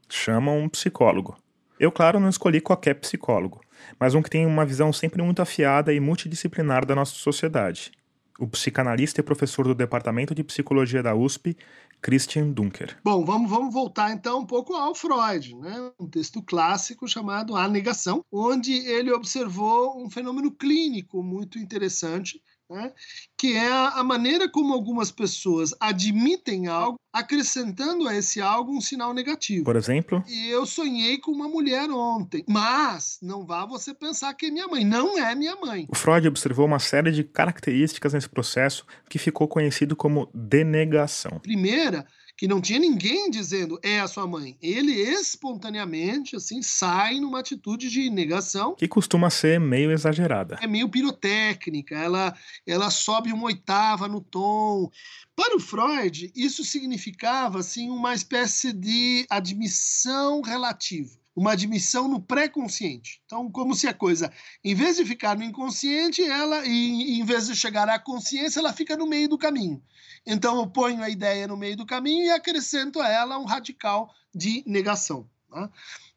Chama 0.08 0.52
um 0.52 0.68
psicólogo. 0.68 1.36
Eu, 1.78 1.90
claro, 1.90 2.20
não 2.20 2.28
escolhi 2.28 2.60
qualquer 2.60 2.94
psicólogo, 2.94 3.60
mas 3.98 4.14
um 4.14 4.22
que 4.22 4.30
tem 4.30 4.46
uma 4.46 4.64
visão 4.64 4.92
sempre 4.92 5.22
muito 5.22 5.42
afiada 5.42 5.92
e 5.92 6.00
multidisciplinar 6.00 6.84
da 6.84 6.94
nossa 6.94 7.14
sociedade. 7.14 7.92
O 8.38 8.46
psicanalista 8.46 9.20
e 9.20 9.24
professor 9.24 9.66
do 9.66 9.74
Departamento 9.74 10.34
de 10.34 10.42
Psicologia 10.42 11.02
da 11.02 11.14
USP, 11.14 11.56
Christian 12.00 12.50
Dunker. 12.50 12.96
Bom, 13.04 13.24
vamos, 13.24 13.50
vamos 13.50 13.74
voltar 13.74 14.12
então 14.12 14.40
um 14.40 14.46
pouco 14.46 14.74
ao 14.74 14.94
Freud, 14.94 15.54
né? 15.56 15.90
um 16.00 16.08
texto 16.08 16.42
clássico 16.42 17.06
chamado 17.06 17.54
A 17.54 17.68
Negação, 17.68 18.24
onde 18.32 18.72
ele 18.72 19.12
observou 19.12 20.02
um 20.02 20.08
fenômeno 20.08 20.50
clínico 20.50 21.22
muito 21.22 21.58
interessante, 21.58 22.42
né? 22.70 22.92
que 23.36 23.56
é 23.56 23.68
a 23.68 24.04
maneira 24.04 24.48
como 24.48 24.72
algumas 24.72 25.10
pessoas 25.10 25.74
admitem 25.80 26.68
algo, 26.68 26.98
acrescentando 27.12 28.06
a 28.06 28.14
esse 28.14 28.40
algo 28.40 28.72
um 28.72 28.80
sinal 28.80 29.12
negativo. 29.12 29.64
Por 29.64 29.76
exemplo? 29.76 30.22
E 30.28 30.48
eu 30.48 30.64
sonhei 30.64 31.18
com 31.18 31.32
uma 31.32 31.48
mulher 31.48 31.90
ontem, 31.90 32.44
mas 32.48 33.18
não 33.20 33.44
vá 33.44 33.66
você 33.66 33.92
pensar 33.92 34.32
que 34.34 34.46
é 34.46 34.50
minha 34.50 34.68
mãe. 34.68 34.84
Não 34.84 35.18
é 35.18 35.34
minha 35.34 35.56
mãe. 35.56 35.86
O 35.90 35.96
Freud 35.96 36.28
observou 36.28 36.66
uma 36.66 36.78
série 36.78 37.10
de 37.10 37.24
características 37.24 38.14
nesse 38.14 38.28
processo 38.28 38.86
que 39.08 39.18
ficou 39.18 39.48
conhecido 39.48 39.96
como 39.96 40.30
denegação. 40.32 41.40
Primeira, 41.40 42.06
que 42.40 42.48
não 42.48 42.58
tinha 42.58 42.78
ninguém 42.78 43.28
dizendo 43.28 43.78
é 43.82 44.00
a 44.00 44.08
sua 44.08 44.26
mãe. 44.26 44.56
Ele 44.62 44.92
espontaneamente 44.92 46.36
assim 46.36 46.62
sai 46.62 47.20
numa 47.20 47.38
atitude 47.38 47.90
de 47.90 48.08
negação. 48.08 48.74
Que 48.76 48.88
costuma 48.88 49.28
ser 49.28 49.60
meio 49.60 49.92
exagerada. 49.92 50.58
É 50.62 50.66
meio 50.66 50.88
pirotécnica, 50.88 51.94
ela 51.94 52.34
ela 52.66 52.88
sobe 52.88 53.30
uma 53.30 53.44
oitava 53.44 54.08
no 54.08 54.22
tom. 54.22 54.90
Para 55.36 55.54
o 55.54 55.60
Freud, 55.60 56.32
isso 56.34 56.64
significava 56.64 57.58
assim 57.58 57.90
uma 57.90 58.14
espécie 58.14 58.72
de 58.72 59.26
admissão 59.28 60.40
relativa 60.40 61.19
uma 61.34 61.52
admissão 61.52 62.08
no 62.08 62.20
pré-consciente. 62.20 63.22
Então, 63.24 63.50
como 63.50 63.74
se 63.74 63.86
a 63.86 63.94
coisa, 63.94 64.32
em 64.64 64.74
vez 64.74 64.96
de 64.96 65.04
ficar 65.04 65.36
no 65.36 65.44
inconsciente, 65.44 66.22
ela, 66.22 66.66
e, 66.66 67.18
em 67.20 67.24
vez 67.24 67.46
de 67.46 67.56
chegar 67.56 67.88
à 67.88 67.98
consciência, 67.98 68.60
ela 68.60 68.72
fica 68.72 68.96
no 68.96 69.06
meio 69.06 69.28
do 69.28 69.38
caminho. 69.38 69.82
Então, 70.26 70.56
eu 70.56 70.66
ponho 70.66 71.02
a 71.02 71.08
ideia 71.08 71.46
no 71.46 71.56
meio 71.56 71.76
do 71.76 71.86
caminho 71.86 72.26
e 72.26 72.30
acrescento 72.30 73.00
a 73.00 73.08
ela 73.08 73.38
um 73.38 73.44
radical 73.44 74.12
de 74.34 74.62
negação. 74.66 75.28
Né? 75.50 75.68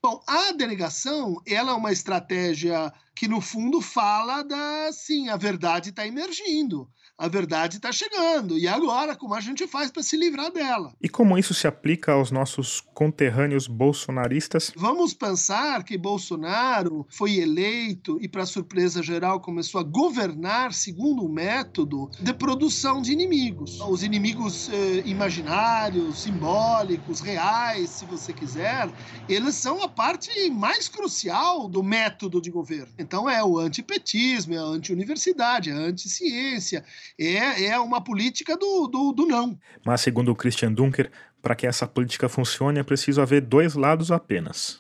Bom, 0.06 0.22
a 0.28 0.52
denegação 0.52 1.42
ela 1.48 1.72
é 1.72 1.76
uma 1.76 1.94
estratégia 1.94 2.92
que, 3.16 3.26
no 3.26 3.40
fundo, 3.40 3.80
fala 3.80 4.44
da, 4.44 4.92
sim, 4.92 5.30
a 5.30 5.38
verdade 5.38 5.92
está 5.92 6.06
emergindo 6.06 6.90
a 7.18 7.28
verdade 7.28 7.78
está 7.78 7.92
chegando. 7.92 8.58
E 8.58 8.68
agora, 8.68 9.16
como 9.16 9.36
a 9.36 9.40
gente 9.40 9.68
faz 9.68 9.92
para 9.92 10.04
se 10.04 10.18
livrar 10.18 10.52
dela? 10.52 10.94
E 11.02 11.08
como 11.08 11.38
isso 11.38 11.54
se 11.54 11.68
aplica 11.68 12.14
aos 12.14 12.32
nossos 12.32 12.82
conterrâneos 12.94 13.68
bolsonaristas? 13.68 14.72
Vamos 14.76 15.14
pensar 15.14 15.84
que 15.84 15.98
Bolsonaro 15.98 17.06
foi 17.10 17.36
eleito 17.36 18.18
e, 18.20 18.28
para 18.28 18.46
surpresa 18.46 19.02
geral, 19.04 19.40
começou 19.40 19.80
a 19.80 19.84
governar 19.84 20.74
segundo 20.74 21.24
um 21.24 21.32
método 21.32 22.10
de 22.20 22.34
produção 22.34 23.02
de 23.02 23.12
inimigos. 23.12 23.80
Os 23.80 24.04
inimigos 24.04 24.70
eh, 24.70 25.04
imaginários, 25.06 26.24
simbólicos, 26.24 27.22
reais, 27.22 27.90
se 27.90 28.06
você 28.06 28.34
quiser, 28.34 28.90
eles 29.30 29.56
são 29.56 29.84
a 29.84 29.88
parte 29.94 30.50
mais 30.50 30.90
crucial 30.90 31.70
do 31.70 31.84
método 31.84 32.42
de 32.42 32.52
governo. 32.52 32.94
Então, 32.98 33.30
é 33.30 33.44
o 33.44 33.58
antipetismo, 33.60 34.54
é 34.54 34.58
a 34.58 34.62
anti-universidade, 34.62 35.70
é 35.70 35.74
a 35.74 35.78
anti-ciência, 35.78 36.84
é, 37.18 37.66
é 37.66 37.80
uma 37.80 38.04
política 38.04 38.58
do, 38.58 38.88
do, 38.88 39.12
do 39.14 39.26
não. 39.26 39.58
Mas, 39.86 40.02
segundo 40.02 40.32
o 40.32 40.36
Christian 40.36 40.74
Dunker, 40.74 41.12
para 41.42 41.56
que 41.56 41.68
essa 41.68 41.86
política 41.86 42.28
funcione 42.28 42.80
é 42.80 42.84
preciso 42.84 43.22
haver 43.22 43.42
dois 43.42 43.76
lados 43.76 44.12
apenas: 44.12 44.80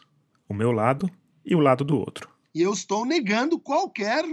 o 0.49 0.53
meu 0.53 0.71
lado 0.71 1.09
e 1.45 1.55
o 1.55 1.59
lado 1.59 1.83
do 1.83 1.97
outro. 1.97 2.32
E 2.53 2.61
eu 2.61 2.71
estou 2.71 3.03
negando 3.03 3.59
qualquer 3.59 4.23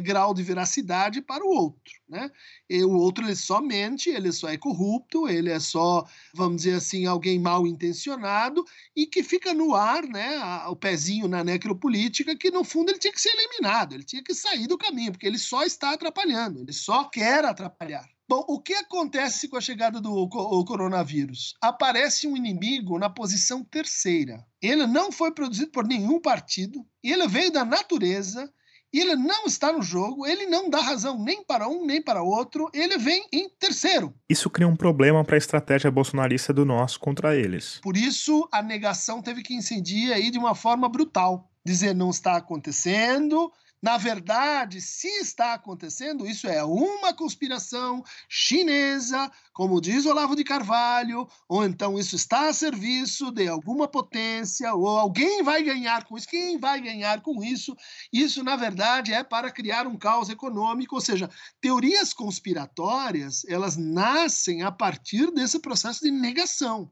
grau 0.00 0.32
de 0.32 0.42
veracidade 0.42 1.20
para 1.20 1.44
o 1.44 1.48
outro. 1.48 1.92
Né? 2.08 2.30
E 2.70 2.84
o 2.84 2.92
outro 2.92 3.24
ele 3.24 3.34
só 3.34 3.60
mente, 3.60 4.10
ele 4.10 4.30
só 4.30 4.48
é 4.48 4.56
corrupto, 4.56 5.28
ele 5.28 5.50
é 5.50 5.58
só, 5.58 6.06
vamos 6.32 6.58
dizer 6.62 6.76
assim, 6.76 7.06
alguém 7.06 7.38
mal 7.38 7.66
intencionado 7.66 8.64
e 8.94 9.06
que 9.06 9.22
fica 9.22 9.52
no 9.52 9.74
ar, 9.74 10.04
né, 10.04 10.38
o 10.68 10.76
pezinho 10.76 11.26
na 11.26 11.42
necropolítica, 11.42 12.36
que 12.36 12.50
no 12.50 12.62
fundo 12.62 12.90
ele 12.90 12.98
tinha 12.98 13.12
que 13.12 13.20
ser 13.20 13.30
eliminado, 13.30 13.94
ele 13.94 14.04
tinha 14.04 14.22
que 14.22 14.34
sair 14.34 14.66
do 14.68 14.78
caminho, 14.78 15.12
porque 15.12 15.26
ele 15.26 15.38
só 15.38 15.64
está 15.64 15.92
atrapalhando, 15.92 16.60
ele 16.60 16.72
só 16.72 17.04
quer 17.04 17.44
atrapalhar. 17.44 18.13
Bom, 18.26 18.42
o 18.48 18.58
que 18.58 18.72
acontece 18.72 19.48
com 19.48 19.56
a 19.56 19.60
chegada 19.60 20.00
do 20.00 20.28
coronavírus? 20.66 21.54
Aparece 21.60 22.26
um 22.26 22.34
inimigo 22.34 22.98
na 22.98 23.10
posição 23.10 23.62
terceira. 23.62 24.42
Ele 24.62 24.86
não 24.86 25.12
foi 25.12 25.30
produzido 25.30 25.70
por 25.70 25.86
nenhum 25.86 26.18
partido, 26.18 26.86
ele 27.02 27.28
veio 27.28 27.52
da 27.52 27.66
natureza, 27.66 28.50
ele 28.90 29.14
não 29.14 29.44
está 29.44 29.72
no 29.72 29.82
jogo, 29.82 30.24
ele 30.24 30.46
não 30.46 30.70
dá 30.70 30.80
razão 30.80 31.22
nem 31.22 31.44
para 31.44 31.68
um 31.68 31.84
nem 31.84 32.00
para 32.00 32.22
outro, 32.22 32.70
ele 32.72 32.96
vem 32.96 33.26
em 33.30 33.48
terceiro. 33.58 34.14
Isso 34.30 34.48
cria 34.48 34.68
um 34.68 34.76
problema 34.76 35.22
para 35.22 35.36
a 35.36 35.38
estratégia 35.38 35.90
bolsonarista 35.90 36.52
do 36.52 36.64
nós 36.64 36.96
contra 36.96 37.36
eles. 37.36 37.78
Por 37.82 37.96
isso, 37.96 38.48
a 38.50 38.62
negação 38.62 39.20
teve 39.20 39.42
que 39.42 39.54
incidir 39.54 40.12
aí 40.12 40.30
de 40.30 40.38
uma 40.38 40.54
forma 40.54 40.88
brutal. 40.88 41.50
Dizer 41.66 41.94
não 41.94 42.10
está 42.10 42.36
acontecendo, 42.36 43.50
na 43.84 43.98
verdade, 43.98 44.80
se 44.80 45.08
está 45.20 45.52
acontecendo, 45.52 46.26
isso 46.26 46.48
é 46.48 46.64
uma 46.64 47.12
conspiração 47.12 48.02
chinesa, 48.26 49.30
como 49.52 49.78
diz 49.78 50.06
Olavo 50.06 50.34
de 50.34 50.42
Carvalho, 50.42 51.28
ou 51.46 51.62
então 51.62 51.98
isso 51.98 52.16
está 52.16 52.48
a 52.48 52.54
serviço 52.54 53.30
de 53.30 53.46
alguma 53.46 53.86
potência, 53.86 54.72
ou 54.74 54.88
alguém 54.88 55.42
vai 55.42 55.62
ganhar 55.62 56.04
com 56.04 56.16
isso. 56.16 56.26
Quem 56.26 56.58
vai 56.58 56.80
ganhar 56.80 57.20
com 57.20 57.44
isso? 57.44 57.76
Isso, 58.10 58.42
na 58.42 58.56
verdade, 58.56 59.12
é 59.12 59.22
para 59.22 59.50
criar 59.50 59.86
um 59.86 59.98
caos 59.98 60.30
econômico, 60.30 60.94
ou 60.94 61.00
seja, 61.02 61.28
teorias 61.60 62.14
conspiratórias, 62.14 63.44
elas 63.44 63.76
nascem 63.76 64.62
a 64.62 64.72
partir 64.72 65.30
desse 65.30 65.58
processo 65.58 66.00
de 66.00 66.10
negação. 66.10 66.90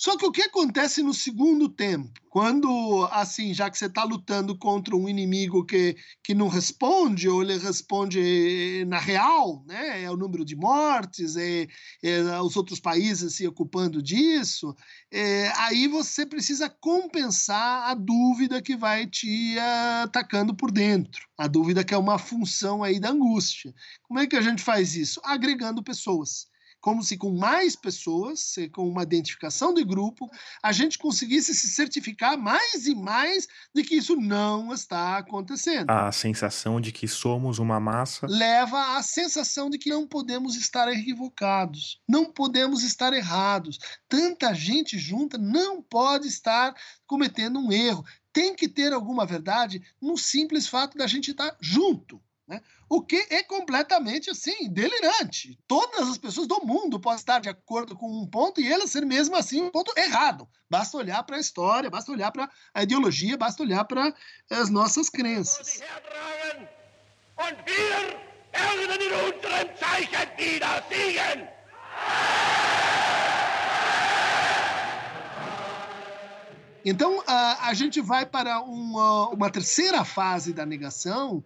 Só 0.00 0.16
que 0.16 0.24
o 0.24 0.32
que 0.32 0.40
acontece 0.40 1.02
no 1.02 1.12
segundo 1.12 1.68
tempo? 1.68 2.10
Quando, 2.30 3.06
assim, 3.12 3.52
já 3.52 3.68
que 3.68 3.76
você 3.76 3.84
está 3.84 4.02
lutando 4.02 4.56
contra 4.56 4.96
um 4.96 5.06
inimigo 5.06 5.62
que, 5.62 5.94
que 6.24 6.32
não 6.32 6.48
responde, 6.48 7.28
ou 7.28 7.42
ele 7.42 7.58
responde 7.58 8.82
na 8.88 8.98
real, 8.98 9.62
né? 9.66 10.04
é 10.04 10.10
o 10.10 10.16
número 10.16 10.42
de 10.42 10.56
mortes, 10.56 11.36
é, 11.36 11.66
é 12.02 12.40
os 12.40 12.56
outros 12.56 12.80
países 12.80 13.34
se 13.34 13.46
ocupando 13.46 14.02
disso, 14.02 14.74
é, 15.12 15.52
aí 15.58 15.86
você 15.86 16.24
precisa 16.24 16.70
compensar 16.70 17.90
a 17.90 17.92
dúvida 17.92 18.62
que 18.62 18.74
vai 18.74 19.06
te 19.06 19.58
atacando 20.04 20.54
por 20.54 20.72
dentro. 20.72 21.28
A 21.36 21.46
dúvida 21.46 21.84
que 21.84 21.92
é 21.92 21.98
uma 21.98 22.18
função 22.18 22.82
aí 22.82 22.98
da 22.98 23.10
angústia. 23.10 23.74
Como 24.04 24.18
é 24.18 24.26
que 24.26 24.36
a 24.36 24.40
gente 24.40 24.62
faz 24.62 24.96
isso? 24.96 25.20
Agregando 25.22 25.82
pessoas 25.82 26.48
como 26.80 27.02
se 27.02 27.16
com 27.16 27.30
mais 27.30 27.76
pessoas, 27.76 28.54
com 28.72 28.88
uma 28.88 29.02
identificação 29.02 29.74
de 29.74 29.84
grupo, 29.84 30.30
a 30.62 30.72
gente 30.72 30.98
conseguisse 30.98 31.54
se 31.54 31.68
certificar 31.68 32.38
mais 32.38 32.86
e 32.86 32.94
mais 32.94 33.46
de 33.74 33.82
que 33.82 33.96
isso 33.96 34.16
não 34.16 34.72
está 34.72 35.18
acontecendo. 35.18 35.90
A 35.90 36.10
sensação 36.10 36.80
de 36.80 36.90
que 36.90 37.06
somos 37.06 37.58
uma 37.58 37.78
massa 37.78 38.26
leva 38.26 38.96
à 38.96 39.02
sensação 39.02 39.68
de 39.68 39.78
que 39.78 39.90
não 39.90 40.06
podemos 40.06 40.56
estar 40.56 40.88
equivocados, 40.88 42.00
não 42.08 42.32
podemos 42.32 42.82
estar 42.82 43.12
errados. 43.12 43.78
Tanta 44.08 44.54
gente 44.54 44.98
junta 44.98 45.36
não 45.36 45.82
pode 45.82 46.26
estar 46.28 46.74
cometendo 47.06 47.58
um 47.58 47.70
erro. 47.70 48.04
Tem 48.32 48.54
que 48.54 48.68
ter 48.68 48.92
alguma 48.92 49.26
verdade 49.26 49.82
no 50.00 50.16
simples 50.16 50.66
fato 50.66 50.96
da 50.96 51.06
gente 51.06 51.32
estar 51.32 51.56
junto. 51.60 52.22
Né? 52.50 52.60
O 52.88 53.00
que 53.00 53.28
é 53.30 53.44
completamente 53.44 54.28
assim, 54.28 54.68
delirante. 54.68 55.56
Todas 55.68 56.08
as 56.08 56.18
pessoas 56.18 56.48
do 56.48 56.66
mundo 56.66 56.98
podem 56.98 57.20
estar 57.20 57.38
de 57.38 57.48
acordo 57.48 57.94
com 57.94 58.10
um 58.10 58.26
ponto 58.26 58.60
e 58.60 58.66
ele 58.66 58.88
ser 58.88 59.06
mesmo 59.06 59.36
assim 59.36 59.62
um 59.62 59.70
ponto 59.70 59.96
errado. 59.96 60.48
Basta 60.68 60.96
olhar 60.96 61.22
para 61.22 61.36
a 61.36 61.38
história, 61.38 61.88
basta 61.88 62.10
olhar 62.10 62.32
para 62.32 62.50
a 62.74 62.82
ideologia, 62.82 63.36
basta 63.36 63.62
olhar 63.62 63.84
para 63.84 64.12
as 64.50 64.68
nossas 64.68 65.08
crenças. 65.08 65.80
Então, 76.84 77.22
a, 77.26 77.68
a 77.68 77.74
gente 77.74 78.00
vai 78.00 78.24
para 78.24 78.60
uma, 78.60 79.28
uma 79.28 79.50
terceira 79.50 80.04
fase 80.04 80.52
da 80.52 80.64
negação, 80.64 81.44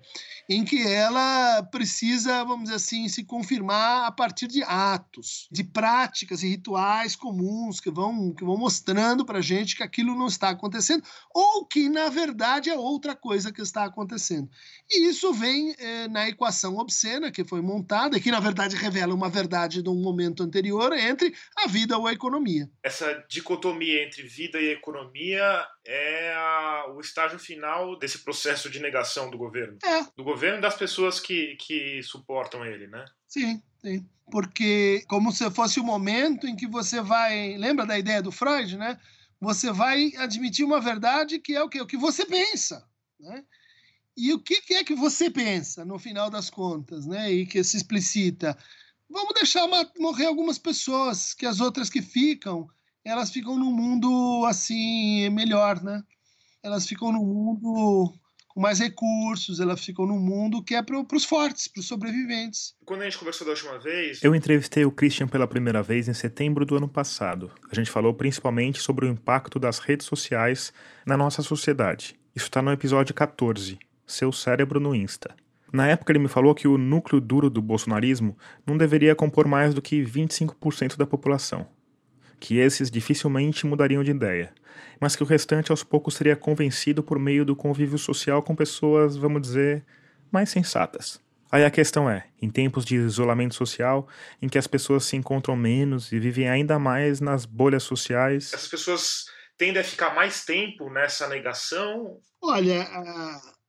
em 0.49 0.65
que 0.65 0.87
ela 0.87 1.63
precisa, 1.65 2.45
vamos 2.45 2.65
dizer 2.65 2.77
assim, 2.77 3.09
se 3.09 3.25
confirmar 3.25 4.07
a 4.07 4.13
partir 4.13 4.47
de 4.47 4.63
atos, 4.63 5.49
de 5.51 5.65
práticas 5.65 6.43
e 6.43 6.49
rituais 6.49 7.17
comuns 7.17 7.81
que 7.81 7.91
vão, 7.91 8.33
que 8.33 8.45
vão 8.45 8.57
mostrando 8.57 9.25
para 9.25 9.39
a 9.39 9.43
gente 9.43 9.77
que 9.77 9.83
aquilo 9.83 10.15
não 10.15 10.27
está 10.27 10.51
acontecendo, 10.51 11.03
ou 11.35 11.67
que, 11.67 11.89
na 11.89 12.09
verdade, 12.09 12.71
é 12.71 12.77
outra 12.77 13.17
coisa 13.17 13.53
que 13.53 13.63
está 13.63 13.85
acontecendo. 13.85 14.49
E 14.91 15.09
isso 15.09 15.33
vem 15.33 15.75
eh, 15.79 16.09
na 16.09 16.29
equação 16.29 16.77
obscena 16.77 17.31
que 17.31 17.45
foi 17.45 17.61
montada, 17.61 18.21
que, 18.21 18.31
na 18.31 18.41
verdade, 18.41 18.77
revela 18.77 19.15
uma 19.15 19.29
verdade 19.29 19.83
de 19.83 19.89
um 19.89 20.01
momento 20.01 20.43
anterior 20.43 20.93
entre 20.93 21.35
a 21.57 21.67
vida 21.67 21.97
ou 21.99 22.07
a 22.07 22.13
economia. 22.13 22.71
Essa 22.83 23.25
dicotomia 23.29 24.05
entre 24.05 24.23
vida 24.23 24.61
e 24.61 24.73
economia 24.73 25.24
é 25.33 26.35
a, 26.35 26.87
o 26.95 27.01
estágio 27.01 27.39
final 27.39 27.99
desse 27.99 28.19
processo 28.19 28.69
de 28.69 28.81
negação 28.81 29.31
do 29.31 29.39
governo. 29.39 29.79
É. 29.83 30.05
Do 30.17 30.25
governo 30.25 30.59
e 30.59 30.61
das 30.61 30.77
pessoas 30.77 31.21
que, 31.21 31.57
que 31.57 32.03
suportam 32.03 32.65
ele, 32.65 32.87
né? 32.87 33.05
Sim, 33.27 33.63
sim. 33.81 34.07
Porque 34.31 35.05
como 35.09 35.33
se 35.33 35.49
fosse 35.51 35.81
o 35.81 35.85
momento 35.85 36.47
em 36.47 36.57
que 36.57 36.67
você 36.67 37.01
vai. 37.01 37.57
Lembra 37.57 37.87
da 37.87 37.99
ideia 37.99 38.23
do 38.23 38.33
Freud, 38.33 38.77
né? 38.77 38.99
Você 39.41 39.71
vai 39.71 40.13
admitir 40.17 40.65
uma 40.65 40.81
verdade 40.81 41.39
que 41.39 41.55
é 41.55 41.63
o 41.63 41.69
quê? 41.69 41.81
O 41.81 41.87
que 41.87 41.97
você 41.97 42.25
pensa. 42.25 42.87
Né? 43.21 43.45
E 44.17 44.33
o 44.33 44.39
que, 44.39 44.61
que 44.63 44.75
é 44.75 44.85
que 44.85 44.95
você 44.95 45.31
pensa, 45.31 45.85
no 45.85 45.99
final 45.99 46.31
das 46.31 46.49
contas, 46.49 47.07
né? 47.07 47.33
E 47.33 47.47
que 47.47 47.63
se 47.63 47.77
explicita. 47.77 48.57
Vamos 49.09 49.35
deixar 49.35 49.67
morrer 49.99 50.27
algumas 50.27 50.59
pessoas, 50.59 51.35
que 51.35 51.45
as 51.45 51.61
outras 51.61 51.91
que 51.91 52.01
ficam 52.01 52.69
elas 53.05 53.31
ficam 53.31 53.59
num 53.59 53.73
mundo 53.73 54.45
assim 54.47 55.29
melhor, 55.31 55.83
né? 55.83 56.03
Elas 56.63 56.87
ficam 56.87 57.13
num 57.13 57.25
mundo 57.25 58.15
com 58.49 58.61
mais 58.61 58.79
recursos, 58.79 59.61
elas 59.61 59.85
ficam 59.85 60.07
num 60.07 60.19
mundo 60.19 60.63
que 60.63 60.75
é 60.75 60.83
para 60.83 60.97
os 61.13 61.25
fortes, 61.25 61.69
para 61.69 61.81
os 61.81 61.87
sobreviventes. 61.87 62.75
Quando 62.87 63.03
a 63.03 63.05
gente 63.05 63.19
conversou 63.19 63.45
da 63.47 63.53
última 63.53 63.79
vez. 63.79 64.23
Eu 64.23 64.35
entrevistei 64.35 64.85
o 64.85 64.93
Christian 64.93 65.27
pela 65.27 65.47
primeira 65.47 65.83
vez 65.83 66.09
em 66.09 66.15
setembro 66.15 66.65
do 66.65 66.77
ano 66.77 66.89
passado. 66.89 67.51
A 67.71 67.75
gente 67.75 67.91
falou 67.91 68.15
principalmente 68.15 68.81
sobre 68.81 69.05
o 69.05 69.09
impacto 69.09 69.59
das 69.59 69.81
redes 69.81 70.07
sociais 70.07 70.73
na 71.05 71.17
nossa 71.17 71.43
sociedade. 71.43 72.15
Isso 72.35 72.47
está 72.47 72.63
no 72.63 72.73
episódio 72.73 73.13
14, 73.13 73.79
Seu 74.07 74.33
Cérebro 74.33 74.81
no 74.81 74.95
Insta. 74.95 75.35
Na 75.73 75.89
época 75.89 76.13
ele 76.13 76.21
me 76.21 76.29
falou 76.29 76.55
que 76.55 76.69
o 76.69 76.79
núcleo 76.79 77.21
duro 77.21 77.51
do 77.51 77.61
bolsonarismo 77.61 78.39
não 78.65 78.79
deveria 78.79 79.17
compor 79.17 79.49
mais 79.49 79.75
do 79.75 79.83
que 79.83 80.03
25% 80.05 80.97
da 80.97 81.05
população 81.05 81.67
que 82.41 82.59
esses 82.59 82.91
dificilmente 82.91 83.67
mudariam 83.67 84.03
de 84.03 84.11
ideia, 84.11 84.53
mas 85.01 85.17
que 85.17 85.23
o 85.23 85.27
restante 85.27 85.71
aos 85.71 85.83
poucos 85.83 86.15
seria 86.15 86.37
convencido 86.37 87.03
por 87.03 87.19
meio 87.19 87.45
do 87.45 87.57
convívio 87.57 87.99
social 87.99 88.43
com 88.43 88.55
pessoas, 88.55 89.17
vamos 89.17 89.43
dizer, 89.43 89.85
mais 90.31 90.51
sensatas. 90.51 91.21
Aí 91.51 91.65
a 91.65 91.71
questão 91.71 92.11
é: 92.11 92.27
em 92.43 92.51
tempos 92.51 92.85
de 92.85 92.97
isolamento 92.97 93.55
social, 93.55 94.09
em 94.43 94.49
que 94.49 94.59
as 94.59 94.67
pessoas 94.67 95.05
se 95.05 95.17
encontram 95.17 95.55
menos 95.55 96.11
e 96.11 96.19
vivem 96.19 96.49
ainda 96.49 96.79
mais 96.79 97.21
nas 97.21 97.45
bolhas 97.45 97.85
sociais. 97.85 98.53
Essas 98.53 98.69
pessoas 98.69 99.27
tendem 99.57 99.81
a 99.81 99.85
ficar 99.85 100.15
mais 100.15 100.45
tempo 100.45 100.91
nessa 100.91 101.29
negação? 101.29 102.19
Olha, 102.43 102.87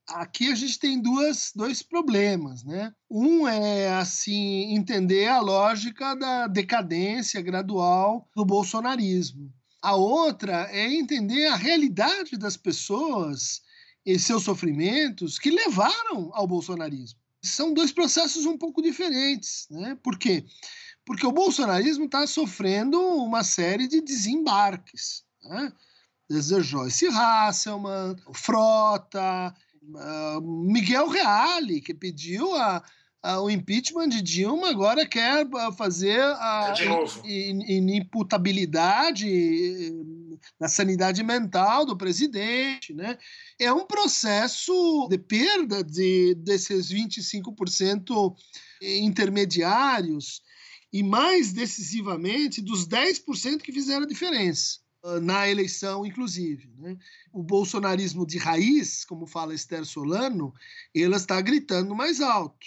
aqui 0.07 0.51
a 0.51 0.55
gente 0.55 0.79
tem 0.79 1.01
duas, 1.01 1.51
dois 1.55 1.81
problemas, 1.81 2.63
né? 2.63 2.93
Um 3.09 3.47
é 3.47 3.93
assim 3.93 4.75
entender 4.75 5.27
a 5.27 5.39
lógica 5.39 6.15
da 6.15 6.47
decadência 6.47 7.41
gradual 7.41 8.29
do 8.35 8.45
bolsonarismo. 8.45 9.51
A 9.81 9.95
outra 9.95 10.67
é 10.71 10.91
entender 10.93 11.47
a 11.47 11.55
realidade 11.55 12.37
das 12.37 12.57
pessoas 12.57 13.61
e 14.05 14.17
seus 14.19 14.43
sofrimentos 14.43 15.39
que 15.39 15.49
levaram 15.49 16.29
ao 16.33 16.47
bolsonarismo. 16.47 17.19
São 17.43 17.73
dois 17.73 17.91
processos 17.91 18.45
um 18.45 18.57
pouco 18.57 18.81
diferentes, 18.81 19.67
né? 19.69 19.97
Por 20.03 20.17
quê? 20.17 20.45
Porque 21.05 21.25
o 21.25 21.31
bolsonarismo 21.31 22.05
está 22.05 22.25
sofrendo 22.25 22.99
uma 22.99 23.43
série 23.43 23.87
de 23.87 24.01
desembarques. 24.01 25.23
Né? 25.43 25.71
Desde 26.27 26.61
Joyce 26.61 27.07
Hasselman, 27.07 28.15
Frota, 28.33 29.55
uh, 29.93 30.41
Miguel 30.41 31.07
Reale, 31.07 31.81
que 31.81 31.93
pediu 31.93 32.55
a, 32.55 32.83
a, 33.21 33.41
o 33.41 33.49
impeachment 33.49 34.09
de 34.09 34.21
Dilma, 34.21 34.69
agora 34.69 35.05
quer 35.05 35.47
ah, 35.55 35.71
fazer 35.71 36.21
a 36.21 36.73
inimputabilidade 37.23 39.93
da 40.59 40.67
sanidade 40.67 41.23
mental 41.23 41.85
do 41.85 41.97
presidente. 41.97 42.93
Né? 42.93 43.17
É 43.59 43.73
um 43.73 43.85
processo 43.85 45.07
de 45.09 45.17
perda 45.17 45.83
de, 45.83 46.35
desses 46.35 46.91
25% 46.91 48.35
intermediários 48.81 50.41
e, 50.93 51.03
mais 51.03 51.51
decisivamente, 51.51 52.61
dos 52.61 52.87
10% 52.87 53.61
que 53.61 53.71
fizeram 53.71 54.03
a 54.03 54.07
diferença 54.07 54.84
na 55.21 55.47
eleição, 55.47 56.05
inclusive. 56.05 56.73
Né? 56.77 56.97
O 57.31 57.43
bolsonarismo 57.43 58.25
de 58.25 58.37
raiz, 58.37 59.05
como 59.05 59.27
fala 59.27 59.53
Esther 59.53 59.85
Solano, 59.85 60.53
ela 60.95 61.17
está 61.17 61.39
gritando 61.41 61.95
mais 61.95 62.21
alto. 62.21 62.65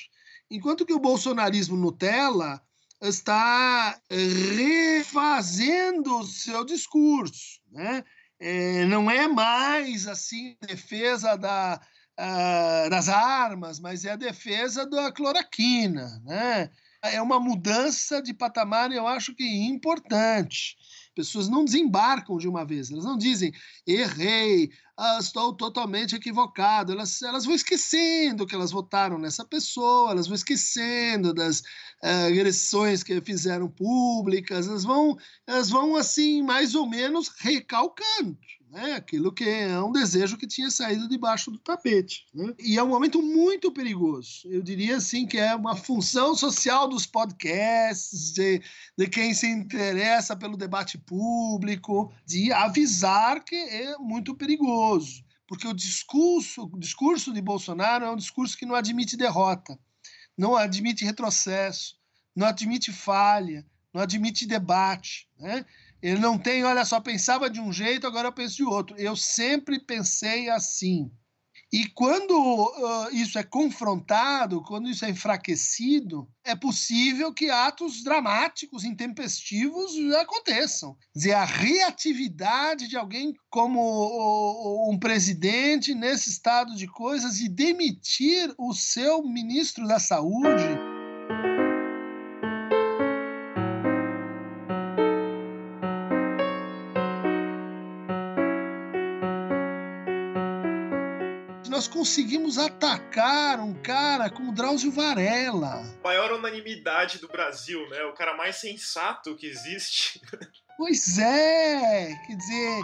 Enquanto 0.51 0.87
que 0.87 0.95
o 0.95 1.01
bolsonarismo 1.01 1.77
Nutella 1.77 2.63
está 3.01 4.01
refazendo 4.99 6.19
o 6.19 6.25
seu 6.25 6.65
discurso. 6.65 7.61
Né? 7.71 8.05
É, 8.41 8.85
não 8.87 9.11
é 9.11 9.29
mais 9.29 10.07
assim 10.07 10.57
defesa 10.67 11.37
da, 11.37 11.81
uh, 12.19 12.91
das 12.91 13.09
armas, 13.09 13.79
mas 13.79 14.05
é 14.05 14.13
a 14.13 14.17
defesa 14.17 14.87
da 14.87 15.13
cloroquina. 15.13 16.21
Né? 16.25 16.71
É 17.03 17.21
uma 17.23 17.39
mudança 17.39 18.21
de 18.23 18.35
patamar, 18.35 18.91
eu 18.91 19.07
acho 19.07 19.35
que 19.35 19.45
importante 19.45 20.77
pessoas 21.19 21.49
não 21.49 21.65
desembarcam 21.65 22.39
de 22.39 22.47
uma 22.47 22.65
vez, 22.65 22.93
elas 22.93 23.05
não 23.05 23.19
dizem 23.19 23.53
errei, 23.85 24.71
ah, 24.97 25.19
estou 25.21 25.53
totalmente 25.53 26.15
equivocado. 26.15 26.93
Elas, 26.93 27.21
elas 27.23 27.45
vão 27.45 27.57
esquecendo 27.57 28.47
que 28.47 28.55
elas 28.55 28.71
votaram 28.71 29.19
nessa 29.19 29.45
pessoa, 29.45 30.13
elas 30.13 30.29
vão 30.29 30.37
esquecendo 30.37 31.35
das 31.35 31.61
uh, 31.61 32.29
agressões 32.29 33.03
que 33.03 33.21
fizeram 33.21 33.69
públicas, 33.69 34.69
elas 34.69 34.85
vão, 34.85 35.17
elas 35.45 35.71
vão 35.71 35.97
assim, 35.97 36.41
mais 36.41 36.77
ou 36.77 36.89
menos 36.89 37.31
recalcando. 37.41 38.39
Né? 38.71 38.95
aquilo 38.95 39.33
que 39.33 39.45
é 39.45 39.81
um 39.81 39.93
desejo 39.93 40.37
que 40.37 40.47
tinha 40.47 40.71
saído 40.71 41.09
debaixo 41.09 41.51
do 41.51 41.59
tapete. 41.59 42.27
Né? 42.35 42.55
E 42.59 42.79
é 42.79 42.83
um 42.83 42.89
momento 42.89 43.23
muito 43.23 43.73
perigoso. 43.73 44.43
Eu 44.47 44.63
diria 44.63 44.97
assim 44.97 45.27
que 45.27 45.39
é 45.39 45.55
uma 45.55 45.77
função 45.77 46.35
social 46.35 46.89
dos 46.89 47.07
podcasts, 47.07 48.33
de, 48.33 48.63
de 48.97 49.07
quem 49.09 49.35
se 49.35 49.47
interessa 49.47 50.37
pelo 50.37 50.57
debate 50.57 50.99
público, 50.99 52.13
de 52.27 52.53
avisar 52.53 53.45
que 53.45 53.57
é 53.57 53.97
muito 53.99 54.35
perigoso. 54.35 55.25
Porque 55.47 55.67
o 55.67 55.73
discurso, 55.73 56.71
o 56.73 56.79
discurso 56.79 57.33
de 57.33 57.41
Bolsonaro 57.41 58.05
é 58.05 58.11
um 58.11 58.17
discurso 58.17 58.57
que 58.57 58.67
não 58.67 58.75
admite 58.75 59.17
derrota, 59.17 59.79
não 60.37 60.55
admite 60.55 61.05
retrocesso, 61.05 61.97
não 62.37 62.47
admite 62.47 62.93
falha, 62.93 63.67
não 63.93 64.03
admite 64.03 64.47
debate. 64.47 65.27
Né? 65.39 65.65
Ele 66.03 66.21
não 66.21 66.39
tem, 66.39 66.65
olha 66.65 66.85
só, 66.85 67.01
pensava 67.01 67.51
de 67.51 67.61
um 67.61 67.73
jeito, 67.73 68.07
agora 68.07 68.29
eu 68.29 68.33
penso 68.33 68.57
de 68.57 68.65
outro. 68.65 68.97
Eu 68.97 69.17
sempre 69.17 69.81
pensei 69.81 70.49
assim. 70.49 71.11
E 71.71 71.87
quando 71.87 72.33
uh, 72.33 73.11
isso 73.13 73.39
é 73.39 73.43
confrontado, 73.43 74.63
quando 74.63 74.89
isso 74.89 75.05
é 75.05 75.11
enfraquecido, 75.11 76.27
é 76.43 76.57
possível 76.57 77.33
que 77.33 77.51
atos 77.51 78.03
dramáticos, 78.03 78.85
intempestivos 78.85 79.93
aconteçam. 80.15 80.95
Quer 81.13 81.19
dizer, 81.19 81.33
a 81.35 81.45
reatividade 81.45 82.89
de 82.89 82.97
alguém 82.97 83.35
como 83.51 83.81
uh, 83.81 84.91
um 84.91 84.99
presidente 84.99 85.95
nesse 85.95 86.31
estado 86.31 86.75
de 86.75 86.87
coisas 86.87 87.39
e 87.39 87.51
demitir 87.51 88.55
o 88.57 88.73
seu 88.73 89.23
ministro 89.23 89.87
da 89.87 89.99
Saúde 89.99 90.88
nós 101.79 101.87
conseguimos 101.87 102.59
atacar 102.59 103.61
um 103.61 103.73
cara 103.73 104.29
como 104.29 104.53
Drauzio 104.53 104.91
Varela. 104.91 105.81
Maior 106.03 106.33
unanimidade 106.33 107.21
do 107.21 107.29
Brasil, 107.29 107.89
né? 107.89 108.03
O 108.03 108.15
cara 108.15 108.37
mais 108.37 108.57
sensato 108.57 109.37
que 109.37 109.47
existe. 109.47 110.21
Pois 110.77 111.19
é, 111.19 112.15
quer 112.25 112.37
dizer. 112.37 112.83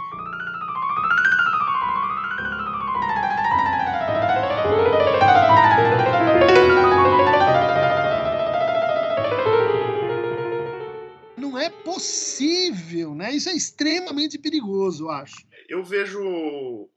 Não 11.37 11.57
é 11.57 11.71
possível, 11.71 13.15
né? 13.15 13.33
Isso 13.33 13.49
é 13.49 13.55
extremamente 13.55 14.37
perigoso, 14.39 15.05
eu 15.05 15.11
acho. 15.13 15.47
Eu 15.69 15.85
vejo 15.85 16.91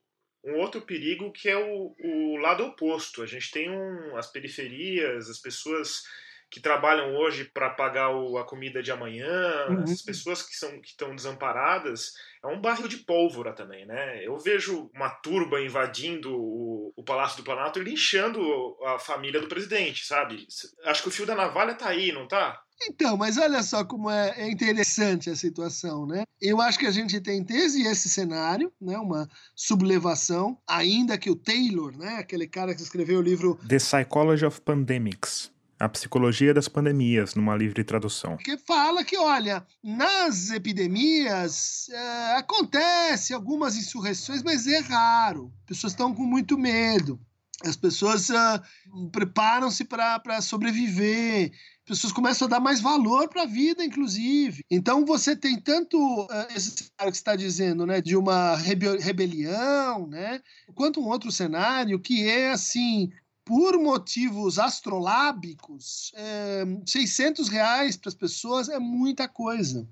um 0.47 0.55
outro 0.55 0.81
perigo 0.81 1.31
que 1.31 1.49
é 1.49 1.57
o, 1.57 1.95
o 1.99 2.37
lado 2.37 2.63
oposto. 2.65 3.21
A 3.21 3.25
gente 3.25 3.51
tem 3.51 3.69
um, 3.69 4.15
as 4.15 4.31
periferias, 4.31 5.29
as 5.29 5.39
pessoas 5.39 6.03
que 6.49 6.61
trabalham 6.61 7.13
hoje 7.15 7.43
para 7.43 7.69
pagar 7.71 8.09
o, 8.09 8.37
a 8.37 8.45
comida 8.45 8.81
de 8.81 8.89
amanhã, 8.89 9.67
uhum. 9.69 9.83
as 9.83 10.01
pessoas 10.01 10.41
que 10.41 10.55
são 10.55 10.79
que 10.79 10.89
estão 10.89 11.13
desamparadas, 11.13 12.13
é 12.41 12.47
um 12.47 12.61
barril 12.61 12.87
de 12.87 12.97
pólvora 12.97 13.51
também, 13.51 13.85
né? 13.85 14.25
Eu 14.25 14.37
vejo 14.37 14.89
uma 14.95 15.09
turba 15.09 15.59
invadindo 15.59 16.33
o, 16.33 16.93
o 16.95 17.03
Palácio 17.03 17.37
do 17.37 17.43
Planalto 17.43 17.79
e 17.79 17.83
linchando 17.83 18.41
a 18.85 18.97
família 18.97 19.41
do 19.41 19.49
presidente, 19.49 20.05
sabe? 20.05 20.47
Acho 20.85 21.01
que 21.01 21.09
o 21.09 21.11
fio 21.11 21.25
da 21.25 21.35
navalha 21.35 21.75
tá 21.75 21.89
aí, 21.89 22.13
não 22.13 22.27
tá? 22.27 22.61
Então, 22.81 23.17
mas 23.17 23.37
olha 23.37 23.63
só 23.63 23.83
como 23.83 24.09
é, 24.09 24.33
é, 24.37 24.49
interessante 24.49 25.29
a 25.29 25.35
situação, 25.35 26.05
né? 26.05 26.23
Eu 26.39 26.61
acho 26.61 26.77
que 26.77 26.85
a 26.85 26.91
gente 26.91 27.19
tem 27.19 27.43
tese 27.43 27.81
esse 27.83 28.09
cenário, 28.09 28.71
né? 28.79 28.97
Uma 28.97 29.27
sublevação, 29.55 30.57
ainda 30.67 31.17
que 31.17 31.29
o 31.29 31.35
Taylor, 31.35 31.97
né? 31.97 32.17
Aquele 32.17 32.47
cara 32.47 32.75
que 32.75 32.81
escreveu 32.81 33.19
o 33.19 33.23
livro 33.23 33.59
The 33.67 33.77
Psychology 33.77 34.45
of 34.45 34.61
Pandemics. 34.61 35.51
A 35.79 35.87
Psicologia 35.87 36.55
das 36.55 36.67
Pandemias, 36.67 37.35
numa 37.35 37.55
livre 37.55 37.83
tradução. 37.83 38.35
Que 38.37 38.57
fala 38.57 39.03
que, 39.03 39.15
olha, 39.15 39.63
nas 39.83 40.49
epidemias 40.49 41.87
é, 41.89 42.37
acontece 42.37 43.31
algumas 43.31 43.75
insurreições, 43.75 44.41
mas 44.41 44.65
é 44.65 44.79
raro. 44.79 45.53
As 45.61 45.65
pessoas 45.67 45.93
estão 45.93 46.15
com 46.15 46.23
muito 46.23 46.57
medo. 46.57 47.19
As 47.65 47.75
pessoas 47.75 48.29
uh, 48.29 49.09
preparam-se 49.11 49.83
para 49.83 50.41
sobreviver 50.41 51.51
pessoas 51.87 52.11
começam 52.11 52.45
a 52.45 52.49
dar 52.49 52.59
mais 52.59 52.81
valor 52.81 53.29
para 53.29 53.43
a 53.43 53.47
vida, 53.47 53.83
inclusive. 53.83 54.63
Então 54.69 55.05
você 55.05 55.35
tem 55.35 55.59
tanto 55.59 55.97
uh, 55.97 56.27
esse 56.55 56.71
cenário 56.71 57.11
que 57.11 57.17
está 57.17 57.35
dizendo, 57.35 57.85
né, 57.85 58.01
de 58.01 58.15
uma 58.15 58.55
rebe 58.55 58.97
rebelião, 58.97 60.05
né, 60.05 60.41
quanto 60.75 60.99
um 60.99 61.07
outro 61.07 61.31
cenário 61.31 61.99
que 61.99 62.27
é 62.27 62.51
assim 62.51 63.09
por 63.45 63.79
motivos 63.79 64.59
astrolábicos, 64.59 66.11
é, 66.15 66.65
600 66.85 67.47
reais 67.47 67.95
para 67.95 68.09
as 68.09 68.15
pessoas 68.15 68.67
é 68.67 68.77
muita 68.77 69.25
coisa. 69.25 69.87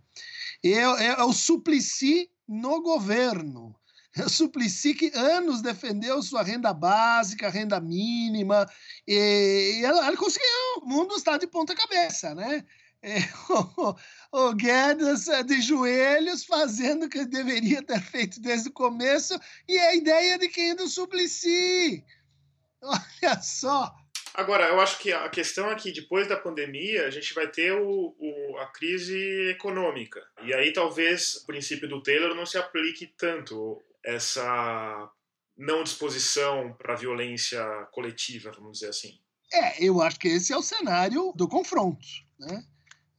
É, 0.61 0.71
é, 0.71 1.05
é 1.07 1.23
o 1.23 1.31
suplici 1.31 2.29
no 2.45 2.81
governo. 2.81 3.73
Suplicy 4.29 4.93
que 4.93 5.11
anos 5.13 5.61
defendeu 5.61 6.21
sua 6.21 6.43
renda 6.43 6.73
básica, 6.73 7.49
renda 7.49 7.79
mínima, 7.79 8.65
e, 9.07 9.81
ela, 9.83 10.07
ela 10.07 10.17
conseguiu. 10.17 10.47
O 10.81 10.85
mundo 10.85 11.15
está 11.15 11.37
de 11.37 11.47
ponta 11.47 11.75
cabeça, 11.75 12.33
né? 12.33 12.65
É, 13.01 13.17
o, 13.49 13.95
o, 14.31 14.53
Guedes 14.53 15.27
é 15.27 15.43
de 15.43 15.61
joelhos 15.61 16.45
fazendo 16.45 17.05
o 17.05 17.09
que 17.09 17.25
deveria 17.25 17.83
ter 17.83 18.01
feito 18.01 18.39
desde 18.39 18.69
o 18.69 18.73
começo, 18.73 19.37
e 19.67 19.77
é 19.77 19.89
a 19.89 19.95
ideia 19.95 20.37
de 20.37 20.47
quem 20.47 20.71
é 20.71 20.75
do 20.75 20.87
Suplicy. 20.87 22.03
Olha 22.81 23.41
só. 23.41 23.93
Agora, 24.33 24.65
eu 24.65 24.81
acho 24.81 24.99
que 24.99 25.13
a 25.13 25.29
questão 25.29 25.71
é 25.71 25.75
que 25.75 25.93
depois 25.93 26.27
da 26.27 26.35
pandemia 26.35 27.07
a 27.07 27.09
gente 27.09 27.33
vai 27.33 27.47
ter 27.47 27.71
o, 27.71 28.13
o, 28.19 28.57
a 28.57 28.65
crise 28.67 29.17
econômica. 29.49 30.21
E 30.43 30.53
aí 30.53 30.73
talvez 30.73 31.35
o 31.35 31.45
princípio 31.45 31.87
do 31.87 32.03
Taylor 32.03 32.35
não 32.35 32.45
se 32.45 32.57
aplique 32.57 33.07
tanto 33.17 33.81
essa 34.05 35.09
não 35.57 35.83
disposição 35.83 36.73
para 36.77 36.95
violência 36.95 37.63
coletiva, 37.91 38.51
vamos 38.51 38.79
dizer 38.79 38.89
assim. 38.89 39.19
É, 39.51 39.83
eu 39.83 40.01
acho 40.01 40.19
que 40.19 40.27
esse 40.27 40.53
é 40.53 40.57
o 40.57 40.61
cenário 40.61 41.33
do 41.35 41.47
confronto, 41.47 42.05
né? 42.39 42.63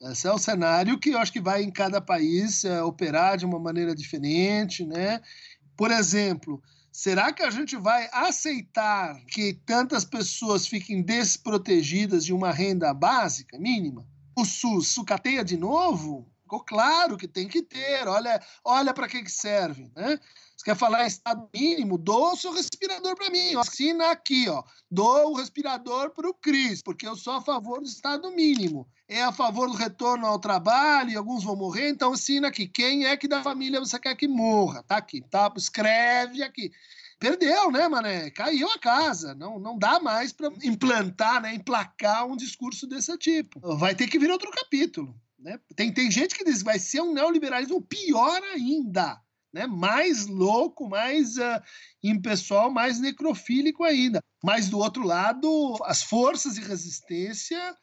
Esse 0.03 0.28
é 0.28 0.32
o 0.32 0.39
cenário 0.39 0.99
que 0.99 1.11
eu 1.11 1.18
acho 1.18 1.32
que 1.32 1.41
vai 1.41 1.62
em 1.62 1.70
cada 1.70 2.01
país 2.01 2.64
é, 2.64 2.82
operar 2.82 3.39
de 3.39 3.47
uma 3.47 3.59
maneira 3.59 3.95
diferente, 3.95 4.84
né? 4.84 5.22
Por 5.76 5.91
exemplo, 5.91 6.62
será 6.93 7.32
que 7.32 7.43
a 7.43 7.51
gente 7.51 7.76
vai 7.76 8.09
aceitar 8.12 9.18
que 9.26 9.55
tantas 9.64 10.05
pessoas 10.05 10.66
fiquem 10.66 11.03
desprotegidas 11.03 12.24
de 12.24 12.34
uma 12.34 12.53
renda 12.53 12.93
básica 12.93 13.59
mínima? 13.59 14.07
O 14.37 14.45
SUS 14.45 14.89
sucateia 14.89 15.43
de 15.43 15.57
novo? 15.57 16.30
Ficou 16.47 16.61
claro 16.61 17.17
que 17.17 17.27
tem 17.27 17.49
que 17.49 17.61
ter. 17.61 18.07
Olha, 18.07 18.41
olha 18.65 18.95
para 18.95 19.09
que, 19.09 19.21
que 19.21 19.33
serve, 19.33 19.91
né? 19.97 20.17
Você 20.57 20.65
quer 20.65 20.77
falar 20.77 21.03
em 21.03 21.09
estado 21.09 21.51
mínimo? 21.53 21.99
Dou 21.99 22.35
o 22.35 22.37
seu 22.37 22.53
respirador 22.53 23.17
para 23.17 23.31
mim. 23.31 23.57
Assina 23.57 24.13
aqui, 24.13 24.49
ó. 24.49 24.63
Dou 24.89 25.33
o 25.33 25.35
respirador 25.35 26.11
para 26.11 26.29
o 26.29 26.35
Cris, 26.35 26.83
porque 26.83 27.05
eu 27.05 27.17
sou 27.17 27.33
a 27.33 27.43
favor 27.43 27.81
do 27.81 27.89
estado 27.89 28.31
mínimo. 28.31 28.87
É 29.09 29.25
a 29.25 29.33
favor 29.33 29.69
do 29.69 29.77
retorno 29.77 30.25
ao 30.25 30.39
trabalho 30.39 31.11
e 31.11 31.17
alguns 31.17 31.43
vão 31.43 31.57
morrer, 31.57 31.89
então 31.89 32.13
assina 32.13 32.47
aqui. 32.47 32.69
Quem 32.69 33.07
é 33.07 33.17
que 33.17 33.27
da 33.27 33.43
família 33.43 33.81
você 33.81 33.99
quer 33.99 34.15
que 34.15 34.29
morra? 34.29 34.85
Tá 34.85 34.99
aqui, 34.99 35.23
tá? 35.23 35.53
Escreve 35.57 36.45
aqui. 36.45 36.71
Perdeu, 37.19 37.73
né, 37.73 37.89
mané? 37.89 38.31
Caiu 38.31 38.71
a 38.71 38.79
casa. 38.79 39.35
Não, 39.35 39.59
não 39.59 39.77
dá 39.77 39.99
mais 39.99 40.33
para 40.33 40.49
implantar, 40.63 41.43
né, 41.43 41.57
emplacar 41.57 42.25
um 42.25 42.37
discurso 42.37 42.87
desse 42.87 43.19
tipo. 43.19 43.59
Vai 43.77 43.97
ter 43.97 44.07
que 44.07 44.19
vir 44.19 44.31
outro 44.31 44.51
capítulo. 44.53 45.13
Né? 45.47 45.61
Tem, 45.77 45.93
tem 45.93 46.11
gente 46.11 46.35
que 46.35 46.43
diz 46.43 46.59
que 46.59 46.65
vai 46.65 46.77
ser 46.77 47.01
um 47.01 47.15
neoliberalismo 47.15 47.81
pior 47.81 48.43
ainda 48.53 49.17
né? 49.55 49.65
mais 49.65 50.27
louco, 50.27 50.89
mais 50.89 51.37
uh, 51.37 51.63
impessoal, 52.03 52.69
mais 52.69 52.99
necrofílico 52.99 53.85
ainda. 53.85 54.19
Mas 54.43 54.69
do 54.69 54.79
outro 54.79 55.05
lado, 55.05 55.77
as 55.85 56.03
forças 56.03 56.57
de 56.57 56.63
resistência 56.63 57.75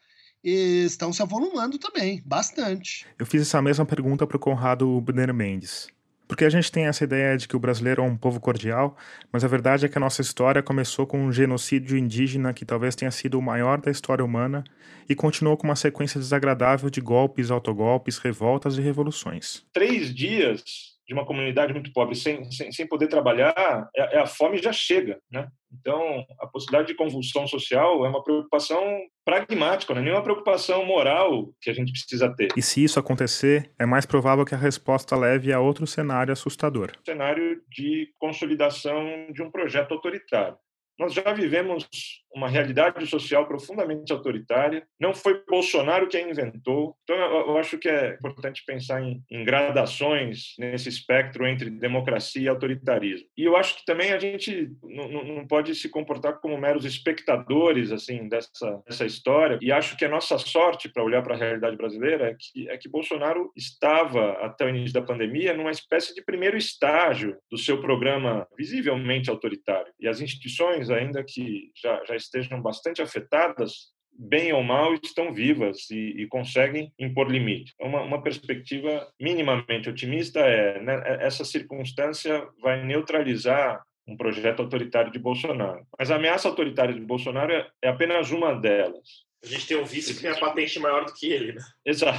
eh, 0.44 0.84
estão 0.84 1.10
se 1.10 1.22
avolumando 1.22 1.78
também, 1.78 2.22
bastante. 2.24 3.06
Eu 3.18 3.24
fiz 3.24 3.40
essa 3.40 3.62
mesma 3.62 3.86
pergunta 3.86 4.26
para 4.26 4.36
o 4.36 4.40
Conrado 4.40 5.00
Brenner 5.00 5.32
Mendes. 5.32 5.88
Porque 6.26 6.44
a 6.44 6.50
gente 6.50 6.72
tem 6.72 6.86
essa 6.86 7.04
ideia 7.04 7.36
de 7.36 7.46
que 7.46 7.56
o 7.56 7.58
brasileiro 7.58 8.02
é 8.02 8.04
um 8.04 8.16
povo 8.16 8.40
cordial, 8.40 8.96
mas 9.32 9.44
a 9.44 9.48
verdade 9.48 9.84
é 9.84 9.88
que 9.88 9.98
a 9.98 10.00
nossa 10.00 10.22
história 10.22 10.62
começou 10.62 11.06
com 11.06 11.22
um 11.22 11.32
genocídio 11.32 11.98
indígena 11.98 12.54
que 12.54 12.64
talvez 12.64 12.94
tenha 12.94 13.10
sido 13.10 13.38
o 13.38 13.42
maior 13.42 13.80
da 13.80 13.90
história 13.90 14.24
humana 14.24 14.64
e 15.08 15.14
continuou 15.14 15.56
com 15.56 15.66
uma 15.66 15.76
sequência 15.76 16.18
desagradável 16.18 16.88
de 16.88 17.00
golpes, 17.00 17.50
autogolpes, 17.50 18.18
revoltas 18.18 18.78
e 18.78 18.80
revoluções. 18.80 19.62
Três 19.72 20.14
dias 20.14 20.93
de 21.06 21.12
uma 21.12 21.26
comunidade 21.26 21.72
muito 21.72 21.92
pobre 21.92 22.14
sem, 22.14 22.50
sem, 22.50 22.72
sem 22.72 22.86
poder 22.86 23.08
trabalhar, 23.08 23.88
é, 23.94 24.16
é, 24.16 24.20
a 24.20 24.26
fome 24.26 24.58
já 24.58 24.72
chega, 24.72 25.18
né? 25.30 25.48
Então, 25.72 26.24
a 26.40 26.46
possibilidade 26.46 26.88
de 26.88 26.94
convulsão 26.94 27.46
social 27.46 28.06
é 28.06 28.08
uma 28.08 28.22
preocupação 28.22 29.00
pragmática, 29.24 29.92
não 29.92 30.00
é 30.00 30.04
nenhuma 30.04 30.22
preocupação 30.22 30.84
moral 30.86 31.52
que 31.60 31.68
a 31.68 31.72
gente 31.74 31.90
precisa 31.90 32.32
ter. 32.34 32.48
E 32.56 32.62
se 32.62 32.82
isso 32.82 32.98
acontecer, 32.98 33.72
é 33.78 33.84
mais 33.84 34.06
provável 34.06 34.44
que 34.44 34.54
a 34.54 34.58
resposta 34.58 35.16
leve 35.16 35.52
a 35.52 35.60
outro 35.60 35.86
cenário 35.86 36.32
assustador. 36.32 36.92
Cenário 37.04 37.60
de 37.68 38.08
consolidação 38.18 39.32
de 39.32 39.42
um 39.42 39.50
projeto 39.50 39.92
autoritário. 39.92 40.56
Nós 40.98 41.12
já 41.12 41.32
vivemos 41.32 41.88
uma 42.34 42.48
realidade 42.48 43.06
social 43.06 43.46
profundamente 43.46 44.12
autoritária. 44.12 44.86
Não 44.98 45.14
foi 45.14 45.42
Bolsonaro 45.48 46.08
quem 46.08 46.30
inventou. 46.30 46.96
Então, 47.04 47.16
eu 47.16 47.56
acho 47.56 47.78
que 47.78 47.88
é 47.88 48.14
importante 48.14 48.62
pensar 48.66 49.02
em, 49.02 49.22
em, 49.30 49.44
gradações 49.44 50.54
nesse 50.58 50.88
espectro 50.88 51.46
entre 51.46 51.70
democracia 51.70 52.42
e 52.42 52.48
autoritarismo. 52.48 53.26
E 53.36 53.44
eu 53.44 53.56
acho 53.56 53.76
que 53.76 53.84
também 53.84 54.12
a 54.12 54.18
gente 54.18 54.70
não, 54.82 55.24
não 55.24 55.46
pode 55.46 55.74
se 55.74 55.88
comportar 55.88 56.40
como 56.40 56.58
meros 56.58 56.84
espectadores 56.84 57.92
assim 57.92 58.28
dessa, 58.28 58.82
dessa 58.86 59.06
história. 59.06 59.58
E 59.60 59.70
acho 59.70 59.96
que 59.96 60.04
a 60.04 60.08
nossa 60.08 60.38
sorte 60.38 60.88
para 60.88 61.04
olhar 61.04 61.22
para 61.22 61.34
a 61.34 61.38
realidade 61.38 61.76
brasileira 61.76 62.30
é 62.30 62.36
que, 62.38 62.68
é 62.68 62.76
que 62.76 62.88
Bolsonaro 62.88 63.52
estava, 63.56 64.32
até 64.44 64.64
o 64.64 64.68
início 64.68 64.94
da 64.94 65.02
pandemia, 65.02 65.54
numa 65.54 65.70
espécie 65.70 66.14
de 66.14 66.22
primeiro 66.22 66.56
estágio 66.56 67.36
do 67.50 67.58
seu 67.58 67.80
programa 67.80 68.46
visivelmente 68.56 69.30
autoritário. 69.30 69.92
E 70.00 70.08
as 70.08 70.20
instituições, 70.20 70.90
ainda 70.90 71.22
que 71.22 71.70
já, 71.76 72.02
já 72.04 72.16
estejam 72.24 72.60
bastante 72.60 73.00
afetadas, 73.00 73.94
bem 74.16 74.52
ou 74.52 74.62
mal, 74.62 74.94
estão 74.94 75.32
vivas 75.32 75.90
e, 75.90 76.22
e 76.22 76.26
conseguem 76.28 76.92
impor 76.98 77.30
limite. 77.30 77.74
Uma, 77.80 78.02
uma, 78.02 78.22
perspectiva 78.22 79.08
minimamente 79.20 79.88
otimista 79.88 80.40
é 80.40 80.80
né, 80.80 81.02
é, 81.04 81.26
essa 81.26 81.44
circunstância 81.44 82.46
vai 82.60 82.84
neutralizar 82.84 83.82
um 84.06 84.16
projeto 84.16 84.60
autoritário 84.60 85.10
de 85.10 85.18
Bolsonaro. 85.18 85.86
Mas 85.98 86.10
a 86.10 86.16
ameaça 86.16 86.48
autoritária 86.48 86.94
de 86.94 87.00
Bolsonaro 87.00 87.52
é, 87.52 87.68
é 87.82 87.88
apenas 87.88 88.30
uma 88.30 88.54
delas. 88.54 89.24
A 89.42 89.46
gente 89.46 89.66
tem 89.66 89.76
um 89.76 89.84
vice 89.84 90.14
que 90.14 90.22
tem 90.22 90.30
a 90.30 90.38
patente 90.38 90.78
maior 90.78 91.04
do 91.04 91.12
que 91.12 91.26
ele, 91.26 91.52
né? 91.52 91.62
Exato. 91.84 92.18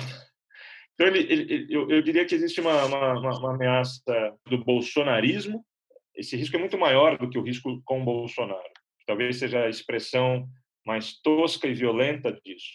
Então, 0.94 1.08
ele, 1.08 1.20
ele, 1.32 1.68
eu, 1.70 1.90
eu, 1.90 2.02
diria 2.02 2.26
que 2.26 2.34
existe 2.34 2.62
uma, 2.62 2.86
uma, 2.86 3.38
uma 3.38 3.54
ameaça 3.54 4.02
do 4.48 4.64
bolsonarismo. 4.64 5.64
Esse 6.16 6.38
risco 6.38 6.56
é 6.56 6.60
muito 6.60 6.78
maior 6.78 7.18
do 7.18 7.30
que 7.30 7.38
o 7.38 7.44
risco 7.44 7.82
com 7.84 8.02
o 8.02 8.06
Bolsonaro 8.06 8.75
talvez 9.06 9.38
seja 9.38 9.64
a 9.64 9.70
expressão 9.70 10.48
mais 10.86 11.20
tosca 11.22 11.68
e 11.68 11.74
violenta 11.74 12.32
disso. 12.32 12.74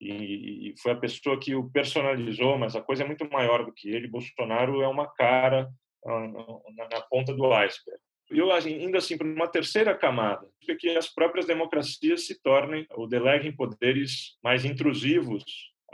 E, 0.00 0.70
e, 0.70 0.74
foi 0.80 0.92
a 0.92 0.96
pessoa 0.96 1.38
que 1.38 1.54
o 1.54 1.70
personalizou, 1.70 2.58
mas 2.58 2.74
a 2.76 2.82
coisa 2.82 3.04
é 3.04 3.06
muito 3.06 3.28
maior 3.30 3.64
do 3.64 3.72
que 3.72 3.88
ele. 3.88 4.08
Bolsonaro 4.08 4.82
é 4.82 4.88
uma 4.88 5.06
cara 5.06 5.70
ah, 6.04 6.28
na, 6.76 6.88
na 6.88 7.00
ponta 7.02 7.32
do 7.32 7.52
iceberg. 7.52 8.00
E 8.30 8.38
eu 8.38 8.48
indo 8.68 8.96
assim 8.96 9.16
para 9.16 9.26
uma 9.26 9.46
terceira 9.46 9.96
camada, 9.96 10.48
que 10.78 10.90
as 10.90 11.08
próprias 11.08 11.46
democracias 11.46 12.26
se 12.26 12.40
tornem 12.42 12.86
ou 12.90 13.06
deleguem 13.06 13.54
poderes 13.54 14.36
mais 14.42 14.64
intrusivos 14.64 15.44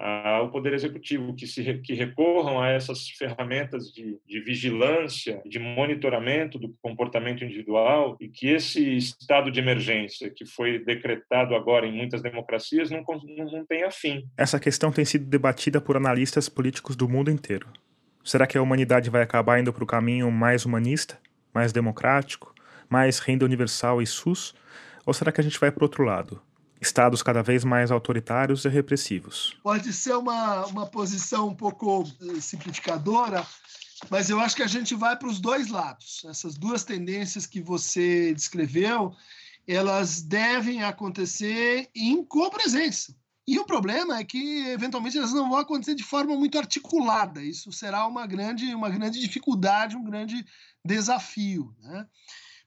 ao 0.00 0.50
Poder 0.50 0.72
Executivo, 0.72 1.34
que, 1.34 1.46
se, 1.46 1.62
que 1.78 1.92
recorram 1.92 2.60
a 2.60 2.70
essas 2.70 3.10
ferramentas 3.10 3.92
de, 3.92 4.18
de 4.26 4.40
vigilância, 4.40 5.42
de 5.44 5.58
monitoramento 5.58 6.58
do 6.58 6.74
comportamento 6.80 7.44
individual 7.44 8.16
e 8.18 8.28
que 8.28 8.48
esse 8.48 8.96
estado 8.96 9.50
de 9.50 9.60
emergência 9.60 10.30
que 10.30 10.46
foi 10.46 10.78
decretado 10.78 11.54
agora 11.54 11.86
em 11.86 11.92
muitas 11.92 12.22
democracias 12.22 12.90
não, 12.90 13.04
não, 13.36 13.50
não 13.50 13.66
tenha 13.66 13.90
fim. 13.90 14.26
Essa 14.36 14.58
questão 14.58 14.90
tem 14.90 15.04
sido 15.04 15.26
debatida 15.26 15.80
por 15.80 15.96
analistas 15.96 16.48
políticos 16.48 16.96
do 16.96 17.08
mundo 17.08 17.30
inteiro. 17.30 17.68
Será 18.24 18.46
que 18.46 18.56
a 18.56 18.62
humanidade 18.62 19.10
vai 19.10 19.22
acabar 19.22 19.60
indo 19.60 19.72
para 19.72 19.84
o 19.84 19.86
caminho 19.86 20.30
mais 20.30 20.64
humanista, 20.64 21.18
mais 21.52 21.72
democrático, 21.72 22.54
mais 22.88 23.18
renda 23.18 23.44
universal 23.44 24.00
e 24.00 24.06
SUS? 24.06 24.54
Ou 25.04 25.12
será 25.12 25.30
que 25.30 25.40
a 25.40 25.44
gente 25.44 25.60
vai 25.60 25.70
para 25.70 25.84
outro 25.84 26.04
lado? 26.04 26.40
Estados 26.80 27.22
cada 27.22 27.42
vez 27.42 27.64
mais 27.64 27.90
autoritários 27.90 28.64
e 28.64 28.68
repressivos. 28.68 29.56
Pode 29.62 29.92
ser 29.92 30.14
uma, 30.14 30.66
uma 30.66 30.86
posição 30.86 31.48
um 31.48 31.54
pouco 31.54 32.10
eh, 32.22 32.40
simplificadora, 32.40 33.46
mas 34.08 34.30
eu 34.30 34.40
acho 34.40 34.56
que 34.56 34.62
a 34.62 34.66
gente 34.66 34.94
vai 34.94 35.16
para 35.16 35.28
os 35.28 35.38
dois 35.38 35.68
lados. 35.68 36.22
Essas 36.24 36.56
duas 36.56 36.84
tendências 36.84 37.46
que 37.46 37.60
você 37.60 38.32
descreveu, 38.32 39.14
elas 39.68 40.22
devem 40.22 40.82
acontecer 40.82 41.90
em 41.94 42.24
copresença. 42.24 43.14
E 43.46 43.58
o 43.58 43.64
problema 43.64 44.18
é 44.18 44.24
que, 44.24 44.68
eventualmente, 44.68 45.18
elas 45.18 45.32
não 45.32 45.50
vão 45.50 45.58
acontecer 45.58 45.94
de 45.94 46.04
forma 46.04 46.36
muito 46.36 46.56
articulada. 46.56 47.42
Isso 47.42 47.72
será 47.72 48.06
uma 48.06 48.26
grande, 48.26 48.72
uma 48.74 48.88
grande 48.88 49.18
dificuldade, 49.18 49.96
um 49.96 50.04
grande 50.04 50.46
desafio. 50.84 51.74
Né? 51.82 52.06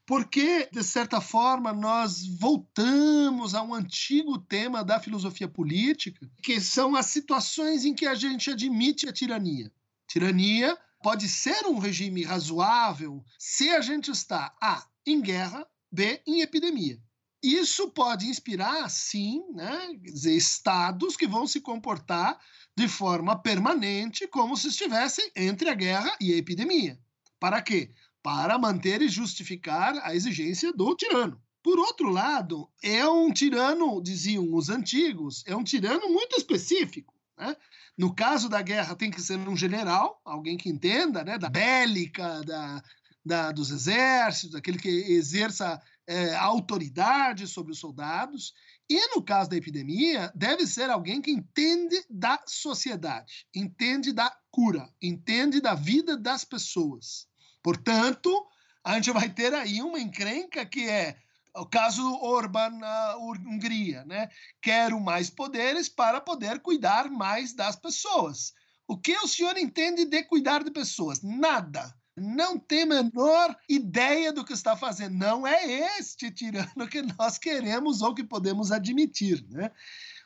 Porque, 0.06 0.68
de 0.72 0.84
certa 0.84 1.22
forma, 1.22 1.72
nós 1.72 2.26
voltamos 2.38 3.56
a 3.56 3.62
um 3.62 3.74
antigo 3.74 4.38
tema 4.38 4.84
da 4.84 4.99
filosofia 4.99 5.47
política, 5.47 6.30
que 6.41 6.60
são 6.60 6.95
as 6.95 7.06
situações 7.06 7.86
em 7.86 7.93
que 7.93 8.06
a 8.06 8.14
gente 8.14 8.49
admite 8.49 9.08
a 9.08 9.14
tirania. 9.14 9.72
Tirania 10.08 10.78
pode 11.01 11.28
ser 11.30 11.66
um 11.66 11.80
regime 11.80 12.24
razoável 12.24 13.24
se 13.39 13.70
a 13.70 13.82
gente 13.82 14.12
está 14.12 14.54
A. 14.62 14.86
em 15.06 15.22
guerra, 15.22 15.66
B. 15.91 16.22
em 16.26 16.41
epidemia. 16.41 16.99
Isso 17.41 17.89
pode 17.89 18.28
inspirar, 18.28 18.89
sim, 18.89 19.43
né, 19.54 19.99
estados 20.06 21.18
que 21.18 21.28
vão 21.28 21.45
se 21.45 21.60
comportar 21.60 22.39
de 22.76 22.88
forma 22.88 23.38
permanente 23.38 24.26
como 24.28 24.56
se 24.56 24.70
estivessem 24.70 25.30
entre 25.36 25.70
a 25.70 25.74
guerra 25.74 26.16
e 26.22 26.34
a 26.34 26.38
epidemia. 26.38 26.97
Para 27.38 27.62
quê? 27.62 27.91
Para 28.24 28.57
manter 28.57 29.01
e 29.01 29.09
justificar 29.09 29.95
a 30.01 30.15
exigência 30.15 30.71
do 30.71 30.95
tirano. 30.95 31.39
Por 31.61 31.78
outro 31.78 32.09
lado, 32.09 32.69
é 32.82 33.07
um 33.07 33.32
tirano, 33.32 34.01
diziam 34.01 34.53
os 34.53 34.69
antigos, 34.69 35.43
é 35.45 35.55
um 35.55 35.63
tirano 35.63 36.09
muito 36.09 36.36
específico. 36.38 37.13
Né? 37.38 37.55
No 37.97 38.13
caso 38.13 38.49
da 38.49 38.61
guerra, 38.61 38.95
tem 38.95 39.11
que 39.11 39.21
ser 39.21 39.38
um 39.38 39.55
general, 39.55 40.21
alguém 40.26 40.57
que 40.57 40.69
entenda 40.69 41.24
né, 41.24 41.38
da 41.38 41.49
bélica, 41.49 42.41
da, 42.43 42.84
da, 43.26 43.51
dos 43.51 43.71
exércitos, 43.71 44.55
aquele 44.55 44.78
que 44.78 44.89
exerça 44.89 45.82
é, 46.07 46.36
autoridade 46.36 47.47
sobre 47.47 47.71
os 47.71 47.80
soldados. 47.80 48.53
E 48.89 49.15
no 49.15 49.21
caso 49.21 49.49
da 49.49 49.55
epidemia, 49.55 50.32
deve 50.36 50.67
ser 50.67 50.89
alguém 50.89 51.21
que 51.21 51.32
entende 51.32 52.03
da 52.09 52.41
sociedade, 52.45 53.47
entende 53.55 54.11
da 54.11 54.36
cura, 54.51 54.89
entende 55.01 55.61
da 55.61 55.74
vida 55.74 56.17
das 56.17 56.43
pessoas. 56.43 57.28
Portanto, 57.64 58.45
a 58.84 58.95
gente 58.95 59.11
vai 59.11 59.30
ter 59.30 59.53
aí 59.53 59.82
uma 59.82 59.99
encrenca 59.99 60.66
que 60.66 60.88
é 60.88 61.16
o 61.55 61.66
caso 61.66 62.03
Orban 62.22 62.72
na 62.72 63.16
Hungria, 63.18 64.03
né? 64.05 64.30
Quero 64.61 64.99
mais 64.99 65.30
poderes 65.30 65.88
para 65.88 66.20
poder 66.20 66.59
cuidar 66.59 67.09
mais 67.09 67.53
das 67.53 67.76
pessoas. 67.76 68.53
O 68.88 68.97
que 68.97 69.16
o 69.18 69.28
senhor 69.28 69.57
entende 69.57 70.05
de 70.05 70.24
cuidar 70.24 70.64
de 70.64 70.72
pessoas? 70.72 71.22
Nada. 71.22 71.95
Não 72.16 72.59
tem 72.59 72.84
a 72.84 72.88
menor 72.88 73.57
ideia 73.68 74.32
do 74.32 74.43
que 74.43 74.53
está 74.53 74.76
fazendo. 74.76 75.16
Não 75.16 75.47
é 75.47 75.97
este 75.97 76.30
tirano 76.30 76.88
que 76.88 77.01
nós 77.18 77.38
queremos 77.38 78.01
ou 78.01 78.14
que 78.14 78.24
podemos 78.24 78.72
admitir, 78.72 79.43
né? 79.49 79.72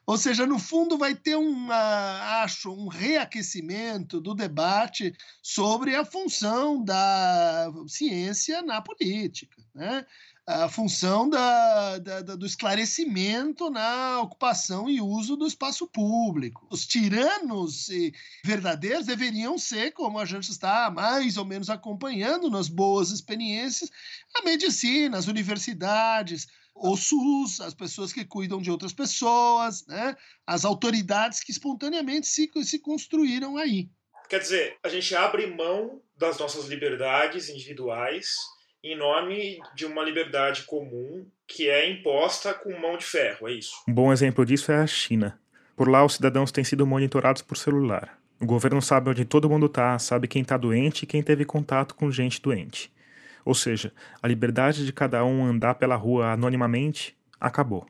Ou 0.07 0.17
seja, 0.17 0.47
no 0.47 0.57
fundo 0.57 0.97
vai 0.97 1.13
ter 1.13 1.35
um, 1.35 1.69
acho, 1.69 2.71
um 2.71 2.87
reaquecimento 2.87 4.21
do 4.21 4.33
debate 4.33 5.13
sobre 5.43 5.95
a 5.95 6.05
função 6.05 6.81
da 6.81 7.69
ciência 7.87 8.61
na 8.61 8.81
política, 8.81 9.61
né? 9.75 10.05
a 10.47 10.69
função 10.69 11.29
da, 11.29 11.97
da, 11.99 12.21
do 12.21 12.45
esclarecimento 12.45 13.69
na 13.69 14.21
ocupação 14.21 14.89
e 14.89 15.01
uso 15.01 15.35
do 15.35 15.45
espaço 15.45 15.85
público. 15.85 16.65
Os 16.69 16.87
tiranos 16.87 17.89
verdadeiros 18.45 19.05
deveriam 19.05 19.57
ser, 19.57 19.91
como 19.91 20.17
a 20.17 20.25
gente 20.25 20.49
está 20.49 20.89
mais 20.89 21.35
ou 21.35 21.43
menos 21.43 21.69
acompanhando 21.69 22.49
nas 22.49 22.69
boas 22.69 23.11
experiências, 23.11 23.91
a 24.33 24.41
medicina, 24.41 25.17
as 25.17 25.27
universidades, 25.27 26.47
o 26.79 26.95
SUS, 26.95 27.61
as 27.61 27.73
pessoas 27.73 28.13
que 28.13 28.25
cuidam 28.25 28.61
de 28.61 28.71
outras 28.71 28.93
pessoas, 28.93 29.85
né? 29.87 30.15
as 30.45 30.65
autoridades 30.65 31.43
que 31.43 31.51
espontaneamente 31.51 32.27
se, 32.27 32.49
se 32.63 32.79
construíram 32.79 33.57
aí. 33.57 33.89
Quer 34.29 34.39
dizer, 34.39 34.77
a 34.83 34.89
gente 34.89 35.15
abre 35.15 35.47
mão 35.47 36.01
das 36.17 36.37
nossas 36.37 36.65
liberdades 36.65 37.49
individuais 37.49 38.35
em 38.83 38.95
nome 38.95 39.59
de 39.75 39.85
uma 39.85 40.03
liberdade 40.03 40.63
comum 40.63 41.25
que 41.47 41.69
é 41.69 41.89
imposta 41.89 42.53
com 42.53 42.77
mão 42.79 42.97
de 42.97 43.05
ferro, 43.05 43.47
é 43.47 43.53
isso. 43.53 43.71
Um 43.87 43.93
bom 43.93 44.11
exemplo 44.11 44.45
disso 44.45 44.71
é 44.71 44.77
a 44.77 44.87
China. 44.87 45.39
Por 45.75 45.89
lá, 45.89 46.03
os 46.03 46.15
cidadãos 46.15 46.51
têm 46.51 46.63
sido 46.63 46.85
monitorados 46.85 47.41
por 47.41 47.57
celular. 47.57 48.19
O 48.39 48.45
governo 48.45 48.81
sabe 48.81 49.09
onde 49.09 49.25
todo 49.25 49.49
mundo 49.49 49.65
está, 49.65 49.97
sabe 49.97 50.27
quem 50.27 50.41
está 50.41 50.57
doente 50.57 51.03
e 51.03 51.07
quem 51.07 51.23
teve 51.23 51.43
contato 51.45 51.95
com 51.95 52.11
gente 52.11 52.41
doente. 52.41 52.91
Ou 53.47 53.55
seja, 53.55 53.93
a 54.21 54.27
liberdade 54.27 54.85
de 54.85 54.91
cada 54.91 55.23
um 55.23 55.45
andar 55.45 55.75
pela 55.75 55.95
rua 55.95 56.33
anonimamente 56.33 57.15
acabou. 57.39 57.87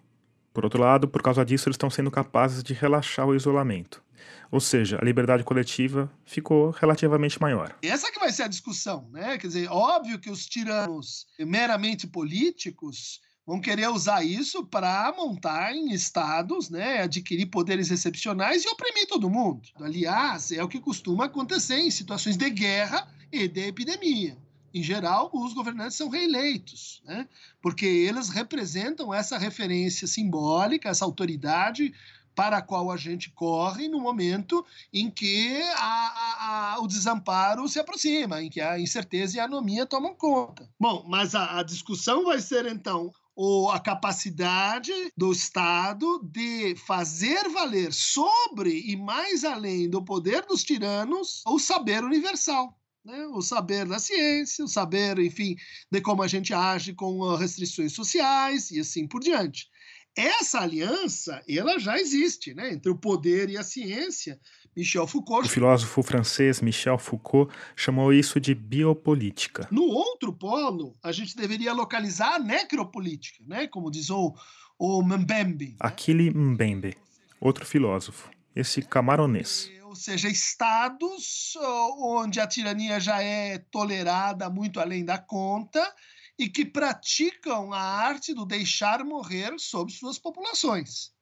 Por 0.53 0.63
outro 0.63 0.79
lado, 0.79 1.07
por 1.07 1.23
causa 1.23 1.43
disso, 1.43 1.67
eles 1.67 1.73
estão 1.73 1.89
sendo 1.89 2.11
capazes 2.11 2.61
de 2.61 2.75
relaxar 2.75 3.25
o 3.25 3.33
isolamento. 3.33 4.03
Ou 4.51 4.59
seja, 4.59 4.99
a 5.01 5.03
liberdade 5.03 5.43
coletiva 5.43 6.11
ficou 6.23 6.69
relativamente 6.69 7.41
maior. 7.41 7.75
Essa 7.81 8.11
que 8.11 8.19
vai 8.19 8.31
ser 8.31 8.43
a 8.43 8.47
discussão, 8.47 9.09
né? 9.11 9.35
Quer 9.39 9.47
dizer, 9.47 9.67
óbvio 9.71 10.19
que 10.19 10.29
os 10.29 10.45
tiranos 10.45 11.25
meramente 11.39 12.05
políticos 12.05 13.19
vão 13.43 13.59
querer 13.59 13.89
usar 13.89 14.23
isso 14.23 14.63
para 14.63 15.11
montar 15.17 15.73
em 15.73 15.91
estados, 15.91 16.69
né, 16.69 17.01
adquirir 17.01 17.47
poderes 17.47 17.89
excepcionais 17.89 18.63
e 18.63 18.69
oprimir 18.69 19.07
todo 19.07 19.27
mundo. 19.27 19.69
Aliás, 19.81 20.51
é 20.51 20.63
o 20.63 20.67
que 20.67 20.79
costuma 20.79 21.25
acontecer 21.25 21.79
em 21.79 21.89
situações 21.89 22.37
de 22.37 22.47
guerra 22.51 23.07
e 23.31 23.47
de 23.47 23.61
epidemia. 23.61 24.37
Em 24.73 24.83
geral, 24.83 25.29
os 25.33 25.53
governantes 25.53 25.97
são 25.97 26.09
reeleitos, 26.09 27.01
né, 27.05 27.27
porque 27.61 27.85
eles 27.85 28.29
representam 28.29 29.13
essa 29.13 29.37
referência 29.37 30.07
simbólica, 30.07 30.89
essa 30.89 31.05
autoridade 31.05 31.93
para 32.37 32.57
a 32.57 32.61
qual 32.61 32.91
a 32.91 32.97
gente 32.97 33.31
corre 33.31 33.87
no 33.87 33.99
momento 33.99 34.63
em 34.93 35.09
que 35.09 35.59
a, 35.75 35.79
a, 35.79 36.73
a, 36.75 36.79
o 36.81 36.87
desamparo 36.87 37.67
se 37.67 37.79
aproxima, 37.79 38.43
em 38.43 38.47
que 38.47 38.61
a 38.61 38.79
incerteza 38.79 39.37
e 39.37 39.39
a 39.39 39.45
anomia 39.45 39.87
tomam 39.87 40.13
conta. 40.13 40.69
Bom, 40.79 41.03
mas 41.07 41.33
a, 41.33 41.63
discussão 41.63 42.25
vai 42.25 42.39
ser 42.39 42.67
então 42.67 43.11
ou 43.35 43.71
a 43.71 43.79
capacidade 43.79 44.91
do 45.17 45.31
Estado 45.31 46.19
de 46.23 46.75
fazer 46.75 47.49
valer 47.49 47.91
sobre 47.91 48.83
e 48.85 48.95
mais 48.95 49.43
além 49.43 49.89
do 49.89 50.03
poder 50.03 50.45
dos 50.45 50.63
tiranos 50.63 51.41
o 51.45 51.57
saber 51.57 52.03
universal. 52.03 52.77
Né? 53.07 53.25
O 53.27 53.41
saber 53.41 53.85
da 53.85 53.99
ciência, 53.99 54.65
o 54.65 54.67
saber, 54.67 55.17
enfim, 55.17 55.55
de 55.89 56.01
como 56.01 56.21
a 56.21 56.27
gente 56.27 56.53
age 56.53 56.91
com 56.91 57.35
restrições 57.35 57.93
sociais 57.93 58.69
e 58.69 58.81
assim 58.81 59.07
por 59.07 59.21
diante. 59.21 59.69
Essa 60.13 60.59
aliança, 60.59 61.41
ela 61.47 61.79
já 61.79 61.97
existe, 61.97 62.53
né? 62.53 62.73
Entre 62.73 62.91
o 62.91 62.97
poder 62.97 63.49
e 63.49 63.57
a 63.57 63.63
ciência. 63.63 64.37
Michel 64.75 65.07
Foucault. 65.07 65.47
O 65.47 65.49
filósofo 65.49 66.03
francês 66.03 66.59
Michel 66.59 66.97
Foucault 66.97 67.51
chamou 67.77 68.11
isso 68.11 68.41
de 68.41 68.53
biopolítica. 68.53 69.69
No 69.71 69.83
outro 69.83 70.33
polo, 70.33 70.97
a 71.01 71.11
gente 71.13 71.35
deveria 71.35 71.71
localizar 71.71 72.35
a 72.35 72.39
necropolítica, 72.39 73.41
né? 73.47 73.67
Como 73.67 73.89
diz 73.89 74.09
o, 74.09 74.35
o 74.77 75.01
Mbembe. 75.01 75.69
Né? 75.69 75.75
Aquele 75.79 76.29
Mbembe, 76.29 76.97
outro 77.39 77.65
filósofo, 77.65 78.29
esse 78.53 78.81
camaronês 78.81 79.71
ou 79.87 79.95
seja, 79.95 80.27
estados 80.27 81.55
onde 81.97 82.41
a 82.41 82.47
tirania 82.47 82.99
já 82.99 83.21
é 83.21 83.57
tolerada 83.57 84.49
muito 84.49 84.81
além 84.81 85.05
da 85.05 85.17
conta 85.17 85.95
e 86.37 86.49
que 86.49 86.65
praticam 86.65 87.71
a 87.71 87.79
arte 87.79 88.33
do 88.33 88.45
deixar 88.45 89.03
morrer 89.05 89.57
sobre 89.57 89.93
suas 89.93 90.19
populações. 90.19 91.13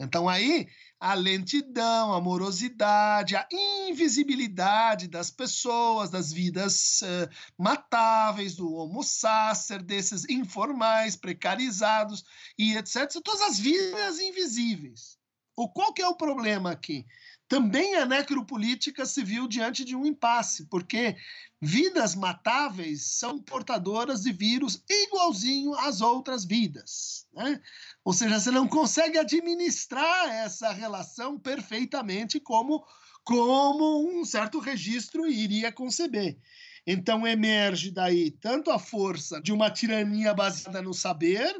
Então, 0.00 0.26
aí, 0.26 0.68
a 0.98 1.12
lentidão, 1.12 2.14
a 2.14 2.20
morosidade, 2.20 3.36
a 3.36 3.46
invisibilidade 3.52 5.06
das 5.06 5.30
pessoas, 5.30 6.08
das 6.08 6.32
vidas 6.32 7.02
uh, 7.02 7.28
matáveis, 7.58 8.54
do 8.54 8.72
homo 8.72 9.02
sacer, 9.02 9.82
desses 9.82 10.24
informais, 10.30 11.14
precarizados 11.14 12.24
e 12.56 12.74
etc. 12.74 13.10
São 13.10 13.20
todas 13.20 13.42
as 13.42 13.58
vidas 13.58 14.18
invisíveis. 14.18 15.18
O 15.54 15.68
qual 15.68 15.92
que 15.92 16.00
é 16.00 16.06
o 16.06 16.16
problema 16.16 16.70
aqui? 16.70 17.04
Também 17.48 17.96
a 17.96 18.04
necropolítica 18.04 19.06
se 19.06 19.24
viu 19.24 19.48
diante 19.48 19.82
de 19.82 19.96
um 19.96 20.04
impasse, 20.04 20.66
porque 20.66 21.16
vidas 21.60 22.14
matáveis 22.14 23.02
são 23.06 23.38
portadoras 23.38 24.20
de 24.22 24.32
vírus 24.32 24.84
igualzinho 24.88 25.74
às 25.74 26.02
outras 26.02 26.44
vidas. 26.44 27.26
Né? 27.32 27.58
Ou 28.04 28.12
seja, 28.12 28.38
você 28.38 28.50
não 28.50 28.68
consegue 28.68 29.16
administrar 29.16 30.28
essa 30.28 30.70
relação 30.72 31.38
perfeitamente 31.38 32.38
como, 32.38 32.84
como 33.24 34.06
um 34.06 34.26
certo 34.26 34.58
registro 34.58 35.26
iria 35.26 35.72
conceber. 35.72 36.38
Então 36.86 37.26
emerge 37.26 37.90
daí 37.90 38.30
tanto 38.30 38.70
a 38.70 38.78
força 38.78 39.40
de 39.40 39.52
uma 39.52 39.70
tirania 39.70 40.34
baseada 40.34 40.82
no 40.82 40.92
saber, 40.92 41.54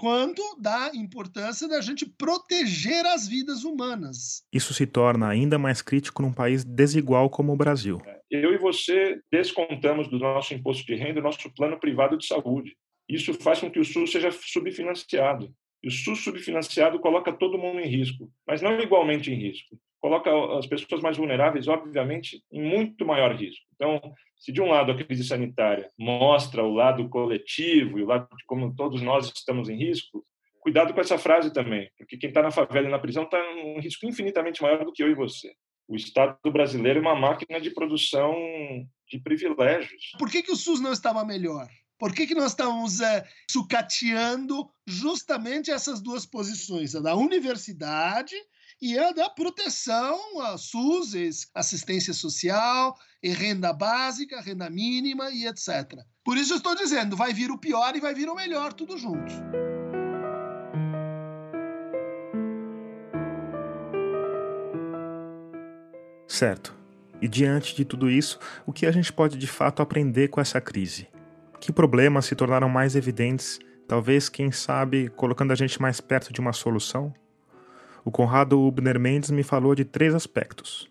quanto 0.00 0.42
da 0.58 0.90
importância 0.94 1.68
da 1.68 1.78
gente 1.82 2.08
proteger 2.08 3.04
as 3.04 3.28
vidas 3.28 3.64
humanas. 3.64 4.42
Isso 4.50 4.72
se 4.72 4.86
torna 4.86 5.28
ainda 5.28 5.58
mais 5.58 5.82
crítico 5.82 6.22
num 6.22 6.32
país 6.32 6.64
desigual 6.64 7.28
como 7.28 7.52
o 7.52 7.56
Brasil. 7.56 8.00
Eu 8.30 8.54
e 8.54 8.56
você 8.56 9.20
descontamos 9.30 10.08
do 10.08 10.18
nosso 10.18 10.54
imposto 10.54 10.86
de 10.86 10.94
renda 10.94 11.20
o 11.20 11.22
nosso 11.22 11.54
plano 11.54 11.78
privado 11.78 12.16
de 12.16 12.26
saúde. 12.26 12.74
Isso 13.06 13.34
faz 13.34 13.60
com 13.60 13.70
que 13.70 13.78
o 13.78 13.84
SUS 13.84 14.10
seja 14.10 14.30
subfinanciado. 14.32 15.52
E 15.82 15.88
o 15.88 15.90
SUS 15.90 16.24
subfinanciado 16.24 16.98
coloca 16.98 17.30
todo 17.30 17.58
mundo 17.58 17.80
em 17.80 17.86
risco, 17.86 18.32
mas 18.46 18.62
não 18.62 18.80
igualmente 18.80 19.30
em 19.30 19.34
risco. 19.34 19.78
Coloca 20.00 20.30
as 20.58 20.66
pessoas 20.66 21.02
mais 21.02 21.18
vulneráveis, 21.18 21.68
obviamente, 21.68 22.42
em 22.50 22.62
muito 22.62 23.04
maior 23.04 23.36
risco. 23.36 23.66
Então, 23.74 24.00
se 24.40 24.50
de 24.50 24.60
um 24.60 24.68
lado 24.68 24.90
a 24.90 24.96
crise 24.96 25.22
sanitária 25.22 25.90
mostra 25.98 26.64
o 26.64 26.72
lado 26.72 27.06
coletivo 27.10 27.98
e 27.98 28.02
o 28.02 28.06
lado 28.06 28.26
de 28.34 28.44
como 28.46 28.74
todos 28.74 29.02
nós 29.02 29.30
estamos 29.36 29.68
em 29.68 29.76
risco, 29.76 30.24
cuidado 30.60 30.94
com 30.94 31.00
essa 31.00 31.18
frase 31.18 31.52
também, 31.52 31.90
porque 31.96 32.16
quem 32.16 32.30
está 32.30 32.42
na 32.42 32.50
favela 32.50 32.88
e 32.88 32.90
na 32.90 32.98
prisão 32.98 33.24
está 33.24 33.38
em 33.38 33.76
um 33.76 33.80
risco 33.80 34.06
infinitamente 34.06 34.62
maior 34.62 34.84
do 34.84 34.92
que 34.92 35.02
eu 35.02 35.10
e 35.10 35.14
você. 35.14 35.52
O 35.86 35.94
Estado 35.94 36.38
brasileiro 36.50 37.00
é 37.00 37.02
uma 37.02 37.14
máquina 37.14 37.60
de 37.60 37.70
produção 37.70 38.34
de 39.08 39.18
privilégios. 39.18 40.12
Por 40.18 40.30
que, 40.30 40.42
que 40.42 40.52
o 40.52 40.56
SUS 40.56 40.80
não 40.80 40.92
estava 40.92 41.24
melhor? 41.24 41.68
Por 41.98 42.14
que, 42.14 42.26
que 42.26 42.34
nós 42.34 42.52
estamos 42.52 43.00
é, 43.02 43.26
sucateando 43.50 44.70
justamente 44.86 45.70
essas 45.70 46.00
duas 46.00 46.24
posições, 46.24 46.94
a 46.94 47.00
da 47.00 47.14
universidade 47.14 48.34
e 48.80 48.98
a 48.98 49.12
da 49.12 49.28
proteção, 49.28 50.40
a 50.40 50.56
SUS, 50.56 51.46
assistência 51.54 52.14
social, 52.14 52.96
e 53.22 53.28
renda 53.30 53.72
básica, 53.72 54.40
renda 54.40 54.70
mínima 54.70 55.30
e 55.30 55.46
etc. 55.46 56.00
Por 56.24 56.38
isso 56.38 56.54
eu 56.54 56.56
estou 56.56 56.74
dizendo, 56.74 57.16
vai 57.16 57.34
vir 57.34 57.50
o 57.50 57.58
pior 57.58 57.94
e 57.94 58.00
vai 58.00 58.14
vir 58.14 58.28
o 58.28 58.34
melhor, 58.34 58.72
tudo 58.72 58.96
junto. 58.96 59.32
Certo. 66.26 66.74
E 67.20 67.28
diante 67.28 67.76
de 67.76 67.84
tudo 67.84 68.08
isso, 68.08 68.38
o 68.64 68.72
que 68.72 68.86
a 68.86 68.92
gente 68.92 69.12
pode 69.12 69.36
de 69.36 69.46
fato 69.46 69.82
aprender 69.82 70.28
com 70.28 70.40
essa 70.40 70.58
crise? 70.58 71.06
Que 71.60 71.70
problemas 71.70 72.24
se 72.24 72.34
tornaram 72.34 72.70
mais 72.70 72.96
evidentes, 72.96 73.58
talvez, 73.86 74.30
quem 74.30 74.50
sabe, 74.50 75.10
colocando 75.10 75.52
a 75.52 75.54
gente 75.54 75.82
mais 75.82 76.00
perto 76.00 76.32
de 76.32 76.40
uma 76.40 76.54
solução? 76.54 77.12
O 78.04 78.10
Conrado 78.10 78.60
Ubner 78.60 78.98
Mendes 78.98 79.30
me 79.30 79.42
falou 79.42 79.74
de 79.74 79.84
três 79.84 80.14
aspectos. 80.14 80.88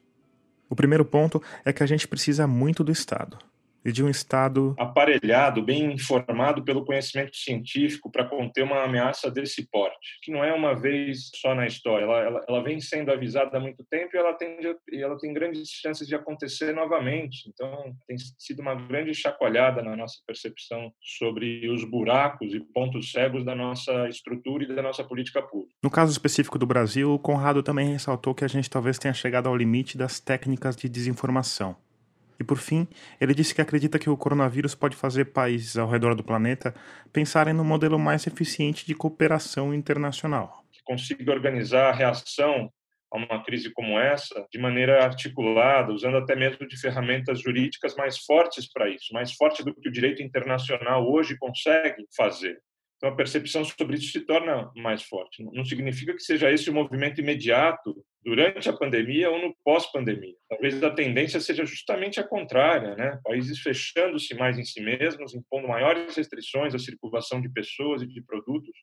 O 0.69 0.75
primeiro 0.75 1.03
ponto 1.03 1.41
é 1.65 1.73
que 1.73 1.83
a 1.83 1.87
gente 1.87 2.07
precisa 2.07 2.45
muito 2.45 2.83
do 2.83 2.91
Estado 2.91 3.37
e 3.83 3.91
de 3.91 4.03
um 4.03 4.09
Estado 4.09 4.75
aparelhado, 4.77 5.63
bem 5.63 5.93
informado 5.93 6.63
pelo 6.63 6.85
conhecimento 6.85 7.35
científico 7.35 8.11
para 8.11 8.25
conter 8.25 8.63
uma 8.63 8.83
ameaça 8.83 9.31
desse 9.31 9.69
porte, 9.69 10.19
que 10.21 10.31
não 10.31 10.43
é 10.43 10.53
uma 10.53 10.75
vez 10.75 11.29
só 11.35 11.55
na 11.55 11.65
história. 11.65 12.05
Ela, 12.05 12.19
ela, 12.19 12.45
ela 12.47 12.63
vem 12.63 12.79
sendo 12.79 13.11
avisada 13.11 13.57
há 13.57 13.59
muito 13.59 13.83
tempo 13.89 14.15
e 14.15 14.17
ela, 14.17 14.33
tende, 14.33 14.75
e 14.91 15.01
ela 15.01 15.17
tem 15.17 15.33
grandes 15.33 15.69
chances 15.69 16.07
de 16.07 16.15
acontecer 16.15 16.73
novamente. 16.73 17.49
Então, 17.49 17.95
tem 18.07 18.17
sido 18.37 18.61
uma 18.61 18.75
grande 18.75 19.13
chacoalhada 19.13 19.81
na 19.81 19.95
nossa 19.95 20.17
percepção 20.25 20.91
sobre 21.01 21.69
os 21.69 21.83
buracos 21.83 22.53
e 22.53 22.59
pontos 22.59 23.11
cegos 23.11 23.43
da 23.45 23.55
nossa 23.55 24.07
estrutura 24.07 24.63
e 24.63 24.75
da 24.75 24.81
nossa 24.81 25.03
política 25.03 25.41
pública. 25.41 25.73
No 25.83 25.89
caso 25.89 26.11
específico 26.11 26.57
do 26.57 26.65
Brasil, 26.65 27.13
o 27.13 27.19
Conrado 27.19 27.63
também 27.63 27.91
ressaltou 27.93 28.35
que 28.35 28.43
a 28.43 28.47
gente 28.47 28.69
talvez 28.69 28.97
tenha 28.97 29.13
chegado 29.13 29.47
ao 29.47 29.55
limite 29.55 29.97
das 29.97 30.19
técnicas 30.19 30.75
de 30.75 30.89
desinformação 30.89 31.75
e 32.39 32.43
por 32.43 32.57
fim, 32.57 32.87
ele 33.19 33.33
disse 33.33 33.53
que 33.53 33.61
acredita 33.61 33.99
que 33.99 34.09
o 34.09 34.17
coronavírus 34.17 34.73
pode 34.73 34.95
fazer 34.95 35.25
países 35.25 35.77
ao 35.77 35.89
redor 35.89 36.15
do 36.15 36.23
planeta 36.23 36.73
pensarem 37.11 37.53
no 37.53 37.65
modelo 37.65 37.99
mais 37.99 38.25
eficiente 38.25 38.85
de 38.85 38.95
cooperação 38.95 39.73
internacional. 39.73 40.63
Que 40.71 40.81
consiga 40.83 41.31
organizar 41.31 41.89
a 41.89 41.93
reação 41.93 42.71
a 43.11 43.17
uma 43.17 43.43
crise 43.43 43.71
como 43.71 43.99
essa 43.99 44.47
de 44.51 44.59
maneira 44.59 45.03
articulada, 45.03 45.91
usando 45.91 46.17
até 46.17 46.35
mesmo 46.35 46.67
de 46.67 46.79
ferramentas 46.79 47.41
jurídicas 47.41 47.95
mais 47.95 48.19
fortes 48.19 48.71
para 48.71 48.87
isso, 48.87 49.13
mais 49.13 49.33
fortes 49.33 49.65
do 49.65 49.73
que 49.73 49.89
o 49.89 49.91
direito 49.91 50.21
internacional 50.21 51.11
hoje 51.11 51.37
consegue 51.37 52.05
fazer. 52.15 52.59
Então, 52.99 53.09
a 53.09 53.15
percepção 53.15 53.63
sobre 53.63 53.95
isso 53.95 54.11
se 54.11 54.19
torna 54.19 54.69
mais 54.75 55.03
forte. 55.03 55.41
Não 55.41 55.63
significa 55.63 56.13
que 56.13 56.21
seja 56.21 56.51
esse 56.51 56.69
o 56.69 56.73
movimento 56.73 57.21
imediato 57.21 57.95
durante 58.21 58.67
a 58.67 58.73
pandemia 58.73 59.29
ou 59.31 59.41
no 59.41 59.55
pós-pandemia. 59.63 60.35
Talvez 60.49 60.83
a 60.83 60.91
tendência 60.91 61.39
seja 61.39 61.65
justamente 61.65 62.19
a 62.19 62.27
contrária, 62.27 62.95
né? 62.95 63.17
Países 63.23 63.59
fechando-se 63.59 64.35
mais 64.35 64.59
em 64.59 64.65
si 64.65 64.81
mesmos, 64.81 65.33
impondo 65.33 65.69
maiores 65.69 66.13
restrições 66.13 66.75
à 66.75 66.79
circulação 66.79 67.39
de 67.39 67.47
pessoas 67.47 68.01
e 68.01 68.07
de 68.07 68.21
produtos, 68.21 68.75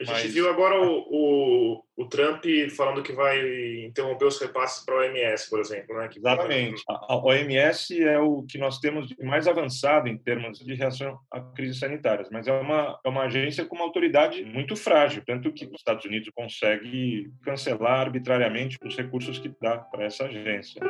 a 0.00 0.04
gente 0.04 0.24
Mas... 0.24 0.34
viu 0.34 0.48
agora 0.48 0.80
o, 0.80 1.06
o, 1.10 1.84
o, 1.96 2.08
Trump 2.08 2.44
falando 2.76 3.02
que 3.02 3.12
vai 3.12 3.84
interromper 3.84 4.26
os 4.26 4.40
repasses 4.40 4.84
para 4.84 4.94
a 4.94 4.98
OMS, 4.98 5.50
por 5.50 5.60
exemplo. 5.60 5.96
Né? 5.96 6.08
Que 6.08 6.18
Exatamente. 6.18 6.82
A 6.86 7.16
OMS 7.16 8.02
é 8.02 8.18
o 8.18 8.44
que 8.44 8.58
nós 8.58 8.78
temos 8.78 9.08
de 9.08 9.16
mais 9.24 9.48
avançado 9.48 10.08
em 10.08 10.16
termos 10.16 10.58
de 10.58 10.74
reação 10.74 11.18
a 11.32 11.40
crises 11.40 11.80
sanitárias, 11.80 12.28
mas 12.30 12.46
é 12.46 12.52
uma, 12.52 12.98
é 13.04 13.08
uma 13.08 13.24
agência 13.24 13.64
com 13.64 13.74
uma 13.74 13.84
autoridade 13.84 14.44
muito 14.44 14.76
frágil, 14.76 15.22
tanto 15.26 15.52
que 15.52 15.64
os 15.66 15.80
Estados 15.80 16.04
Unidos 16.04 16.30
consegue 16.34 17.30
cancelar 17.42 18.00
arbitrariamente 18.00 18.78
os 18.84 18.96
recursos 18.96 19.38
que 19.38 19.52
dá 19.60 19.78
para 19.78 20.04
essa 20.04 20.26
agência. 20.26 20.80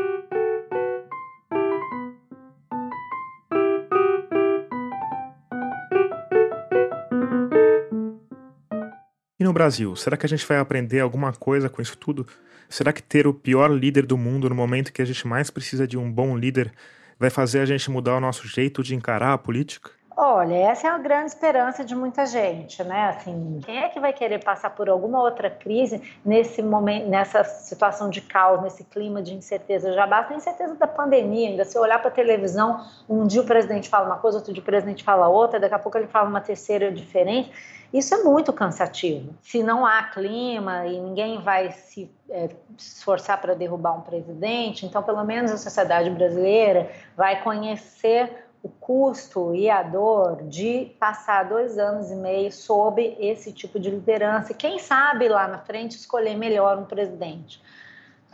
E 9.40 9.44
no 9.44 9.52
Brasil, 9.52 9.94
será 9.94 10.16
que 10.16 10.26
a 10.26 10.28
gente 10.28 10.44
vai 10.44 10.58
aprender 10.58 10.98
alguma 10.98 11.32
coisa 11.32 11.68
com 11.68 11.80
isso 11.80 11.96
tudo? 11.96 12.26
Será 12.68 12.92
que 12.92 13.00
ter 13.00 13.24
o 13.26 13.32
pior 13.32 13.70
líder 13.70 14.04
do 14.04 14.18
mundo 14.18 14.48
no 14.48 14.54
momento 14.54 14.92
que 14.92 15.00
a 15.00 15.04
gente 15.04 15.26
mais 15.28 15.48
precisa 15.48 15.86
de 15.86 15.96
um 15.96 16.10
bom 16.10 16.36
líder 16.36 16.72
vai 17.18 17.30
fazer 17.30 17.60
a 17.60 17.66
gente 17.66 17.88
mudar 17.90 18.16
o 18.16 18.20
nosso 18.20 18.48
jeito 18.48 18.82
de 18.82 18.96
encarar 18.96 19.32
a 19.32 19.38
política? 19.38 19.90
Olha, 20.20 20.52
essa 20.52 20.88
é 20.88 20.90
a 20.90 20.98
grande 20.98 21.26
esperança 21.26 21.84
de 21.84 21.94
muita 21.94 22.26
gente, 22.26 22.82
né? 22.82 23.10
Assim, 23.10 23.60
quem 23.64 23.78
é 23.78 23.88
que 23.88 24.00
vai 24.00 24.12
querer 24.12 24.42
passar 24.42 24.70
por 24.70 24.88
alguma 24.88 25.22
outra 25.22 25.48
crise 25.48 26.02
nesse 26.24 26.60
momento, 26.60 27.08
nessa 27.08 27.44
situação 27.44 28.10
de 28.10 28.20
caos, 28.20 28.60
nesse 28.60 28.82
clima 28.82 29.22
de 29.22 29.32
incerteza? 29.32 29.92
Já 29.92 30.08
basta 30.08 30.34
a 30.34 30.36
incerteza 30.36 30.74
da 30.74 30.88
pandemia, 30.88 31.50
ainda 31.50 31.64
se 31.64 31.78
olhar 31.78 32.00
para 32.00 32.08
a 32.08 32.12
televisão, 32.12 32.84
um 33.08 33.28
dia 33.28 33.42
o 33.42 33.44
presidente 33.44 33.88
fala 33.88 34.06
uma 34.06 34.16
coisa, 34.16 34.38
outro 34.38 34.52
dia 34.52 34.60
o 34.60 34.66
presidente 34.66 35.04
fala 35.04 35.28
outra, 35.28 35.60
daqui 35.60 35.74
a 35.76 35.78
pouco 35.78 35.96
ele 35.96 36.08
fala 36.08 36.28
uma 36.28 36.40
terceira 36.40 36.90
diferente. 36.90 37.52
Isso 37.92 38.12
é 38.12 38.24
muito 38.24 38.52
cansativo. 38.52 39.32
Se 39.40 39.62
não 39.62 39.86
há 39.86 40.02
clima 40.02 40.84
e 40.84 40.98
ninguém 41.00 41.40
vai 41.40 41.70
se 41.70 42.12
é, 42.28 42.48
esforçar 42.76 43.40
para 43.40 43.54
derrubar 43.54 43.96
um 43.96 44.00
presidente, 44.00 44.84
então 44.84 45.00
pelo 45.00 45.22
menos 45.22 45.52
a 45.52 45.56
sociedade 45.56 46.10
brasileira 46.10 46.90
vai 47.16 47.40
conhecer 47.40 48.47
o 48.62 48.68
custo 48.68 49.54
e 49.54 49.70
a 49.70 49.82
dor 49.82 50.42
de 50.44 50.96
passar 50.98 51.44
dois 51.48 51.78
anos 51.78 52.10
e 52.10 52.16
meio 52.16 52.50
sob 52.50 53.16
esse 53.20 53.52
tipo 53.52 53.78
de 53.78 53.90
liderança 53.90 54.52
quem 54.52 54.78
sabe, 54.78 55.28
lá 55.28 55.46
na 55.46 55.58
frente, 55.58 55.96
escolher 55.96 56.36
melhor 56.36 56.78
um 56.78 56.84
presidente. 56.84 57.62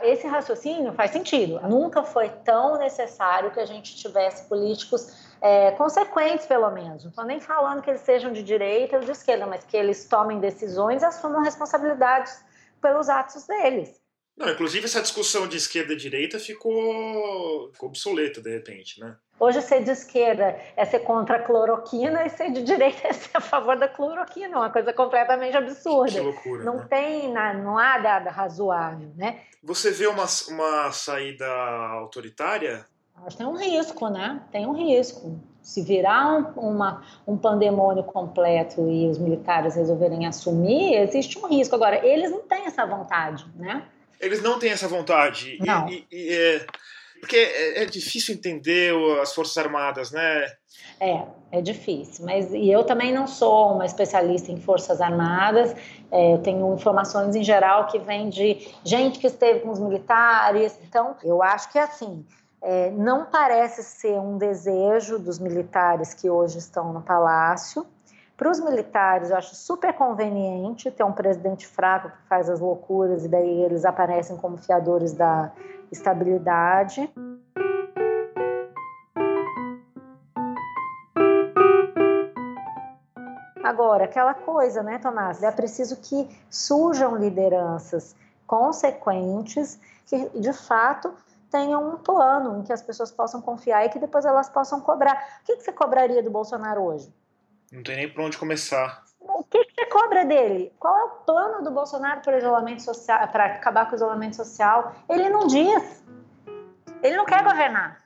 Esse 0.01 0.27
raciocínio 0.27 0.93
faz 0.93 1.11
sentido. 1.11 1.61
Nunca 1.69 2.03
foi 2.03 2.29
tão 2.29 2.77
necessário 2.77 3.51
que 3.51 3.59
a 3.59 3.65
gente 3.65 3.95
tivesse 3.95 4.43
políticos 4.49 5.25
é, 5.39 5.71
consequentes, 5.71 6.45
pelo 6.45 6.69
menos. 6.71 7.03
Não 7.03 7.09
estou 7.09 7.23
nem 7.23 7.39
falando 7.39 7.81
que 7.81 7.89
eles 7.89 8.01
sejam 8.01 8.33
de 8.33 8.43
direita 8.43 8.97
ou 8.97 9.03
de 9.03 9.11
esquerda, 9.11 9.45
mas 9.45 9.63
que 9.63 9.77
eles 9.77 10.05
tomem 10.05 10.39
decisões 10.39 11.01
e 11.01 11.05
assumam 11.05 11.41
responsabilidades 11.43 12.43
pelos 12.81 13.07
atos 13.07 13.47
deles. 13.47 14.04
Não, 14.37 14.49
inclusive 14.49 14.85
essa 14.85 15.01
discussão 15.01 15.47
de 15.47 15.55
esquerda 15.55 15.93
e 15.93 15.95
direita 15.95 16.37
ficou, 16.37 17.71
ficou 17.71 17.87
obsoleta 17.87 18.41
de 18.41 18.51
repente, 18.51 18.99
né? 18.99 19.15
Hoje 19.39 19.61
ser 19.61 19.83
de 19.83 19.91
esquerda 19.91 20.57
é 20.75 20.85
ser 20.85 20.99
contra 20.99 21.37
a 21.37 21.43
cloroquina 21.43 22.25
e 22.25 22.29
ser 22.29 22.51
de 22.51 22.61
direita 22.63 23.07
é 23.07 23.13
ser 23.13 23.31
a 23.33 23.41
favor 23.41 23.77
da 23.77 23.87
cloroquina, 23.87 24.57
uma 24.57 24.69
coisa 24.69 24.93
completamente 24.93 25.55
absurda. 25.55 26.11
Que 26.11 26.19
loucura. 26.19 26.63
Não 26.63 26.77
né? 26.77 26.87
tem, 26.89 27.33
não 27.33 27.77
há 27.77 27.99
nada 27.99 28.29
razoável, 28.29 29.11
né? 29.15 29.41
Você 29.63 29.91
vê 29.91 30.07
uma, 30.07 30.25
uma 30.49 30.91
saída 30.91 31.47
autoritária? 31.47 32.85
Acho 33.25 33.37
que 33.37 33.43
tem 33.43 33.47
um 33.47 33.57
risco, 33.57 34.09
né? 34.09 34.41
Tem 34.51 34.65
um 34.65 34.73
risco. 34.73 35.39
Se 35.61 35.81
virar 35.81 36.55
um, 36.57 36.69
uma, 36.71 37.03
um 37.25 37.37
pandemônio 37.37 38.03
completo 38.03 38.87
e 38.87 39.07
os 39.07 39.17
militares 39.17 39.75
resolverem 39.75 40.27
assumir, 40.27 40.95
existe 40.95 41.39
um 41.39 41.47
risco. 41.47 41.75
Agora, 41.75 42.05
eles 42.05 42.29
não 42.31 42.41
têm 42.41 42.65
essa 42.65 42.85
vontade, 42.85 43.45
né? 43.55 43.87
Eles 44.19 44.41
não 44.41 44.59
têm 44.59 44.71
essa 44.71 44.87
vontade. 44.87 45.57
Não. 45.61 45.87
E, 45.89 46.07
e, 46.11 46.29
e 46.29 46.33
é, 46.33 46.65
porque 47.19 47.37
é, 47.37 47.83
é, 47.83 47.85
difícil 47.85 48.35
entender 48.35 48.93
as 49.21 49.33
Forças 49.33 49.57
Armadas, 49.57 50.11
né? 50.11 50.45
É, 50.99 51.23
é 51.51 51.61
difícil. 51.61 52.25
Mas 52.25 52.51
e 52.53 52.69
eu 52.69 52.83
também 52.83 53.13
não 53.13 53.27
sou 53.27 53.73
uma 53.73 53.85
especialista 53.85 54.51
em 54.51 54.59
Forças 54.59 55.01
Armadas. 55.01 55.75
É, 56.11 56.33
eu 56.33 56.37
tenho 56.39 56.73
informações 56.73 57.35
em 57.35 57.43
geral 57.43 57.87
que 57.87 57.99
vêm 57.99 58.29
de 58.29 58.67
gente 58.83 59.19
que 59.19 59.27
esteve 59.27 59.61
com 59.61 59.71
os 59.71 59.79
militares. 59.79 60.77
Então, 60.87 61.15
eu 61.23 61.41
acho 61.41 61.71
que 61.71 61.79
é 61.79 61.83
assim. 61.83 62.25
É, 62.61 62.89
não 62.91 63.25
parece 63.25 63.83
ser 63.83 64.19
um 64.19 64.37
desejo 64.37 65.19
dos 65.19 65.37
militares 65.39 66.13
que 66.13 66.29
hoje 66.29 66.57
estão 66.57 66.91
no 66.93 67.01
palácio 67.01 67.85
para 68.37 68.51
os 68.51 68.59
militares, 68.59 69.29
eu 69.29 69.37
acho 69.37 69.55
super 69.55 69.93
conveniente 69.93 70.91
ter 70.91 71.03
um 71.03 71.13
presidente 71.13 71.65
fraco 71.65 72.09
que 72.09 72.27
faz 72.27 72.49
as 72.49 72.59
loucuras 72.59 73.23
e 73.23 73.29
daí 73.29 73.63
eles 73.63 73.85
aparecem 73.85 74.35
como 74.35 74.57
fiadores 74.57 75.13
da 75.13 75.51
estabilidade. 75.89 77.09
Agora, 83.63 84.03
aquela 84.03 84.33
coisa, 84.33 84.83
né, 84.83 84.99
Tomás? 84.99 85.41
É 85.41 85.51
preciso 85.51 85.95
que 85.97 86.29
surjam 86.49 87.15
lideranças 87.15 88.15
consequentes 88.45 89.79
que, 90.05 90.29
de 90.39 90.53
fato, 90.53 91.13
tenham 91.49 91.89
um 91.89 91.97
plano 91.97 92.59
em 92.59 92.63
que 92.63 92.73
as 92.73 92.81
pessoas 92.81 93.11
possam 93.11 93.41
confiar 93.41 93.85
e 93.85 93.89
que 93.89 93.97
depois 93.97 94.25
elas 94.25 94.49
possam 94.49 94.81
cobrar. 94.81 95.39
O 95.41 95.45
que 95.45 95.55
você 95.55 95.71
cobraria 95.71 96.21
do 96.21 96.29
Bolsonaro 96.29 96.81
hoje? 96.81 97.11
Não 97.75 97.83
tem 97.83 97.97
nem 97.97 98.09
por 98.09 98.21
onde 98.21 98.37
começar. 98.37 99.03
O 99.19 99.43
que, 99.43 99.65
que 99.65 99.73
você 99.75 99.85
cobra 99.87 100.23
dele? 100.23 100.71
Qual 100.79 100.97
é 100.97 101.03
o 101.03 101.09
plano 101.25 101.61
do 101.61 101.71
Bolsonaro 101.71 102.21
para 102.21 102.37
isolamento 102.37 102.81
social, 102.81 103.27
para 103.27 103.47
acabar 103.47 103.85
com 103.87 103.91
o 103.91 103.95
isolamento 103.95 104.37
social? 104.37 104.95
Ele 105.09 105.27
não 105.27 105.45
diz. 105.45 106.01
Ele 107.03 107.17
não 107.17 107.25
quer 107.25 107.43
governar. 107.43 107.97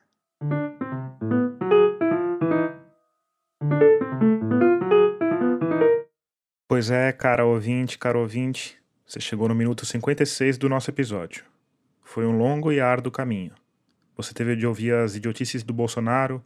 Pois 6.67 6.89
é, 6.89 7.11
cara 7.11 7.45
ouvinte, 7.45 7.99
cara 7.99 8.17
ouvinte, 8.17 8.82
você 9.05 9.20
chegou 9.20 9.47
no 9.47 9.53
minuto 9.53 9.86
56 9.86 10.57
do 10.57 10.67
nosso 10.67 10.89
episódio. 10.89 11.45
Foi 12.01 12.26
um 12.26 12.36
longo 12.36 12.72
e 12.72 12.82
árduo 12.82 13.11
caminho. 13.11 13.53
Você 14.17 14.34
teve 14.34 14.55
de 14.55 14.65
ouvir 14.65 14.95
as 14.95 15.15
idiotices 15.15 15.61
do 15.61 15.74
Bolsonaro, 15.74 16.43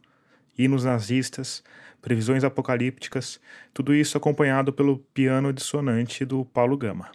hinos 0.56 0.84
nazistas, 0.84 1.62
previsões 2.00 2.44
apocalípticas, 2.44 3.40
tudo 3.72 3.94
isso 3.94 4.16
acompanhado 4.16 4.72
pelo 4.72 4.98
piano 4.98 5.52
dissonante 5.52 6.24
do 6.24 6.44
Paulo 6.44 6.76
Gama. 6.76 7.10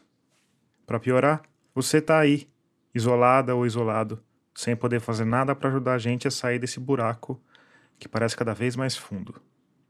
Para 0.85 0.99
piorar, 0.99 1.43
você 1.75 2.01
tá 2.01 2.19
aí, 2.19 2.49
isolada 2.93 3.55
ou 3.55 3.65
isolado, 3.65 4.21
sem 4.53 4.75
poder 4.75 4.99
fazer 4.99 5.25
nada 5.25 5.55
para 5.55 5.69
ajudar 5.69 5.93
a 5.93 5.99
gente 5.99 6.27
a 6.27 6.31
sair 6.31 6.59
desse 6.59 6.79
buraco 6.79 7.41
que 7.99 8.07
parece 8.07 8.35
cada 8.35 8.53
vez 8.53 8.75
mais 8.75 8.97
fundo. 8.97 9.41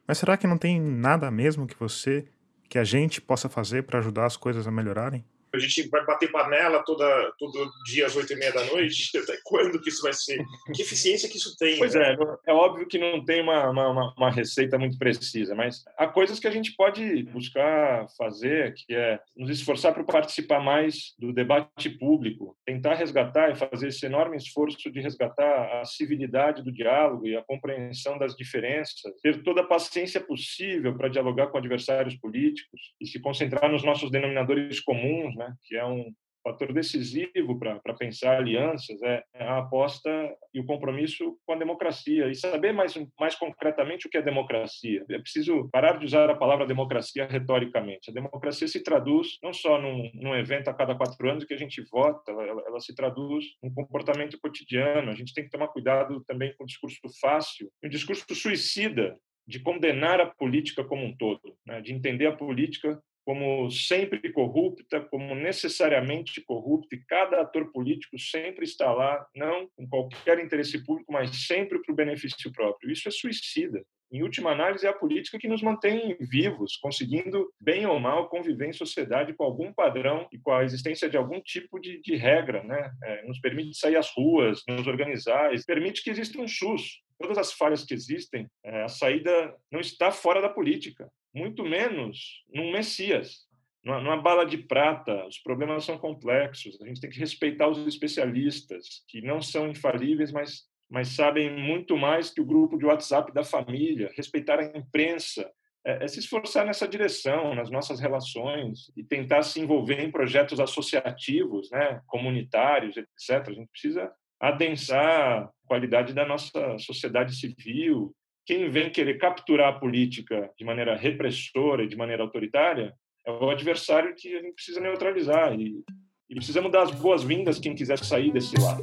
Mas 0.06 0.18
será 0.18 0.36
que 0.36 0.47
não 0.47 0.58
tem 0.58 0.82
nada 0.82 1.30
mesmo 1.32 1.68
que 1.68 1.80
você, 1.80 2.28
que 2.68 2.78
a 2.78 2.84
gente 2.84 3.22
possa 3.22 3.47
fazer 3.47 3.84
para 3.84 4.00
ajudar 4.00 4.26
as 4.26 4.36
coisas 4.36 4.68
a 4.68 4.72
melhorarem? 4.72 5.24
A 5.54 5.60
gente 5.60 5.88
vai 5.89 6.06
bater 6.06 6.32
panela 6.32 6.84
toda, 6.84 7.06
todo 7.38 7.72
dia 7.86 8.06
às 8.06 8.16
oito 8.16 8.34
e 8.34 8.36
meia 8.36 8.52
da 8.52 8.66
noite? 8.66 9.10
Até 9.18 9.38
quando 9.43 9.80
que 9.82 9.89
isso 9.89 10.02
vai 10.02 10.14
ser? 10.14 10.43
Que 10.74 10.82
eficiência 10.82 11.30
que 11.30 11.38
isso 11.38 11.56
tem? 11.58 11.78
Pois 11.78 11.93
né? 11.93 12.16
é, 12.45 12.52
é 12.52 12.54
óbvio 12.54 12.88
que 12.88 12.97
não 12.97 13.24
tem 13.24 13.41
uma, 13.41 13.70
uma, 13.70 14.14
uma, 14.16 14.32
receita 14.32 14.78
muito 14.78 14.97
precisa, 14.97 15.56
mas 15.56 15.84
há 15.97 16.08
coisas 16.08 16.39
que 16.39 16.47
a 16.47 16.52
gente 16.52 16.76
pode 16.76 17.24
buscar 17.24 18.08
fazer, 18.18 18.74
que 18.74 18.93
é 18.93 19.20
nos 19.36 19.50
esforçar 19.50 19.93
para 19.93 20.04
participar 20.04 20.60
mais 20.60 21.14
do 21.18 21.34
debate 21.34 21.89
público, 21.89 22.56
tentar 22.66 22.95
resgatar 22.95 23.52
e 23.52 23.56
fazer 23.56 23.88
esse 23.88 24.06
enorme 24.06 24.38
esforço 24.38 24.91
de 24.91 25.02
resgatar 25.02 25.82
a 25.82 25.86
civilidade 25.86 26.64
do 26.64 26.72
diálogo 26.72 27.28
e 27.28 27.36
a 27.36 27.43
compreensão 27.43 28.18
das 28.18 28.36
diferenças, 28.36 29.02
ter 29.22 29.41
toda 29.43 29.62
a 29.62 29.68
paciência 29.68 30.22
possível 30.22 30.95
para 30.95 31.10
dialogar 31.10 31.47
com 31.47 31.58
adversários 31.58 32.16
políticos 32.16 32.93
e 33.02 33.08
se 33.08 33.20
concentrar 33.20 33.72
nos 33.72 33.84
nossos 33.84 34.12
denominadores 34.12 34.80
comuns, 34.80 35.36
né, 35.40 35.54
que 35.64 35.76
é 35.76 35.86
um 35.86 36.14
fator 36.44 36.74
decisivo 36.74 37.60
para 37.60 37.94
pensar 37.94 38.38
alianças, 38.38 39.02
é 39.04 39.24
a 39.36 39.60
aposta 39.60 40.10
e 40.54 40.60
o 40.60 40.66
compromisso 40.66 41.38
com 41.46 41.54
a 41.54 41.58
democracia 41.58 42.30
e 42.30 42.36
saber 42.36 42.72
mais, 42.72 42.94
mais 43.20 43.36
concretamente 43.36 44.08
o 44.08 44.10
que 44.10 44.18
é 44.18 44.22
democracia. 44.22 45.04
É 45.10 45.20
preciso 45.20 45.70
parar 45.72 45.98
de 45.98 46.06
usar 46.06 46.30
a 46.30 46.36
palavra 46.36 46.66
democracia 46.66 47.28
retoricamente. 47.28 48.10
A 48.10 48.14
democracia 48.14 48.68
se 48.68 48.82
traduz 48.82 49.38
não 49.44 49.54
só 49.54 49.80
num, 49.82 50.10
num 50.14 50.36
evento 50.36 50.70
a 50.70 50.74
cada 50.74 50.96
quatro 50.96 51.30
anos 51.30 51.44
que 51.44 51.54
a 51.54 51.58
gente 51.58 51.84
vota, 51.92 52.32
ela, 52.32 52.64
ela 52.66 52.80
se 52.80 52.96
traduz 52.96 53.46
num 53.62 53.74
comportamento 53.74 54.40
cotidiano. 54.42 55.12
A 55.12 55.16
gente 55.16 55.34
tem 55.34 55.44
que 55.44 55.52
tomar 55.52 55.68
cuidado 55.68 56.24
também 56.26 56.54
com 56.58 56.64
o 56.64 56.68
discurso 56.68 57.00
fácil, 57.22 57.70
um 57.84 57.90
discurso 57.90 58.26
suicida 58.34 59.18
de 59.50 59.60
condenar 59.60 60.22
a 60.22 60.28
política 60.28 60.84
como 60.84 61.04
um 61.04 61.16
todo, 61.18 61.58
né? 61.66 61.82
de 61.82 61.92
entender 61.92 62.28
a 62.28 62.36
política 62.36 63.02
como 63.30 63.70
sempre 63.70 64.34
corrupta, 64.34 65.02
como 65.02 65.36
necessariamente 65.36 66.42
corrupta, 66.42 66.96
e 66.96 67.06
cada 67.06 67.42
ator 67.42 67.72
político 67.72 68.18
sempre 68.18 68.66
está 68.66 68.92
lá, 68.92 69.24
não 69.36 69.70
com 69.76 69.88
qualquer 69.88 70.40
interesse 70.40 70.84
público, 70.84 71.14
mas 71.14 71.46
sempre 71.46 71.78
para 71.80 71.94
o 71.94 71.96
benefício 71.96 72.52
próprio. 72.52 72.92
Isso 72.92 73.08
é 73.08 73.12
suicida. 73.12 73.86
Em 74.12 74.24
última 74.24 74.50
análise, 74.50 74.88
é 74.88 74.90
a 74.90 74.98
política 74.98 75.38
que 75.38 75.48
nos 75.48 75.62
mantém 75.62 76.18
vivos, 76.20 76.76
conseguindo, 76.78 77.54
bem 77.62 77.86
ou 77.86 78.00
mal, 78.00 78.30
conviver 78.30 78.68
em 78.68 78.74
sociedade 78.74 79.36
com 79.36 79.44
algum 79.44 79.72
padrão 79.72 80.28
e 80.34 80.40
com 80.40 80.52
a 80.52 80.64
existência 80.64 81.08
de 81.08 81.16
algum 81.16 81.40
tipo 81.40 81.80
de, 81.80 82.02
de 82.02 82.16
regra. 82.16 82.64
Né? 82.64 82.92
É, 83.04 83.28
nos 83.28 83.40
permite 83.40 83.78
sair 83.78 83.96
às 83.96 84.10
ruas, 84.10 84.64
nos 84.68 84.88
organizar, 84.88 85.52
permite 85.68 86.04
que 86.04 86.10
exista 86.10 86.42
um 86.42 86.48
SUS. 86.48 87.04
Todas 87.20 87.38
as 87.38 87.51
falhas 87.51 87.84
que 87.84 87.93
existem, 87.93 88.47
é, 88.63 88.84
a 88.84 88.88
saída 88.88 89.55
não 89.72 89.80
está 89.80 90.11
fora 90.11 90.41
da 90.41 90.49
política 90.49 91.11
muito 91.34 91.63
menos 91.63 92.43
num 92.53 92.72
Messias, 92.72 93.47
numa, 93.84 94.17
bala 94.17 94.45
de 94.45 94.57
prata. 94.57 95.26
Os 95.28 95.39
problemas 95.39 95.86
são 95.86 95.97
complexos, 95.97 96.82
a 96.82 96.88
gente 96.88 97.01
tem 97.01 97.09
que 97.09 97.20
respeitar 97.20 97.67
os 97.67 97.86
especialistas, 97.88 99.03
que 99.07 99.22
não 99.22 99.41
são 99.41 99.70
infalíveis, 99.70 100.32
mas, 100.32 100.63
mas 100.89 101.09
sabem 101.09 101.51
muito 101.51 101.97
mais 101.97 102.30
que 102.30 102.41
o 102.41 102.45
grupo 102.45 102.78
de 102.78 102.86
WhatsApp 102.86 103.32
da 103.34 103.43
família, 103.43 104.11
respeitar 104.15 104.59
a 104.59 104.78
imprensa, 104.78 105.49
é, 105.86 106.03
é, 106.03 106.07
se 106.07 106.20
esforçar 106.20 106.65
nessa 106.65 106.88
direção, 106.88 107.55
nas 107.55 107.70
nossas 107.70 107.99
relações, 107.99 108.91
e 108.97 109.03
tentar 109.03 109.43
se 109.43 109.61
envolver 109.61 110.01
em 110.01 110.11
projetos 110.11 110.59
associativos, 110.59 111.70
né, 111.72 112.01
comunitários, 112.05 112.97
etc. 112.97 113.47
A 113.47 113.53
gente 113.53 113.70
precisa 113.70 114.11
adensar 114.40 115.44
a 115.44 115.50
qualidade 115.66 116.14
da 116.14 116.26
nossa 116.26 116.78
sociedade 116.80 117.36
civil. 117.36 118.16
Quem 118.46 118.70
vem 118.70 118.90
querer 118.90 119.18
capturar 119.18 119.70
a 119.70 119.80
política 119.80 120.50
de 120.58 120.64
maneira 120.64 120.96
repressora 120.96 121.84
e 121.84 121.88
de 121.88 121.96
maneira 121.96 122.24
autoritária 122.24 122.94
é 123.28 123.32
o 123.32 123.50
adversário 123.50 124.16
que 124.16 124.36
a 124.36 124.42
gente 124.42 124.56
precisa 124.56 124.80
neutralizar. 124.80 125.54
E, 125.60 125.84
e 126.30 126.36
precisamos 126.36 126.72
dar 126.72 126.84
as 126.84 126.92
boas-vindas 126.92 127.60
quem 127.60 127.76
quiser 127.76 128.00
sair 128.00 128.32
desse 128.32 128.56
lado. 128.60 128.82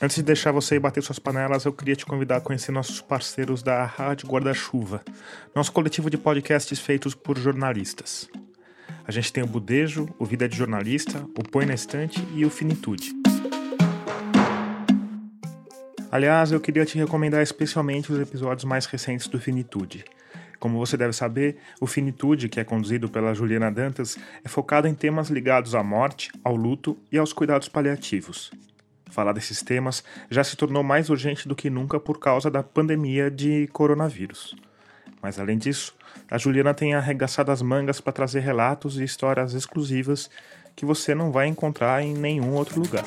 Antes 0.00 0.16
de 0.16 0.22
deixar 0.22 0.52
você 0.52 0.78
bater 0.78 1.02
suas 1.02 1.18
panelas, 1.18 1.64
eu 1.64 1.72
queria 1.72 1.96
te 1.96 2.04
convidar 2.04 2.36
a 2.36 2.40
conhecer 2.40 2.70
nossos 2.70 3.00
parceiros 3.00 3.62
da 3.62 3.86
Rádio 3.86 4.28
Guarda-Chuva, 4.28 5.02
nosso 5.54 5.72
coletivo 5.72 6.10
de 6.10 6.18
podcasts 6.18 6.78
feitos 6.78 7.14
por 7.14 7.38
jornalistas. 7.38 8.28
A 9.06 9.12
gente 9.12 9.30
tem 9.30 9.44
o 9.44 9.46
Budejo, 9.46 10.08
o 10.18 10.24
Vida 10.24 10.48
de 10.48 10.56
Jornalista, 10.56 11.26
o 11.38 11.42
Põe 11.42 11.66
na 11.66 11.74
Estante 11.74 12.26
e 12.34 12.42
o 12.46 12.48
Finitude. 12.48 13.12
Aliás, 16.10 16.52
eu 16.52 16.60
queria 16.60 16.86
te 16.86 16.96
recomendar 16.96 17.42
especialmente 17.42 18.10
os 18.10 18.18
episódios 18.18 18.64
mais 18.64 18.86
recentes 18.86 19.26
do 19.26 19.38
Finitude. 19.38 20.06
Como 20.58 20.78
você 20.78 20.96
deve 20.96 21.12
saber, 21.12 21.58
o 21.82 21.86
Finitude, 21.86 22.48
que 22.48 22.58
é 22.58 22.64
conduzido 22.64 23.06
pela 23.06 23.34
Juliana 23.34 23.70
Dantas, 23.70 24.16
é 24.42 24.48
focado 24.48 24.88
em 24.88 24.94
temas 24.94 25.28
ligados 25.28 25.74
à 25.74 25.82
morte, 25.82 26.30
ao 26.42 26.56
luto 26.56 26.96
e 27.12 27.18
aos 27.18 27.34
cuidados 27.34 27.68
paliativos. 27.68 28.50
Falar 29.10 29.32
desses 29.32 29.62
temas 29.62 30.02
já 30.30 30.42
se 30.42 30.56
tornou 30.56 30.82
mais 30.82 31.10
urgente 31.10 31.46
do 31.46 31.54
que 31.54 31.68
nunca 31.68 32.00
por 32.00 32.18
causa 32.18 32.50
da 32.50 32.62
pandemia 32.62 33.30
de 33.30 33.68
coronavírus. 33.70 34.56
Mas 35.24 35.40
além 35.40 35.56
disso, 35.56 35.94
a 36.30 36.36
Juliana 36.36 36.74
tem 36.74 36.92
arregaçado 36.92 37.50
as 37.50 37.62
mangas 37.62 37.98
para 37.98 38.12
trazer 38.12 38.40
relatos 38.40 38.98
e 38.98 39.04
histórias 39.04 39.54
exclusivas 39.54 40.28
que 40.76 40.84
você 40.84 41.14
não 41.14 41.32
vai 41.32 41.46
encontrar 41.46 42.02
em 42.02 42.12
nenhum 42.12 42.52
outro 42.52 42.78
lugar. 42.78 43.06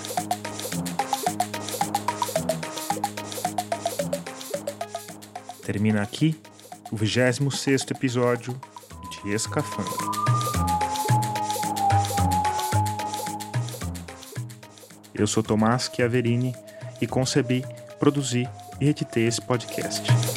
Termina 5.63 6.01
aqui 6.01 6.35
o 6.91 6.95
26 6.95 7.85
episódio 7.91 8.59
de 9.23 9.31
Escafandro. 9.31 9.93
Eu 15.13 15.27
sou 15.27 15.43
Tomás 15.43 15.87
Chiaverini 15.95 16.55
e 16.99 17.05
concebi, 17.05 17.63
produzi 17.99 18.49
e 18.81 18.89
editei 18.89 19.27
esse 19.27 19.39
podcast. 19.39 20.36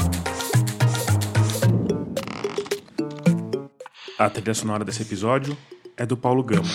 A 4.21 4.29
trilha 4.29 4.53
sonora 4.53 4.85
desse 4.85 5.01
episódio 5.01 5.57
é 5.97 6.05
do 6.05 6.15
Paulo 6.15 6.43
Gama. 6.45 6.69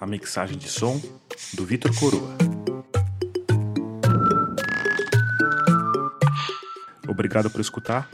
A 0.00 0.06
mixagem 0.06 0.56
de 0.56 0.70
som 0.70 0.98
do 1.52 1.66
Vitor 1.66 1.94
Coroa. 2.00 2.34
Obrigado 7.06 7.50
por 7.50 7.60
escutar 7.60 8.08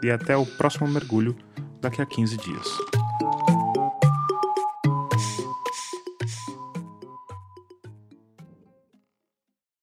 e 0.00 0.12
até 0.12 0.36
o 0.36 0.46
próximo 0.46 0.86
mergulho 0.86 1.36
daqui 1.80 2.00
a 2.00 2.06
15 2.06 2.36
dias. 2.36 2.97